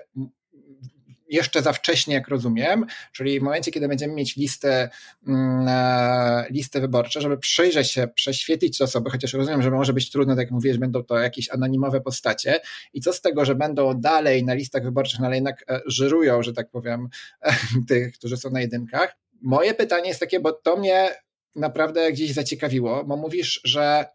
jeszcze 1.29 1.61
za 1.61 1.73
wcześnie, 1.73 2.13
jak 2.13 2.27
rozumiem, 2.27 2.85
czyli 3.11 3.39
w 3.39 3.43
momencie, 3.43 3.71
kiedy 3.71 3.87
będziemy 3.87 4.13
mieć 4.13 4.35
listę, 4.35 4.89
mm, 5.27 5.67
e, 5.67 6.45
listę 6.49 6.81
wyborcze, 6.81 7.21
żeby 7.21 7.37
przyjrzeć 7.37 7.91
się, 7.91 8.07
prześwietlić 8.07 8.77
te 8.77 8.83
osoby, 8.83 9.09
chociaż 9.09 9.33
rozumiem, 9.33 9.61
że 9.61 9.71
może 9.71 9.93
być 9.93 10.11
trudno, 10.11 10.35
tak 10.35 10.45
jak 10.45 10.51
mówiłeś, 10.51 10.77
będą 10.77 11.03
to 11.03 11.19
jakieś 11.19 11.49
anonimowe 11.49 12.01
postacie 12.01 12.59
i 12.93 13.01
co 13.01 13.13
z 13.13 13.21
tego, 13.21 13.45
że 13.45 13.55
będą 13.55 13.93
dalej 13.93 14.43
na 14.43 14.53
listach 14.53 14.83
wyborczych, 14.83 15.19
no 15.19 15.25
ale 15.25 15.35
jednak 15.35 15.65
e, 15.69 15.81
żyrują, 15.85 16.43
że 16.43 16.53
tak 16.53 16.69
powiem, 16.69 17.09
tych, 17.89 18.13
którzy 18.13 18.37
są 18.37 18.49
na 18.49 18.61
jedynkach. 18.61 19.15
Moje 19.41 19.73
pytanie 19.73 20.07
jest 20.07 20.19
takie, 20.19 20.39
bo 20.39 20.51
to 20.51 20.77
mnie 20.77 21.09
naprawdę 21.55 22.11
gdzieś 22.11 22.33
zaciekawiło, 22.33 23.03
bo 23.03 23.17
mówisz, 23.17 23.61
że 23.63 24.05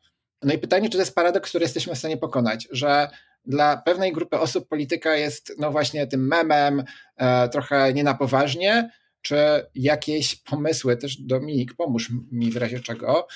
no 0.43 0.55
i 0.55 0.59
pytanie, 0.59 0.89
czy 0.89 0.97
to 0.97 1.03
jest 1.03 1.15
paradoks, 1.15 1.51
który 1.51 1.65
jesteśmy 1.65 1.95
w 1.95 1.99
stanie 1.99 2.17
pokonać, 2.17 2.69
że 2.71 3.09
dla 3.45 3.77
pewnej 3.77 4.13
grupy 4.13 4.39
osób 4.39 4.69
polityka 4.69 5.17
jest 5.17 5.53
no 5.59 5.71
właśnie 5.71 6.07
tym 6.07 6.27
memem, 6.27 6.85
e, 7.17 7.49
trochę 7.49 7.93
nie 7.93 8.05
na 8.05 8.15
poważnie, 8.15 8.91
czy 9.23 9.37
jakieś 9.75 10.37
pomysły, 10.37 10.97
też 10.97 11.17
Dominik, 11.17 11.75
pomóż 11.75 12.11
mi 12.33 12.51
w 12.51 12.57
razie 12.57 12.81
czego, 12.81 13.27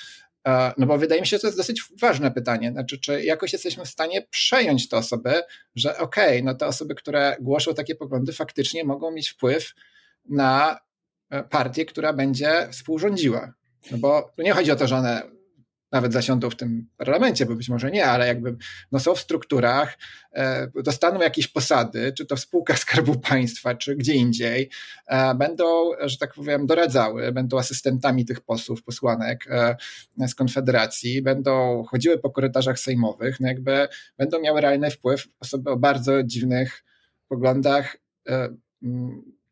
e, 0.47 0.73
no 0.77 0.85
bo 0.85 0.97
wydaje 0.97 1.21
mi 1.21 1.27
się, 1.27 1.37
że 1.37 1.41
to 1.41 1.47
jest 1.47 1.57
dosyć 1.57 1.83
ważne 2.01 2.31
pytanie, 2.31 2.71
znaczy 2.71 2.99
czy 2.99 3.23
jakoś 3.23 3.53
jesteśmy 3.53 3.85
w 3.85 3.89
stanie 3.89 4.21
przejąć 4.29 4.89
te 4.89 4.97
osoby, 4.97 5.41
że 5.75 5.97
okej, 5.97 6.39
okay, 6.39 6.43
no 6.43 6.55
te 6.55 6.67
osoby, 6.67 6.95
które 6.95 7.37
głoszą 7.41 7.73
takie 7.73 7.95
poglądy 7.95 8.33
faktycznie 8.33 8.83
mogą 8.83 9.11
mieć 9.11 9.29
wpływ 9.29 9.73
na 10.29 10.79
e, 11.29 11.43
partię, 11.43 11.85
która 11.85 12.13
będzie 12.13 12.67
współrządziła. 12.71 13.53
No 13.91 13.97
bo 13.97 14.31
nie 14.37 14.53
chodzi 14.53 14.71
o 14.71 14.75
to, 14.75 14.87
że 14.87 14.95
one 14.95 15.21
nawet 15.93 16.13
zasiądą 16.13 16.49
w 16.49 16.55
tym 16.55 16.87
parlamencie, 16.97 17.45
bo 17.45 17.55
być 17.55 17.69
może 17.69 17.91
nie, 17.91 18.05
ale 18.05 18.27
jakby 18.27 18.55
no 18.91 18.99
są 18.99 19.15
w 19.15 19.19
strukturach, 19.19 19.97
e, 20.33 20.67
dostaną 20.83 21.21
jakieś 21.21 21.47
posady, 21.47 22.13
czy 22.17 22.25
to 22.25 22.35
w 22.35 22.39
spółkach 22.39 22.79
Skarbu 22.79 23.19
Państwa, 23.19 23.75
czy 23.75 23.95
gdzie 23.95 24.13
indziej, 24.13 24.69
e, 25.07 25.35
będą, 25.35 25.65
że 26.01 26.17
tak 26.17 26.33
powiem, 26.33 26.65
doradzały, 26.65 27.31
będą 27.31 27.57
asystentami 27.57 28.25
tych 28.25 28.41
posłów, 28.41 28.83
posłanek 28.83 29.45
e, 29.49 29.75
z 30.27 30.35
Konfederacji, 30.35 31.21
będą 31.21 31.83
chodziły 31.83 32.17
po 32.17 32.29
korytarzach 32.29 32.79
sejmowych, 32.79 33.39
no 33.39 33.47
jakby 33.47 33.87
będą 34.17 34.41
miały 34.41 34.61
realny 34.61 34.91
wpływ 34.91 35.27
osoby 35.39 35.71
o 35.71 35.77
bardzo 35.77 36.23
dziwnych 36.23 36.83
poglądach 37.27 37.97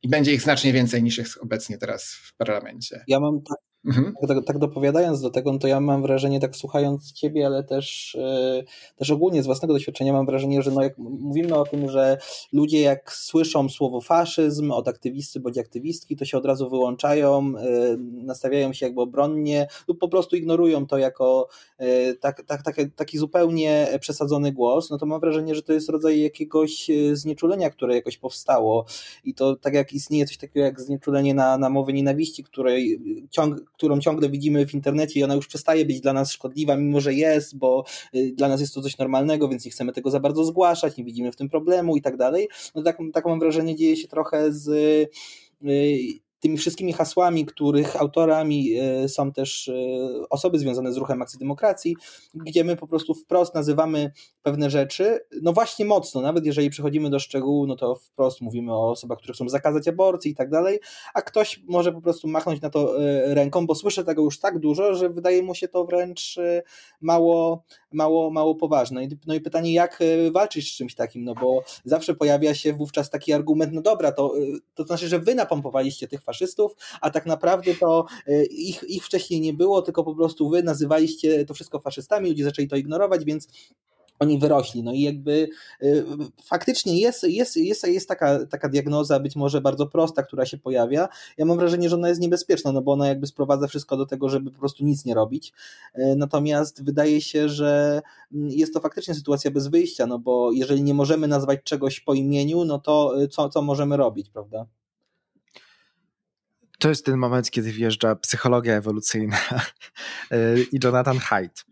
i 0.02 0.10
będzie 0.10 0.34
ich 0.34 0.42
znacznie 0.42 0.74
więcej 0.74 1.04
niż 1.04 1.18
jest 1.18 1.38
obecnie 1.38 1.78
teraz 1.78 2.14
w 2.14 2.36
parlamencie. 2.36 3.04
Ja 3.08 3.20
mam 3.20 3.42
tak, 3.42 3.58
Mhm. 3.86 4.14
Tak, 4.28 4.46
tak, 4.46 4.58
dopowiadając 4.58 5.22
do 5.22 5.30
tego, 5.30 5.54
no 5.54 5.60
to 5.60 5.68
ja 5.68 5.80
mam 5.80 6.02
wrażenie, 6.02 6.40
tak 6.40 6.56
słuchając 6.56 7.12
Ciebie, 7.12 7.46
ale 7.46 7.64
też, 7.64 8.18
yy, 8.20 8.64
też 8.96 9.12
ogólnie 9.12 9.44
z 9.44 9.46
własnego 9.46 9.74
doświadczenia 9.74 10.14
mam 10.14 10.26
wrażenie, 10.26 10.62
że 10.62 10.72
no 10.72 10.84
jak 10.84 10.98
mówimy 10.98 11.56
o 11.56 11.66
tym, 11.66 11.90
że 11.90 12.18
ludzie 12.54 12.82
jak 12.82 13.14
słyszą 13.14 13.70
słowo 13.70 14.02
faszyzm 14.02 14.72
od 14.72 14.88
aktywisty 14.88 15.40
bądź 15.40 15.58
aktywistki, 15.58 16.16
to 16.16 16.26
się 16.26 16.38
od 16.38 16.46
razu 16.46 16.70
wyłączają, 16.70 17.52
yy, 17.52 17.98
nastawiają 17.98 18.74
się 18.74 18.86
jakby 18.86 19.02
obronnie 19.02 19.68
lub 19.88 20.00
po 20.00 20.08
prostu 20.08 20.36
ignorują 20.36 20.88
to 20.88 20.98
jako 20.98 21.48
yy, 21.80 22.16
tak, 22.16 22.44
tak, 22.44 22.64
tak, 22.64 22.76
taki 22.96 23.18
zupełnie 23.18 23.88
przesadzony 24.00 24.52
głos, 24.52 24.90
no 24.90 24.98
to 24.98 25.06
mam 25.06 25.22
wrażenie, 25.22 25.56
że 25.56 25.62
to 25.62 25.74
jest 25.74 25.90
rodzaj 25.90 26.22
jakiegoś 26.22 26.88
znieczulenia, 27.14 27.70
które 27.70 27.96
jakoś 27.96 28.18
powstało 28.18 28.86
i 29.24 29.34
to 29.34 29.56
tak 29.56 29.74
jak 29.74 29.94
istnieje 29.94 30.26
coś 30.26 30.38
takiego 30.38 30.66
jak 30.66 30.82
znieczulenie 30.82 31.34
na, 31.34 31.58
na 31.58 31.70
mowy 31.70 31.94
nienawiści, 31.94 32.44
której 32.44 33.02
ciąg 33.30 33.71
którą 33.82 34.00
ciągle 34.00 34.30
widzimy 34.30 34.66
w 34.66 34.74
internecie 34.74 35.20
i 35.20 35.24
ona 35.24 35.36
już 35.36 35.48
przestaje 35.48 35.86
być 35.86 36.02
dla 36.02 36.14
nas 36.14 36.32
szkodliwa, 36.32 36.76
mimo 36.76 37.02
że 37.02 37.14
jest, 37.14 37.58
bo 37.58 37.86
y, 38.16 38.34
dla 38.36 38.48
nas 38.48 38.62
jest 38.62 38.74
to 38.74 38.82
coś 38.82 38.98
normalnego, 38.98 39.50
więc 39.50 39.66
nie 39.66 39.72
chcemy 39.72 39.94
tego 39.94 40.12
za 40.12 40.20
bardzo 40.20 40.44
zgłaszać, 40.44 40.98
nie 40.98 41.04
widzimy 41.04 41.32
w 41.32 41.36
tym 41.36 41.50
problemu 41.50 41.98
i 41.98 42.02
tak 42.02 42.18
dalej. 42.18 42.48
No 42.76 42.84
tak, 42.84 42.98
tak 43.14 43.26
mam 43.26 43.40
wrażenie 43.40 43.76
dzieje 43.76 43.98
się 43.98 44.08
trochę 44.08 44.54
z 44.54 44.68
y, 44.68 45.10
tymi 46.42 46.58
wszystkimi 46.58 46.94
hasłami, 46.94 47.46
których 47.46 48.02
autorami 48.02 48.74
e, 48.80 49.10
są 49.10 49.32
też 49.32 49.68
e, 49.68 49.74
osoby 50.30 50.60
związane 50.60 50.94
z 50.94 50.98
ruchem 50.98 51.22
akcji 51.22 51.40
demokracji, 51.40 51.96
gdzie 52.34 52.64
my 52.64 52.76
po 52.76 52.88
prostu 52.88 53.14
wprost 53.14 53.56
nazywamy 53.56 54.12
pewne 54.42 54.70
rzeczy, 54.70 55.20
no 55.42 55.54
właśnie 55.54 55.86
mocno, 55.86 56.22
nawet 56.22 56.46
jeżeli 56.46 56.70
przechodzimy 56.70 57.10
do 57.10 57.20
szczegółu, 57.20 57.68
no 57.68 57.76
to 57.76 57.96
wprost 57.96 58.42
mówimy 58.42 58.74
o 58.74 58.90
osobach, 58.90 59.18
które 59.18 59.34
chcą 59.34 59.50
zakazać 59.50 59.88
aborcji 59.88 60.32
i 60.32 60.36
tak 60.36 60.50
dalej, 60.50 60.80
a 61.14 61.22
ktoś 61.22 61.62
może 61.68 61.92
po 61.92 62.02
prostu 62.02 62.28
machnąć 62.28 62.62
na 62.62 62.70
to 62.70 63.04
e, 63.04 63.36
ręką, 63.36 63.68
bo 63.68 63.76
słyszę 63.76 64.04
tego 64.04 64.22
już 64.22 64.40
tak 64.40 64.60
dużo, 64.60 64.96
że 64.96 65.10
wydaje 65.10 65.44
mu 65.44 65.56
się 65.56 65.68
to 65.68 65.86
wręcz 65.86 66.40
mało, 67.02 67.64
mało, 67.92 68.32
mało 68.32 68.56
poważne. 68.56 69.08
No 69.28 69.34
i 69.34 69.42
pytanie, 69.42 69.74
jak 69.74 70.00
walczyć 70.32 70.74
z 70.74 70.78
czymś 70.78 70.96
takim, 70.96 71.24
no 71.24 71.36
bo 71.36 71.64
zawsze 71.86 72.16
pojawia 72.16 72.56
się 72.56 72.74
wówczas 72.74 73.10
taki 73.10 73.34
argument, 73.34 73.74
no 73.74 73.82
dobra, 73.82 74.12
to, 74.12 74.34
to 74.76 74.84
znaczy, 74.84 75.08
że 75.08 75.20
wy 75.20 75.36
napompowaliście 75.36 76.08
tych 76.08 76.24
faszystów, 76.32 76.76
a 77.02 77.10
tak 77.10 77.26
naprawdę 77.26 77.76
to 77.76 78.06
e, 78.28 78.46
ich, 78.46 78.84
ich 78.84 79.06
wcześniej 79.06 79.42
nie 79.42 79.54
było, 79.54 79.82
tylko 79.82 80.04
po 80.04 80.16
prostu 80.16 80.50
wy 80.50 80.64
nazywaliście 80.64 81.46
to 81.46 81.54
wszystko 81.54 81.80
faszystami, 81.80 82.30
ludzie 82.30 82.44
zaczęli 82.44 82.68
to 82.68 82.76
ignorować, 82.76 83.26
więc 83.26 83.48
oni 84.22 84.40
wyrośli. 84.40 84.84
No 84.84 84.94
i 84.94 85.02
jakby 85.02 85.50
y, 85.84 86.06
faktycznie 86.44 87.00
jest, 87.00 87.24
jest, 87.24 87.58
jest, 87.58 87.88
jest 87.88 88.08
taka, 88.08 88.46
taka 88.46 88.70
diagnoza, 88.70 89.20
być 89.20 89.36
może 89.36 89.62
bardzo 89.62 89.88
prosta, 89.88 90.24
która 90.24 90.46
się 90.46 90.58
pojawia. 90.58 91.10
Ja 91.38 91.46
mam 91.46 91.58
wrażenie, 91.58 91.90
że 91.90 91.96
ona 91.96 92.10
jest 92.10 92.22
niebezpieczna, 92.22 92.72
no 92.72 92.82
bo 92.82 92.92
ona 92.92 93.08
jakby 93.08 93.28
sprowadza 93.28 93.68
wszystko 93.68 93.98
do 93.98 94.06
tego, 94.06 94.30
żeby 94.30 94.52
po 94.52 94.60
prostu 94.60 94.86
nic 94.86 95.06
nie 95.06 95.14
robić. 95.14 95.54
Y, 95.98 96.16
natomiast 96.18 96.84
wydaje 96.84 97.22
się, 97.22 97.50
że 97.50 98.02
mm, 98.34 98.50
jest 98.50 98.74
to 98.74 98.80
faktycznie 98.80 99.16
sytuacja 99.16 99.52
bez 99.52 99.68
wyjścia, 99.68 100.08
no 100.08 100.20
bo 100.20 100.52
jeżeli 100.52 100.84
nie 100.84 100.94
możemy 100.94 101.28
nazwać 101.28 101.60
czegoś 101.64 102.00
po 102.00 102.14
imieniu, 102.14 102.66
no 102.66 102.80
to 102.80 103.14
co, 103.32 103.50
co 103.50 103.62
możemy 103.62 103.98
robić, 103.98 104.30
prawda? 104.30 104.66
To 106.82 106.90
jest 106.90 107.06
ten 107.06 107.18
moment, 107.18 107.52
kiedy 107.52 107.72
wjeżdża 107.72 108.16
psychologia 108.16 108.74
ewolucyjna 108.74 109.38
i 110.74 110.80
Jonathan 110.84 111.20
Haidt. 111.20 111.66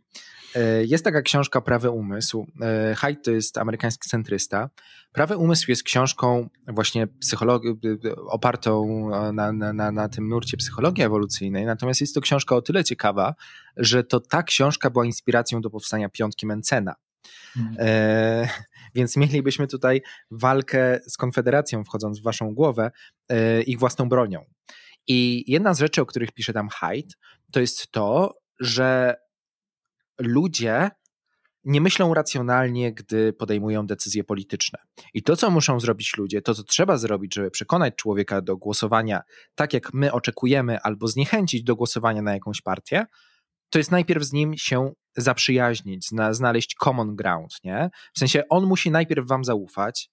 Jest 0.86 1.04
taka 1.04 1.22
książka 1.22 1.62
Prawy 1.62 1.90
Umysł. 1.90 2.48
Haidt 2.96 3.26
to 3.26 3.32
jest 3.32 3.58
amerykański 3.58 4.10
centrysta. 4.10 4.70
Prawy 5.14 5.38
Umysł 5.38 5.66
jest 5.72 5.84
książką 5.84 6.50
właśnie 6.68 7.08
psychologii, 7.08 7.80
opartą 8.28 9.10
na, 9.34 9.52
na, 9.52 9.92
na 9.92 10.10
tym 10.10 10.28
nurcie 10.28 10.58
psychologii 10.58 11.04
ewolucyjnej, 11.04 11.66
natomiast 11.66 12.02
jest 12.02 12.16
to 12.16 12.22
książka 12.22 12.56
o 12.56 12.62
tyle 12.62 12.84
ciekawa, 12.84 13.36
że 13.78 14.04
to 14.04 14.20
ta 14.20 14.44
książka 14.44 14.90
była 14.90 15.06
inspiracją 15.06 15.62
do 15.62 15.70
powstania 15.70 16.10
Piątki 16.10 16.46
Mencena. 16.46 16.96
Hmm. 17.54 17.76
E, 17.80 18.50
więc 18.96 19.18
mielibyśmy 19.18 19.68
tutaj 19.68 20.02
walkę 20.32 21.00
z 21.08 21.18
Konfederacją, 21.18 21.84
wchodząc 21.84 22.20
w 22.20 22.24
waszą 22.24 22.54
głowę, 22.54 22.92
e, 23.30 23.62
ich 23.62 23.80
własną 23.80 24.10
bronią. 24.10 24.46
I 25.10 25.44
jedna 25.48 25.74
z 25.74 25.80
rzeczy, 25.80 26.02
o 26.02 26.06
których 26.06 26.32
pisze 26.32 26.54
tam 26.54 26.70
Haidt, 26.70 27.18
to 27.52 27.60
jest 27.60 27.92
to, 27.92 28.38
że 28.60 29.16
ludzie 30.20 30.90
nie 31.64 31.82
myślą 31.82 32.14
racjonalnie, 32.14 32.94
gdy 32.94 33.34
podejmują 33.34 33.88
decyzje 33.88 34.24
polityczne. 34.24 34.80
I 35.14 35.24
to, 35.24 35.36
co 35.36 35.50
muszą 35.50 35.80
zrobić 35.80 36.18
ludzie, 36.18 36.42
to, 36.42 36.56
co 36.56 36.64
trzeba 36.64 36.98
zrobić, 36.98 37.36
żeby 37.36 37.52
przekonać 37.52 37.96
człowieka 37.96 38.42
do 38.42 38.58
głosowania 38.58 39.22
tak, 39.56 39.74
jak 39.74 39.94
my 39.94 40.12
oczekujemy, 40.12 40.82
albo 40.82 41.08
zniechęcić 41.08 41.64
do 41.64 41.76
głosowania 41.76 42.22
na 42.22 42.34
jakąś 42.34 42.62
partię, 42.62 43.06
to 43.70 43.80
jest 43.80 43.92
najpierw 43.92 44.24
z 44.24 44.34
nim 44.34 44.58
się 44.58 44.92
zaprzyjaźnić, 45.18 46.08
zna, 46.08 46.34
znaleźć 46.34 46.76
common 46.84 47.16
ground, 47.16 47.54
nie? 47.64 47.90
W 48.14 48.20
sensie 48.20 48.44
on 48.50 48.66
musi 48.66 48.92
najpierw 48.92 49.28
wam 49.28 49.44
zaufać, 49.44 50.10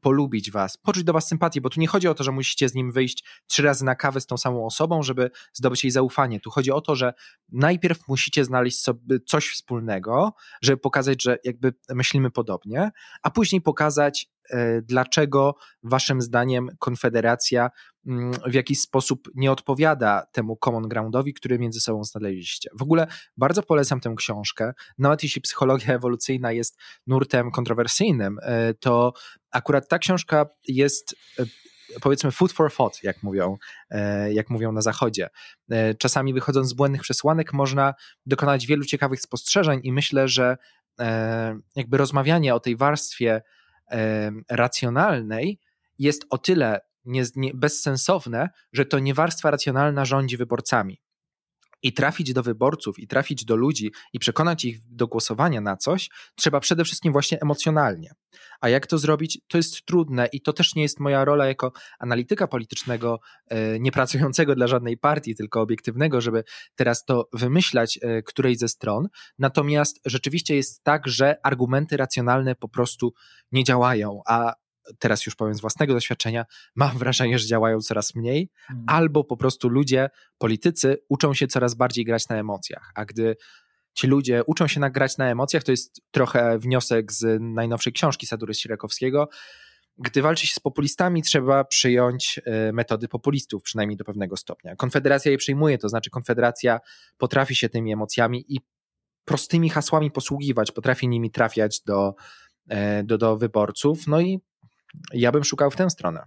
polubić 0.00 0.50
was, 0.50 0.76
poczuć 0.76 1.04
do 1.04 1.12
was 1.12 1.28
sympatię, 1.28 1.60
bo 1.60 1.70
tu 1.70 1.80
nie 1.80 1.86
chodzi 1.86 2.08
o 2.08 2.14
to, 2.14 2.24
że 2.24 2.32
musicie 2.32 2.68
z 2.68 2.74
nim 2.74 2.92
wyjść 2.92 3.24
trzy 3.46 3.62
razy 3.62 3.84
na 3.84 3.94
kawę 3.94 4.20
z 4.20 4.26
tą 4.26 4.36
samą 4.36 4.66
osobą, 4.66 5.02
żeby 5.02 5.30
zdobyć 5.52 5.84
jej 5.84 5.90
zaufanie. 5.90 6.40
Tu 6.40 6.50
chodzi 6.50 6.70
o 6.70 6.80
to, 6.80 6.94
że 6.94 7.14
najpierw 7.52 8.08
musicie 8.08 8.44
znaleźć 8.44 8.80
sobie 8.80 9.20
coś 9.26 9.48
wspólnego, 9.48 10.34
żeby 10.62 10.78
pokazać, 10.78 11.22
że 11.22 11.38
jakby 11.44 11.74
myślimy 11.94 12.30
podobnie, 12.30 12.90
a 13.22 13.30
później 13.30 13.60
pokazać, 13.60 14.30
dlaczego 14.82 15.54
waszym 15.82 16.20
zdaniem 16.20 16.68
Konfederacja 16.78 17.70
mm, 18.06 18.32
w 18.46 18.54
jakiś 18.54 18.80
sposób 18.80 19.28
nie 19.34 19.52
odpowiada 19.52 20.26
temu 20.32 20.56
common 20.56 20.88
groundowi, 20.88 21.34
który 21.34 21.58
między 21.58 21.80
sobą 21.80 22.04
znaleźliście. 22.04 22.70
W 22.78 22.82
ogóle 22.82 23.06
bardzo 23.36 23.62
polecam 23.62 24.00
tę 24.00 24.14
książkę, 24.16 24.72
nawet 24.98 25.22
jeśli 25.22 25.42
psychologia 25.42 25.94
ewolucyjna 25.94 26.52
jest 26.52 26.78
nurtem 27.06 27.50
kontrowersyjnym, 27.50 28.38
e, 28.42 28.74
to 28.74 29.12
akurat 29.50 29.88
ta 29.88 29.98
książka 29.98 30.46
jest 30.68 31.16
e, 31.38 31.44
powiedzmy 32.00 32.30
food 32.30 32.52
for 32.52 32.72
thought, 32.72 33.02
jak 33.02 33.22
mówią, 33.22 33.56
e, 33.90 34.32
jak 34.32 34.50
mówią 34.50 34.72
na 34.72 34.80
zachodzie. 34.80 35.28
E, 35.70 35.94
czasami 35.94 36.34
wychodząc 36.34 36.68
z 36.68 36.72
błędnych 36.72 37.02
przesłanek 37.02 37.52
można 37.52 37.94
dokonać 38.26 38.66
wielu 38.66 38.84
ciekawych 38.84 39.20
spostrzeżeń 39.20 39.80
i 39.82 39.92
myślę, 39.92 40.28
że 40.28 40.56
jakby 41.76 41.96
rozmawianie 41.96 42.54
o 42.54 42.60
tej 42.60 42.76
warstwie 42.76 43.42
racjonalnej 44.50 45.60
jest 45.98 46.26
o 46.30 46.38
tyle 46.38 46.80
nie, 47.04 47.24
nie, 47.36 47.54
bezsensowne, 47.54 48.50
że 48.72 48.86
to 48.86 48.98
nie 48.98 49.14
warstwa 49.14 49.50
racjonalna 49.50 50.04
rządzi 50.04 50.36
wyborcami 50.36 51.00
i 51.86 51.92
trafić 51.92 52.32
do 52.32 52.42
wyborców, 52.42 52.98
i 52.98 53.06
trafić 53.06 53.44
do 53.44 53.56
ludzi, 53.56 53.92
i 54.12 54.18
przekonać 54.18 54.64
ich 54.64 54.78
do 54.88 55.06
głosowania 55.06 55.60
na 55.60 55.76
coś, 55.76 56.10
trzeba 56.34 56.60
przede 56.60 56.84
wszystkim 56.84 57.12
właśnie 57.12 57.40
emocjonalnie. 57.40 58.10
A 58.60 58.68
jak 58.68 58.86
to 58.86 58.98
zrobić, 58.98 59.40
to 59.48 59.56
jest 59.56 59.84
trudne 59.84 60.26
i 60.32 60.40
to 60.40 60.52
też 60.52 60.74
nie 60.74 60.82
jest 60.82 61.00
moja 61.00 61.24
rola 61.24 61.46
jako 61.46 61.72
analityka 61.98 62.46
politycznego, 62.46 63.20
e, 63.48 63.80
nie 63.80 63.92
pracującego 63.92 64.54
dla 64.54 64.66
żadnej 64.66 64.98
partii, 64.98 65.34
tylko 65.34 65.60
obiektywnego, 65.60 66.20
żeby 66.20 66.44
teraz 66.74 67.04
to 67.04 67.28
wymyślać 67.32 67.98
e, 68.02 68.22
której 68.22 68.56
ze 68.56 68.68
stron. 68.68 69.08
Natomiast 69.38 70.00
rzeczywiście 70.04 70.56
jest 70.56 70.82
tak, 70.82 71.08
że 71.08 71.36
argumenty 71.42 71.96
racjonalne 71.96 72.54
po 72.54 72.68
prostu 72.68 73.12
nie 73.52 73.64
działają, 73.64 74.20
a 74.26 74.54
teraz 74.98 75.26
już 75.26 75.34
powiem 75.34 75.54
z 75.54 75.60
własnego 75.60 75.94
doświadczenia, 75.94 76.44
mam 76.74 76.98
wrażenie, 76.98 77.38
że 77.38 77.46
działają 77.46 77.80
coraz 77.80 78.14
mniej, 78.14 78.50
hmm. 78.66 78.84
albo 78.88 79.24
po 79.24 79.36
prostu 79.36 79.68
ludzie, 79.68 80.10
politycy 80.38 80.98
uczą 81.08 81.34
się 81.34 81.46
coraz 81.46 81.74
bardziej 81.74 82.04
grać 82.04 82.28
na 82.28 82.36
emocjach, 82.36 82.92
a 82.94 83.04
gdy 83.04 83.36
ci 83.94 84.06
ludzie 84.06 84.42
uczą 84.46 84.66
się 84.66 84.80
nagrać 84.80 85.18
na 85.18 85.30
emocjach, 85.30 85.62
to 85.62 85.70
jest 85.70 86.00
trochę 86.10 86.58
wniosek 86.58 87.12
z 87.12 87.40
najnowszej 87.40 87.92
książki 87.92 88.26
Sadury 88.26 88.54
Sirekowskiego, 88.54 89.28
gdy 89.98 90.22
walczy 90.22 90.46
się 90.46 90.54
z 90.54 90.60
populistami, 90.60 91.22
trzeba 91.22 91.64
przyjąć 91.64 92.40
e, 92.44 92.72
metody 92.72 93.08
populistów, 93.08 93.62
przynajmniej 93.62 93.96
do 93.96 94.04
pewnego 94.04 94.36
stopnia. 94.36 94.76
Konfederacja 94.76 95.32
je 95.32 95.38
przyjmuje, 95.38 95.78
to 95.78 95.88
znaczy 95.88 96.10
Konfederacja 96.10 96.80
potrafi 97.18 97.56
się 97.56 97.68
tymi 97.68 97.92
emocjami 97.92 98.44
i 98.48 98.60
prostymi 99.24 99.70
hasłami 99.70 100.10
posługiwać, 100.10 100.72
potrafi 100.72 101.08
nimi 101.08 101.30
trafiać 101.30 101.80
do, 101.80 102.14
e, 102.68 103.04
do, 103.04 103.18
do 103.18 103.36
wyborców, 103.36 104.06
no 104.06 104.20
i 104.20 104.40
ja 105.12 105.32
bym 105.32 105.44
szukał 105.44 105.70
w 105.70 105.76
tę 105.76 105.90
stronę. 105.90 106.26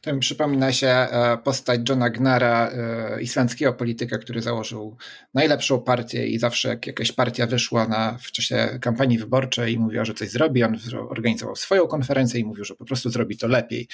To 0.00 0.14
mi 0.14 0.20
przypomina 0.20 0.72
się 0.72 0.88
e, 0.88 1.38
postać 1.44 1.80
Johna 1.88 2.10
Gnara, 2.10 2.70
e, 2.70 3.22
islandzkiego 3.22 3.72
polityka, 3.72 4.18
który 4.18 4.42
założył 4.42 4.96
najlepszą 5.34 5.80
partię 5.80 6.26
i 6.26 6.38
zawsze 6.38 6.68
jak 6.68 6.86
jakaś 6.86 7.12
partia 7.12 7.46
wyszła 7.46 7.88
na, 7.88 8.18
w 8.22 8.32
czasie 8.32 8.78
kampanii 8.80 9.18
wyborczej 9.18 9.74
i 9.74 9.78
mówiła, 9.78 10.04
że 10.04 10.14
coś 10.14 10.30
zrobi, 10.30 10.62
on 10.62 10.78
organizował 11.08 11.56
swoją 11.56 11.86
konferencję 11.86 12.40
i 12.40 12.44
mówił, 12.44 12.64
że 12.64 12.74
po 12.74 12.84
prostu 12.84 13.10
zrobi 13.10 13.36
to 13.36 13.48
lepiej, 13.48 13.88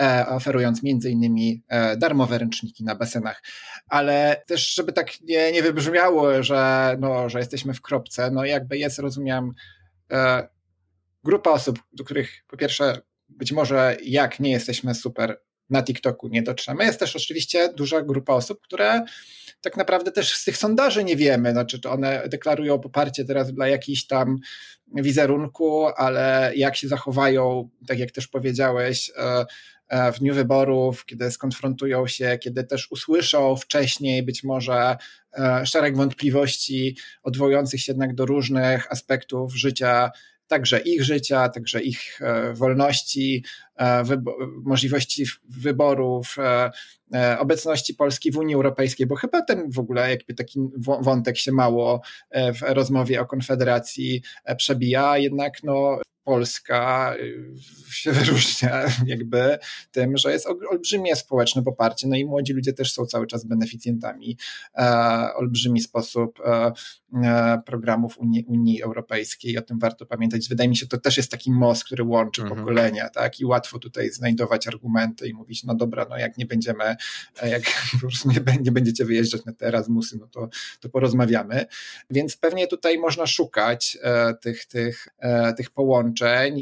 e, 0.00 0.26
oferując 0.28 0.82
między 0.82 1.10
innymi 1.10 1.62
darmowe 1.96 2.38
ręczniki 2.38 2.84
na 2.84 2.94
basenach. 2.94 3.42
Ale 3.86 4.42
też, 4.46 4.74
żeby 4.74 4.92
tak 4.92 5.20
nie, 5.20 5.52
nie 5.52 5.62
wybrzmiało, 5.62 6.42
że, 6.42 6.96
no, 7.00 7.28
że 7.28 7.38
jesteśmy 7.38 7.74
w 7.74 7.80
kropce, 7.80 8.30
no 8.30 8.44
jakby 8.44 8.78
jest, 8.78 8.98
rozumiem, 8.98 9.52
grupa 11.24 11.50
osób, 11.50 11.78
do 11.92 12.04
których 12.04 12.44
po 12.48 12.56
pierwsze 12.56 13.00
być 13.38 13.52
może 13.52 13.96
jak 14.04 14.40
nie 14.40 14.50
jesteśmy 14.50 14.94
super 14.94 15.40
na 15.70 15.82
TikToku 15.82 16.28
nie 16.28 16.42
dotrzemy. 16.42 16.84
Jest 16.84 17.00
też 17.00 17.16
oczywiście 17.16 17.72
duża 17.72 18.02
grupa 18.02 18.32
osób, 18.32 18.60
które 18.60 19.04
tak 19.60 19.76
naprawdę 19.76 20.12
też 20.12 20.34
z 20.34 20.44
tych 20.44 20.56
sondaży 20.56 21.04
nie 21.04 21.16
wiemy, 21.16 21.50
znaczy 21.50 21.80
to 21.80 21.92
one 21.92 22.28
deklarują 22.28 22.78
poparcie 22.78 23.24
teraz 23.24 23.52
dla 23.52 23.68
jakichś 23.68 24.06
tam 24.06 24.38
wizerunku, 24.94 25.86
ale 25.96 26.52
jak 26.56 26.76
się 26.76 26.88
zachowają, 26.88 27.68
tak 27.86 27.98
jak 27.98 28.10
też 28.10 28.28
powiedziałeś, 28.28 29.10
e, 29.16 29.44
e, 29.88 30.12
w 30.12 30.18
dniu 30.18 30.34
wyborów, 30.34 31.04
kiedy 31.04 31.30
skonfrontują 31.30 32.06
się, 32.06 32.38
kiedy 32.40 32.64
też 32.64 32.90
usłyszą 32.90 33.56
wcześniej 33.56 34.22
być 34.22 34.44
może 34.44 34.96
e, 35.38 35.66
szereg 35.66 35.96
wątpliwości 35.96 36.96
odwołujących 37.22 37.80
się 37.80 37.92
jednak 37.92 38.14
do 38.14 38.26
różnych 38.26 38.92
aspektów 38.92 39.56
życia 39.56 40.10
także 40.48 40.80
ich 40.80 41.04
życia, 41.04 41.48
także 41.48 41.82
ich 41.82 42.22
e, 42.22 42.52
wolności, 42.52 43.44
e, 43.78 44.04
możliwości 44.64 45.24
wyborów, 45.48 46.36
e, 47.14 47.38
obecności 47.38 47.94
Polski 47.94 48.32
w 48.32 48.38
Unii 48.38 48.54
Europejskiej, 48.54 49.06
bo 49.06 49.16
chyba 49.16 49.42
ten 49.42 49.70
w 49.70 49.78
ogóle 49.78 50.10
jakby 50.10 50.34
taki 50.34 50.60
wątek 51.00 51.38
się 51.38 51.52
mało 51.52 52.00
w 52.34 52.62
rozmowie 52.62 53.20
o 53.20 53.26
Konfederacji 53.26 54.22
przebija, 54.56 55.18
jednak 55.18 55.62
no 55.62 55.98
Polska 56.28 57.14
y, 57.20 57.54
się 57.90 58.12
wyróżnia 58.18 58.84
jakby 59.06 59.58
tym, 59.92 60.16
że 60.16 60.32
jest 60.32 60.46
olbrzymie 60.70 61.16
społeczne 61.16 61.62
poparcie, 61.62 62.08
no 62.08 62.16
i 62.16 62.24
młodzi 62.24 62.52
ludzie 62.52 62.72
też 62.72 62.92
są 62.92 63.06
cały 63.06 63.26
czas 63.26 63.44
beneficjentami 63.44 64.36
e, 64.78 65.34
olbrzymi 65.34 65.80
sposób 65.80 66.40
e, 66.40 66.72
e, 67.24 67.62
programów 67.66 68.18
Unii, 68.18 68.44
Unii 68.44 68.82
Europejskiej, 68.82 69.58
o 69.58 69.62
tym 69.62 69.78
warto 69.78 70.06
pamiętać. 70.06 70.48
Wydaje 70.48 70.68
mi 70.68 70.76
się, 70.76 70.86
to 70.86 70.98
też 70.98 71.16
jest 71.16 71.30
taki 71.30 71.52
most, 71.52 71.84
który 71.84 72.04
łączy 72.04 72.42
mhm. 72.42 72.60
pokolenia, 72.60 73.08
tak, 73.08 73.40
i 73.40 73.44
łatwo 73.44 73.78
tutaj 73.78 74.10
znajdować 74.10 74.68
argumenty 74.68 75.28
i 75.28 75.34
mówić, 75.34 75.64
no 75.64 75.74
dobra, 75.74 76.06
no 76.10 76.18
jak 76.18 76.38
nie 76.38 76.46
będziemy, 76.46 76.96
e, 77.42 77.48
jak 77.48 77.62
po 77.92 77.98
prostu 77.98 78.30
nie, 78.30 78.40
nie 78.60 78.72
będziecie 78.72 79.04
wyjeżdżać 79.04 79.44
na 79.44 79.52
te 79.52 79.66
Erasmusy, 79.66 80.18
no 80.20 80.26
to, 80.26 80.48
to 80.80 80.88
porozmawiamy, 80.88 81.66
więc 82.10 82.36
pewnie 82.36 82.66
tutaj 82.66 82.98
można 82.98 83.26
szukać 83.26 83.98
e, 84.02 84.34
tych, 84.34 84.66
tych, 84.66 85.08
e, 85.18 85.54
tych 85.54 85.70
połączeń, 85.70 86.17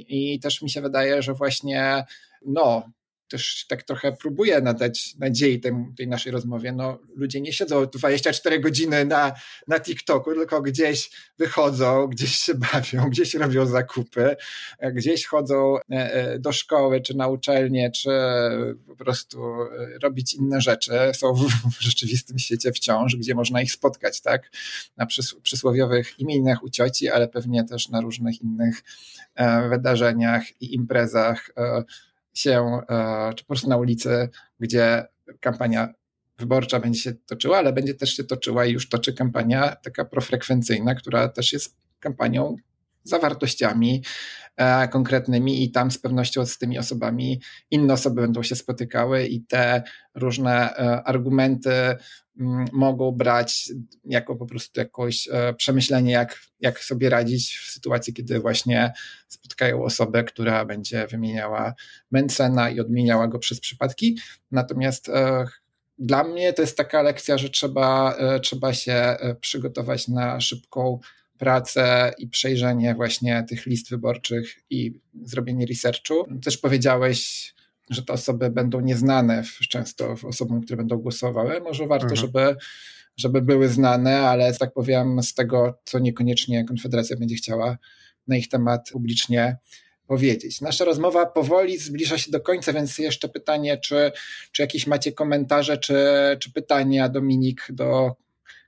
i 0.09 0.41
też 0.41 0.63
mi 0.63 0.71
się 0.71 0.81
wydaje, 0.81 1.23
że 1.23 1.35
właśnie 1.35 2.05
no, 2.47 2.89
też 3.29 3.67
tak 3.69 3.83
trochę 3.83 4.13
próbuję 4.13 4.61
nadać 4.61 5.15
nadziei 5.19 5.61
tej, 5.61 5.73
tej 5.97 6.09
naszej 6.09 6.33
rozmowie. 6.33 6.73
No, 6.73 6.99
ludzie 7.15 7.41
nie 7.41 7.53
siedzą 7.53 7.87
24 7.87 8.61
godziny 8.61 9.05
na, 9.05 9.33
na 9.69 9.81
TikToku, 9.81 10.35
tylko 10.35 10.63
gdzieś 10.63 11.11
wychodzą, 11.39 12.07
gdzieś 12.07 12.37
się 12.37 12.55
bawią, 12.55 13.09
gdzieś 13.11 13.35
robią 13.35 13.67
zakupy, 13.67 14.37
gdzieś 14.93 15.27
chodzą 15.27 15.77
e, 15.77 15.83
e, 15.91 16.39
do 16.39 16.53
szkoły, 16.53 17.01
czy 17.01 17.17
na 17.17 17.29
uczelnię, 17.29 17.91
czy 17.91 18.11
po 18.87 18.97
prostu 18.97 19.45
e, 19.45 19.99
robić 20.03 20.35
inne 20.35 20.61
rzeczy. 20.61 20.93
Są 21.15 21.35
w, 21.35 21.47
w 21.49 21.81
rzeczywistym 21.81 22.39
świecie 22.39 22.73
wciąż, 22.73 23.17
gdzie 23.17 23.35
można 23.35 23.63
ich 23.63 23.73
spotkać, 23.73 24.21
tak? 24.21 24.51
Na 24.97 25.07
przys 25.07 25.35
przysłowiowych 25.43 26.21
imieninach 26.21 26.63
u 26.63 26.71
cioci, 26.71 27.09
ale 27.09 27.29
pewnie 27.29 27.65
też 27.65 27.89
na 27.89 28.01
różnych 28.01 28.43
innych 28.43 28.83
wydarzeniach 29.71 30.63
i 30.63 30.75
imprezach 30.75 31.51
się, 32.39 32.81
e, 32.91 33.33
czy 33.35 33.45
po 33.45 33.49
prostu 33.49 33.69
na 33.69 33.77
ulicy, 33.77 34.29
gdzie 34.61 35.07
kampania 35.41 35.89
wyborcza 36.39 36.81
będzie 36.81 37.01
się 37.01 37.15
toczyła, 37.15 37.59
ale 37.59 37.73
będzie 37.73 37.95
też 37.95 38.17
się 38.17 38.25
toczyła 38.25 38.67
i 38.67 38.73
już 38.73 38.89
toczy 38.89 39.13
kampania 39.13 39.77
taka 39.77 40.05
profrekwencyjna, 40.05 40.95
która 40.95 41.29
też 41.29 41.53
jest 41.53 41.77
kampanią 42.01 42.57
za 43.09 43.19
wartościami 43.19 44.03
e, 44.57 44.89
konkretnymi 44.89 45.65
i 45.65 45.71
tam 45.71 45.91
z 45.91 45.99
pewnością 45.99 46.47
z 46.47 46.59
tymi 46.59 46.79
osobami 46.79 47.41
inne 47.71 47.93
osoby 47.93 48.21
będą 48.21 48.43
się 48.43 48.57
spotykały 48.57 49.27
i 49.27 49.41
te 49.41 49.83
różne 50.15 50.77
e, 50.77 51.03
argumenty 51.05 51.97
Mm, 52.41 52.67
mogą 52.73 53.13
brać 53.13 53.71
jako 54.05 54.37
po 54.37 54.47
prostu 54.47 54.81
jakoś 54.81 55.29
e, 55.33 55.55
przemyślenie, 55.55 56.13
jak, 56.13 56.39
jak 56.61 56.79
sobie 56.79 57.11
radzić 57.11 57.57
w 57.57 57.71
sytuacji, 57.71 58.15
kiedy 58.15 58.41
właśnie 58.41 58.93
spotkają 59.29 59.85
osobę, 59.85 60.25
która 60.25 60.65
będzie 60.65 61.07
wymieniała 61.07 61.75
Mencena 62.11 62.71
i 62.71 62.81
odmieniała 62.81 63.29
go 63.29 63.39
przez 63.39 63.61
przypadki. 63.61 64.19
Natomiast 64.51 65.09
e, 65.09 65.45
dla 65.99 66.25
mnie 66.25 66.53
to 66.53 66.63
jest 66.63 66.77
taka 66.77 67.03
lekcja, 67.03 67.39
że 67.39 67.51
trzeba, 67.51 68.17
e, 68.19 68.41
trzeba 68.41 68.75
się 68.75 69.17
przygotować 69.41 70.09
na 70.09 70.41
szybką 70.41 70.99
pracę 71.39 72.13
i 72.19 72.29
przejrzenie 72.29 72.95
właśnie 72.95 73.45
tych 73.49 73.67
list 73.67 73.91
wyborczych 73.91 74.57
i 74.71 75.01
zrobienie 75.23 75.67
researchu. 75.67 76.27
Też 76.45 76.59
powiedziałeś, 76.59 77.55
że 77.91 78.03
te 78.03 78.13
osoby 78.13 78.51
będą 78.51 78.81
nieznane 78.81 79.43
często 79.69 80.15
osobom, 80.23 80.63
które 80.63 80.77
będą 80.77 80.97
głosowały. 80.97 81.61
Może 81.61 81.87
warto, 81.87 82.07
mhm. 82.07 82.21
żeby, 82.21 82.57
żeby 83.17 83.43
były 83.43 83.69
znane, 83.69 84.21
ale 84.21 84.55
tak 84.55 84.73
powiem, 84.73 85.23
z 85.23 85.35
tego, 85.35 85.79
co 85.85 85.99
niekoniecznie 85.99 86.65
Konfederacja 86.65 87.17
będzie 87.17 87.35
chciała 87.35 87.79
na 88.29 88.37
ich 88.37 88.49
temat 88.49 88.91
publicznie 88.93 89.57
powiedzieć. 90.07 90.61
Nasza 90.61 90.85
rozmowa 90.85 91.27
powoli 91.27 91.79
zbliża 91.79 92.19
się 92.19 92.31
do 92.31 92.41
końca, 92.41 92.73
więc 92.73 92.99
jeszcze 92.99 93.29
pytanie, 93.29 93.79
czy, 93.79 94.13
czy 94.53 94.63
jakieś 94.63 94.87
macie 94.87 95.13
komentarze, 95.13 95.79
czy, 95.79 95.97
czy 96.39 96.53
pytania, 96.53 97.09
Dominik, 97.09 97.67
do 97.71 98.17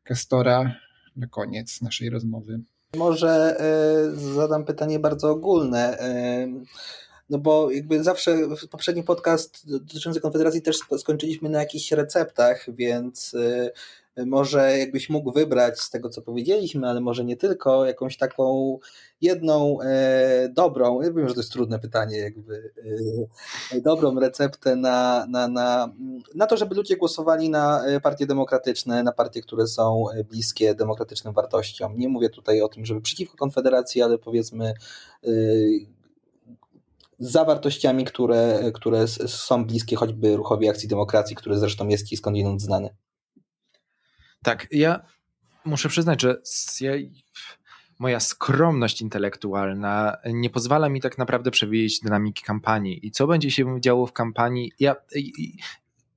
Kastora 0.03 0.75
na 1.19 1.27
koniec 1.27 1.81
naszej 1.83 2.11
rozmowy. 2.11 2.61
Może 2.97 3.57
y, 4.17 4.35
zadam 4.35 4.65
pytanie 4.65 4.99
bardzo 4.99 5.31
ogólne. 5.31 5.99
Y, 6.01 6.65
no 7.31 7.39
bo 7.39 7.71
jakby 7.71 8.05
zawsze 8.05 8.57
w 8.57 8.69
poprzedni 8.69 9.03
podcast 9.03 9.71
dotyczący 9.71 10.21
Konfederacji 10.21 10.63
też 10.63 10.79
skończyliśmy 10.99 11.49
na 11.49 11.61
jakichś 11.61 11.93
receptach, 11.93 12.67
więc 12.75 13.35
y, 13.35 13.71
może 14.27 14.79
jakbyś 14.79 15.11
mógł 15.11 15.33
wybrać 15.33 15.81
z 15.81 15.91
tego, 15.91 16.09
co 16.09 16.23
powiedzieliśmy, 16.23 16.89
ale 16.89 17.01
może 17.01 17.25
nie 17.25 17.37
tylko, 17.37 17.87
jakąś 17.87 18.17
taką 18.17 18.79
jedną 19.21 19.81
e, 19.81 20.49
dobrą, 20.49 21.03
ja 21.03 21.13
wiem, 21.13 21.29
że 21.29 21.35
to 21.35 21.41
jest 21.41 21.53
trudne 21.53 21.79
pytanie, 21.79 22.19
jakby 22.19 22.73
e, 23.73 23.81
dobrą 23.81 24.21
receptę 24.21 24.77
na, 24.77 25.27
na, 25.29 25.49
na, 25.49 25.93
na 26.35 26.47
to, 26.47 26.57
żeby 26.57 26.75
ludzie 26.75 26.97
głosowali 26.97 27.51
na 27.51 27.87
e, 27.87 28.01
partie 28.01 28.27
demokratyczne, 28.27 29.03
na 29.03 29.13
partie, 29.13 29.43
które 29.43 29.67
są 29.67 30.05
bliskie 30.31 30.75
demokratycznym 30.75 31.35
wartościom. 31.35 31.99
Nie 31.99 32.09
mówię 32.09 32.31
tutaj 32.31 32.63
o 32.63 32.69
tym, 32.69 32.87
żeby 32.87 33.01
przeciwko 33.01 33.37
Konfederacji, 33.37 34.03
ale 34.03 34.19
powiedzmy 34.19 34.75
e, 35.25 35.31
za 37.19 37.45
wartościami, 37.45 38.05
które, 38.05 38.73
które 38.75 39.09
są 39.27 39.65
bliskie 39.65 39.97
choćby 39.97 40.37
ruchowi 40.37 40.69
akcji 40.69 40.89
demokracji, 40.89 41.37
który 41.37 41.59
zresztą 41.59 41.89
jest 41.89 42.13
i 42.13 42.17
skądinąd 42.17 42.63
znany. 42.63 42.91
Tak, 44.43 44.67
ja 44.71 45.01
muszę 45.65 45.89
przyznać, 45.89 46.23
że 46.23 46.43
ja, 46.81 46.93
moja 47.99 48.21
skromność 48.21 49.01
intelektualna 49.01 50.17
nie 50.33 50.51
pozwala 50.51 50.89
mi 50.89 51.01
tak 51.01 51.19
naprawdę 51.19 51.51
przewidzieć 51.51 52.01
dynamiki 52.01 52.43
kampanii 52.43 53.07
i 53.07 53.11
co 53.11 53.27
będzie 53.27 53.51
się 53.51 53.81
działo 53.81 54.07
w 54.07 54.13
kampanii. 54.13 54.73
Ja 54.81 54.97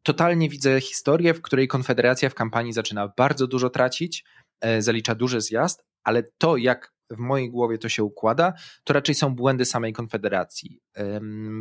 totalnie 0.03 0.49
widzę 0.49 0.81
historię, 0.81 1.33
w 1.33 1.41
której 1.41 1.67
Konfederacja 1.67 2.29
w 2.29 2.35
kampanii 2.35 2.73
zaczyna 2.73 3.07
bardzo 3.17 3.47
dużo 3.47 3.69
tracić, 3.69 4.25
e, 4.61 4.81
zalicza 4.81 5.15
duży 5.15 5.41
zjazd, 5.41 5.85
ale 6.03 6.23
to, 6.37 6.57
jak 6.57 6.93
w 7.09 7.17
mojej 7.17 7.49
głowie 7.49 7.77
to 7.77 7.89
się 7.89 8.03
układa, 8.03 8.53
to 8.83 8.93
raczej 8.93 9.15
są 9.15 9.35
błędy 9.35 9.65
samej 9.65 9.93
Konfederacji. 9.93 10.79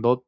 Bo 0.00 0.24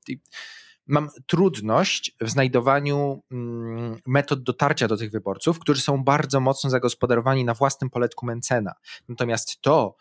mam 0.87 1.09
trudność 1.26 2.16
w 2.20 2.30
znajdowaniu 2.30 3.22
mm, 3.30 4.01
metod 4.07 4.43
dotarcia 4.43 4.89
do 4.89 4.97
tych 4.97 5.11
wyborców, 5.11 5.59
którzy 5.59 5.80
są 5.80 6.05
bardzo 6.05 6.41
mocno 6.41 6.70
zagospodarowani 6.70 7.45
na 7.45 7.55
własnym 7.55 7.91
poletku 7.91 8.26
Mencena. 8.26 8.74
Natomiast 9.09 9.61
to, 9.61 9.97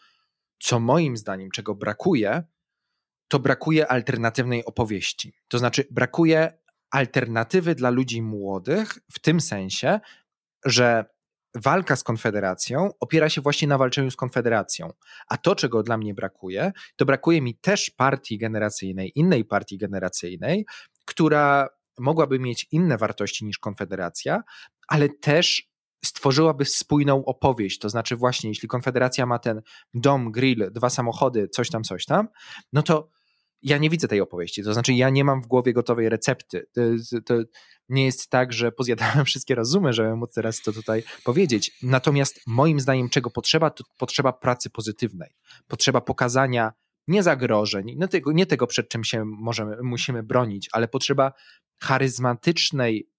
co 0.59 0.79
moim 0.79 1.17
zdaniem, 1.17 1.51
czego 1.51 1.75
brakuje, 1.75 2.43
to 3.27 3.39
brakuje 3.39 3.87
alternatywnej 3.87 4.65
opowieści. 4.65 5.33
To 5.47 5.57
znaczy, 5.57 5.87
brakuje 5.91 6.57
alternatywy 6.91 7.75
dla 7.75 7.89
ludzi 7.89 8.21
młodych, 8.21 8.99
w 9.11 9.19
tym 9.19 9.41
sensie, 9.41 9.99
że 10.65 11.05
walka 11.55 11.95
z 11.95 12.03
Konfederacją 12.03 12.89
opiera 12.99 13.29
się 13.29 13.41
właśnie 13.41 13.67
na 13.67 13.77
walczeniu 13.77 14.11
z 14.11 14.15
Konfederacją. 14.15 14.89
A 15.27 15.37
to, 15.37 15.55
czego 15.55 15.83
dla 15.83 15.97
mnie 15.97 16.13
brakuje, 16.13 16.71
to 16.95 17.05
brakuje 17.05 17.41
mi 17.41 17.55
też 17.55 17.89
partii 17.89 18.37
generacyjnej, 18.37 19.11
innej 19.15 19.45
partii 19.45 19.77
generacyjnej, 19.77 20.65
która 21.05 21.67
mogłaby 21.99 22.39
mieć 22.39 22.67
inne 22.71 22.97
wartości 22.97 23.45
niż 23.45 23.59
Konfederacja, 23.59 24.43
ale 24.87 25.09
też 25.09 25.71
stworzyłaby 26.05 26.65
spójną 26.65 27.25
opowieść. 27.25 27.79
To 27.79 27.89
znaczy, 27.89 28.15
właśnie, 28.15 28.49
jeśli 28.49 28.67
Konfederacja 28.67 29.25
ma 29.25 29.39
ten 29.39 29.61
dom, 29.93 30.31
grill, 30.31 30.71
dwa 30.71 30.89
samochody, 30.89 31.47
coś 31.47 31.69
tam, 31.69 31.83
coś 31.83 32.05
tam, 32.05 32.27
no 32.73 32.83
to 32.83 33.09
ja 33.63 33.77
nie 33.77 33.89
widzę 33.89 34.07
tej 34.07 34.21
opowieści. 34.21 34.63
To 34.63 34.73
znaczy, 34.73 34.93
ja 34.93 35.09
nie 35.09 35.23
mam 35.23 35.41
w 35.41 35.47
głowie 35.47 35.73
gotowej 35.73 36.09
recepty. 36.09 36.67
To, 36.73 36.81
to, 37.25 37.35
nie 37.89 38.05
jest 38.05 38.29
tak, 38.29 38.53
że 38.53 38.71
pozjadałem 38.71 39.25
wszystkie 39.31 39.55
rozumy, 39.55 39.93
żeby 39.93 40.15
móc 40.15 40.33
teraz 40.33 40.61
to 40.61 40.73
tutaj 40.73 41.03
powiedzieć. 41.23 41.77
Natomiast 41.83 42.41
moim 42.47 42.79
zdaniem, 42.79 43.09
czego 43.09 43.29
potrzeba, 43.29 43.69
to 43.69 43.83
potrzeba 43.97 44.33
pracy 44.33 44.69
pozytywnej. 44.69 45.29
Potrzeba 45.67 46.01
pokazania 46.01 46.73
nie 47.07 47.23
zagrożeń, 47.23 47.95
nie 47.97 48.07
tego, 48.07 48.31
nie 48.31 48.45
tego 48.45 48.67
przed 48.67 48.89
czym 48.89 49.03
się 49.03 49.25
możemy, 49.25 49.77
musimy 49.83 50.23
bronić, 50.23 50.69
ale 50.71 50.87
potrzeba 50.87 51.33
charyzmatycznej 51.81 53.09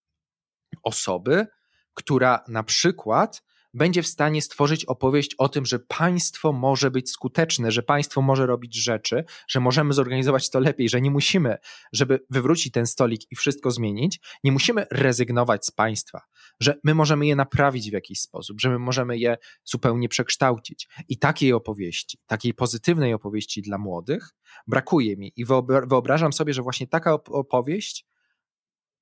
osoby, 0.83 1.47
która 1.95 2.45
na 2.49 2.63
przykład 2.63 3.43
będzie 3.75 4.03
w 4.03 4.07
stanie 4.07 4.43
stworzyć 4.43 4.85
opowieść 4.85 5.35
o 5.35 5.49
tym, 5.49 5.67
że 5.67 5.79
państwo 5.79 6.53
może 6.53 6.91
być 6.91 7.11
skuteczne, 7.11 7.71
że 7.71 7.83
państwo 7.83 8.23
może 8.23 8.47
robić 8.47 8.75
rzeczy, 8.75 9.25
że 9.49 9.61
możemy 9.61 9.93
zorganizować 9.93 10.51
to 10.51 10.61
lepiej, 10.61 10.89
że 10.89 11.01
nie 11.01 11.11
musimy, 11.11 11.57
żeby 11.93 12.21
wywrócić 12.31 12.73
ten 12.73 12.87
stolik 12.87 13.21
i 13.31 13.37
wszystko 13.37 13.71
zmienić, 13.71 14.21
nie 14.45 14.53
musimy 14.53 14.87
rezygnować 14.91 15.67
z 15.67 15.71
państwa, 15.71 16.21
że 16.61 16.79
my 16.85 16.95
możemy 16.95 17.27
je 17.27 17.37
naprawić 17.37 17.91
w 17.91 17.93
jakiś 17.93 18.21
sposób, 18.21 18.61
że 18.61 18.71
my 18.71 18.79
możemy 18.79 19.19
je 19.19 19.37
zupełnie 19.65 20.09
przekształcić. 20.09 20.89
I 21.09 21.19
takiej 21.19 21.53
opowieści, 21.53 22.19
takiej 22.27 22.55
pozytywnej 22.55 23.15
opowieści 23.15 23.63
dla 23.63 23.79
młodych 23.79 24.35
brakuje 24.67 25.17
mi 25.17 25.33
i 25.37 25.45
wyobrażam 25.89 26.33
sobie, 26.33 26.55
że 26.55 26.63
właśnie 26.63 26.87
taka 26.87 27.13
opowieść 27.13 28.07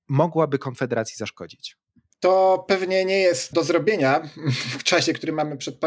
mogłaby 0.08 0.58
Konfederacji 0.58 1.16
zaszkodzić 1.16 1.76
to 2.20 2.64
pewnie 2.68 3.04
nie 3.04 3.18
jest 3.18 3.52
do 3.52 3.64
zrobienia 3.64 4.22
w 4.78 4.82
czasie, 4.82 5.12
który 5.12 5.32
mamy 5.32 5.56
przed 5.56 5.78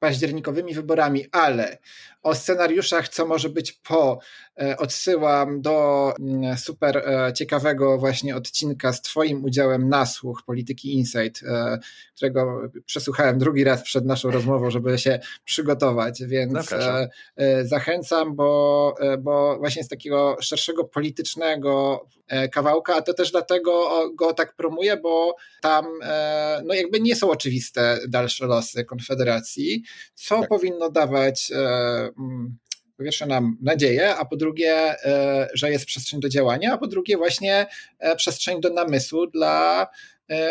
październikowymi 0.00 0.74
wyborami, 0.74 1.26
ale 1.32 1.78
o 2.22 2.34
scenariuszach, 2.34 3.08
co 3.08 3.26
może 3.26 3.48
być 3.48 3.72
po, 3.72 4.18
e, 4.60 4.76
odsyłam 4.76 5.62
do 5.62 6.12
mm, 6.20 6.58
super 6.58 6.96
e, 6.96 7.32
ciekawego 7.32 7.98
właśnie 7.98 8.36
odcinka 8.36 8.92
z 8.92 9.02
Twoim 9.02 9.44
udziałem 9.44 9.88
na 9.88 10.06
słuch 10.06 10.42
Polityki 10.46 10.94
Insight, 10.94 11.42
e, 11.42 11.78
którego 12.16 12.70
przesłuchałem 12.86 13.38
drugi 13.38 13.64
raz 13.64 13.82
przed 13.82 14.06
naszą 14.06 14.30
rozmową, 14.30 14.70
żeby 14.70 14.98
się 14.98 15.20
przygotować, 15.44 16.22
więc 16.24 16.74
zachęcam, 17.62 18.36
bo, 18.36 18.94
bo 19.18 19.58
właśnie 19.58 19.84
z 19.84 19.88
takiego 19.88 20.36
szerszego 20.40 20.84
politycznego 20.84 22.06
kawałka, 22.52 22.94
a 22.94 23.02
to 23.02 23.14
też 23.14 23.30
dlatego 23.30 23.90
go 24.14 24.34
tak 24.34 24.56
promuję, 24.56 24.96
bo 24.96 25.29
tam 25.62 25.84
no 26.64 26.74
jakby 26.74 27.00
nie 27.00 27.16
są 27.16 27.30
oczywiste 27.30 27.98
dalsze 28.08 28.46
losy 28.46 28.84
Konfederacji, 28.84 29.82
co 30.14 30.40
tak. 30.40 30.48
powinno 30.48 30.90
dawać 30.90 31.52
Mm, 32.18 32.58
po 32.96 33.04
pierwsze 33.04 33.26
nam 33.26 33.56
nadzieję, 33.62 34.16
a 34.16 34.24
po 34.24 34.36
drugie, 34.36 34.74
e, 34.74 35.48
że 35.54 35.70
jest 35.70 35.86
przestrzeń 35.86 36.20
do 36.20 36.28
działania, 36.28 36.72
a 36.72 36.78
po 36.78 36.86
drugie 36.86 37.16
właśnie 37.16 37.66
e, 37.98 38.16
przestrzeń 38.16 38.60
do 38.60 38.70
namysłu 38.70 39.26
dla 39.26 39.82
e, 39.82 39.88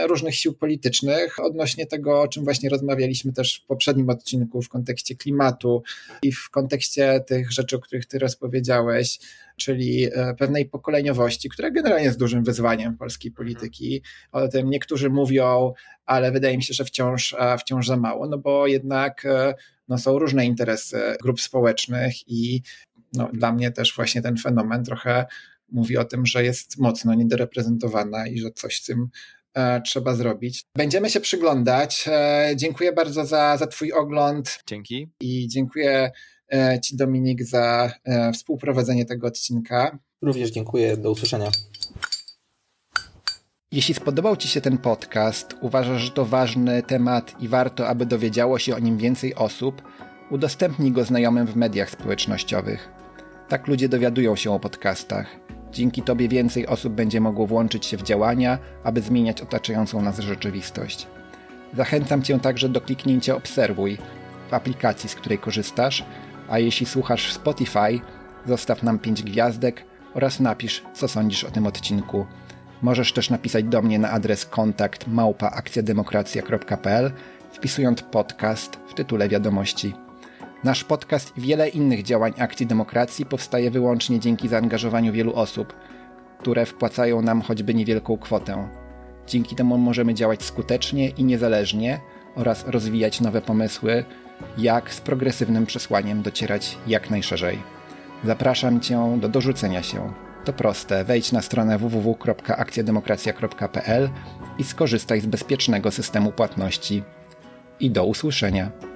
różnych 0.07 0.35
sił 0.35 0.53
politycznych 0.53 1.39
odnośnie 1.39 1.85
tego, 1.85 2.21
o 2.21 2.27
czym 2.27 2.43
właśnie 2.43 2.69
rozmawialiśmy 2.69 3.33
też 3.33 3.61
w 3.63 3.67
poprzednim 3.67 4.09
odcinku 4.09 4.61
w 4.61 4.69
kontekście 4.69 5.15
klimatu 5.15 5.83
i 6.21 6.31
w 6.31 6.49
kontekście 6.49 7.23
tych 7.27 7.51
rzeczy, 7.51 7.75
o 7.75 7.79
których 7.79 8.05
ty 8.05 8.19
rozpowiedziałeś, 8.19 9.19
czyli 9.57 10.07
pewnej 10.37 10.65
pokoleniowości, 10.65 11.49
która 11.49 11.71
generalnie 11.71 12.05
jest 12.05 12.19
dużym 12.19 12.43
wyzwaniem 12.43 12.97
polskiej 12.97 13.31
polityki. 13.31 14.01
O 14.31 14.47
tym 14.47 14.69
niektórzy 14.69 15.09
mówią, 15.09 15.73
ale 16.05 16.31
wydaje 16.31 16.57
mi 16.57 16.63
się, 16.63 16.73
że 16.73 16.85
wciąż, 16.85 17.35
wciąż 17.59 17.87
za 17.87 17.97
mało, 17.97 18.27
no 18.27 18.37
bo 18.37 18.67
jednak 18.67 19.27
no, 19.87 19.97
są 19.97 20.19
różne 20.19 20.45
interesy 20.45 21.01
grup 21.21 21.41
społecznych 21.41 22.27
i 22.27 22.61
no, 23.13 23.29
dla 23.33 23.51
mnie 23.51 23.71
też 23.71 23.95
właśnie 23.95 24.21
ten 24.21 24.37
fenomen 24.37 24.83
trochę 24.83 25.25
mówi 25.71 25.97
o 25.97 26.05
tym, 26.05 26.25
że 26.25 26.43
jest 26.43 26.77
mocno 26.77 27.13
niedoreprezentowana 27.13 28.27
i 28.27 28.39
że 28.39 28.51
coś 28.51 28.77
z 28.77 28.85
tym 28.85 29.01
e, 29.01 29.07
trzeba 29.85 30.15
zrobić. 30.15 30.65
Będziemy 30.75 31.09
się 31.09 31.19
przyglądać. 31.19 32.05
E, 32.07 32.51
dziękuję 32.55 32.93
bardzo 32.93 33.25
za, 33.25 33.57
za 33.57 33.67
Twój 33.67 33.93
ogląd. 33.93 34.59
Dzięki. 34.67 35.09
I 35.19 35.47
dziękuję 35.47 36.11
e, 36.53 36.79
Ci, 36.81 36.97
Dominik, 36.97 37.43
za 37.43 37.91
e, 38.03 38.31
współprowadzenie 38.31 39.05
tego 39.05 39.27
odcinka. 39.27 39.99
Również 40.21 40.51
dziękuję. 40.51 40.97
Do 40.97 41.11
usłyszenia. 41.11 41.51
Jeśli 43.71 43.93
spodobał 43.93 44.37
Ci 44.37 44.47
się 44.47 44.61
ten 44.61 44.77
podcast, 44.77 45.55
uważasz, 45.61 46.01
że 46.01 46.11
to 46.11 46.25
ważny 46.25 46.83
temat 46.83 47.41
i 47.41 47.47
warto, 47.47 47.87
aby 47.87 48.05
dowiedziało 48.05 48.59
się 48.59 48.75
o 48.75 48.79
nim 48.79 48.97
więcej 48.97 49.35
osób, 49.35 49.81
udostępnij 50.31 50.91
go 50.91 51.03
znajomym 51.03 51.47
w 51.47 51.55
mediach 51.55 51.89
społecznościowych. 51.89 52.89
Tak 53.47 53.67
ludzie 53.67 53.89
dowiadują 53.89 54.35
się 54.35 54.51
o 54.51 54.59
podcastach. 54.59 55.58
Dzięki 55.71 56.01
Tobie 56.01 56.27
więcej 56.27 56.67
osób 56.67 56.93
będzie 56.93 57.21
mogło 57.21 57.47
włączyć 57.47 57.85
się 57.85 57.97
w 57.97 58.03
działania, 58.03 58.57
aby 58.83 59.01
zmieniać 59.01 59.41
otaczającą 59.41 60.01
nas 60.01 60.19
rzeczywistość. 60.19 61.07
Zachęcam 61.73 62.23
Cię 62.23 62.39
także 62.39 62.69
do 62.69 62.81
kliknięcia 62.81 63.35
Obserwuj 63.35 63.97
w 64.49 64.53
aplikacji, 64.53 65.09
z 65.09 65.15
której 65.15 65.37
korzystasz, 65.37 66.05
a 66.49 66.59
jeśli 66.59 66.85
słuchasz 66.85 67.29
w 67.29 67.33
Spotify, 67.33 67.99
zostaw 68.45 68.83
nam 68.83 68.99
5 68.99 69.23
gwiazdek 69.23 69.83
oraz 70.13 70.39
napisz, 70.39 70.83
co 70.93 71.07
sądzisz 71.07 71.43
o 71.43 71.51
tym 71.51 71.67
odcinku. 71.67 72.25
Możesz 72.81 73.13
też 73.13 73.29
napisać 73.29 73.65
do 73.65 73.81
mnie 73.81 73.99
na 73.99 74.11
adres 74.11 74.45
kontakt 74.45 75.07
małpaakcjademokracja.pl 75.07 77.11
wpisując 77.51 78.01
podcast 78.01 78.79
w 78.87 78.93
tytule 78.93 79.29
wiadomości. 79.29 79.93
Nasz 80.63 80.83
podcast 80.83 81.37
i 81.37 81.41
wiele 81.41 81.69
innych 81.69 82.03
działań 82.03 82.33
Akcji 82.37 82.67
Demokracji 82.67 83.25
powstaje 83.25 83.71
wyłącznie 83.71 84.19
dzięki 84.19 84.47
zaangażowaniu 84.47 85.13
wielu 85.13 85.35
osób, 85.35 85.73
które 86.39 86.65
wpłacają 86.65 87.21
nam 87.21 87.41
choćby 87.41 87.73
niewielką 87.73 88.17
kwotę. 88.17 88.67
Dzięki 89.27 89.55
temu 89.55 89.77
możemy 89.77 90.13
działać 90.13 90.43
skutecznie 90.43 91.09
i 91.09 91.23
niezależnie 91.23 91.99
oraz 92.35 92.67
rozwijać 92.67 93.21
nowe 93.21 93.41
pomysły, 93.41 94.03
jak 94.57 94.93
z 94.93 95.01
progresywnym 95.01 95.65
przesłaniem 95.65 96.21
docierać 96.21 96.77
jak 96.87 97.09
najszerzej. 97.09 97.59
Zapraszam 98.23 98.79
Cię 98.79 99.17
do 99.21 99.29
dorzucenia 99.29 99.83
się. 99.83 100.13
To 100.45 100.53
proste. 100.53 101.03
Wejdź 101.03 101.31
na 101.31 101.41
stronę 101.41 101.77
www.akcjademokracja.pl 101.77 104.09
i 104.57 104.63
skorzystaj 104.63 105.21
z 105.21 105.25
bezpiecznego 105.25 105.91
systemu 105.91 106.31
płatności. 106.31 107.03
I 107.79 107.91
do 107.91 108.05
usłyszenia. 108.05 108.88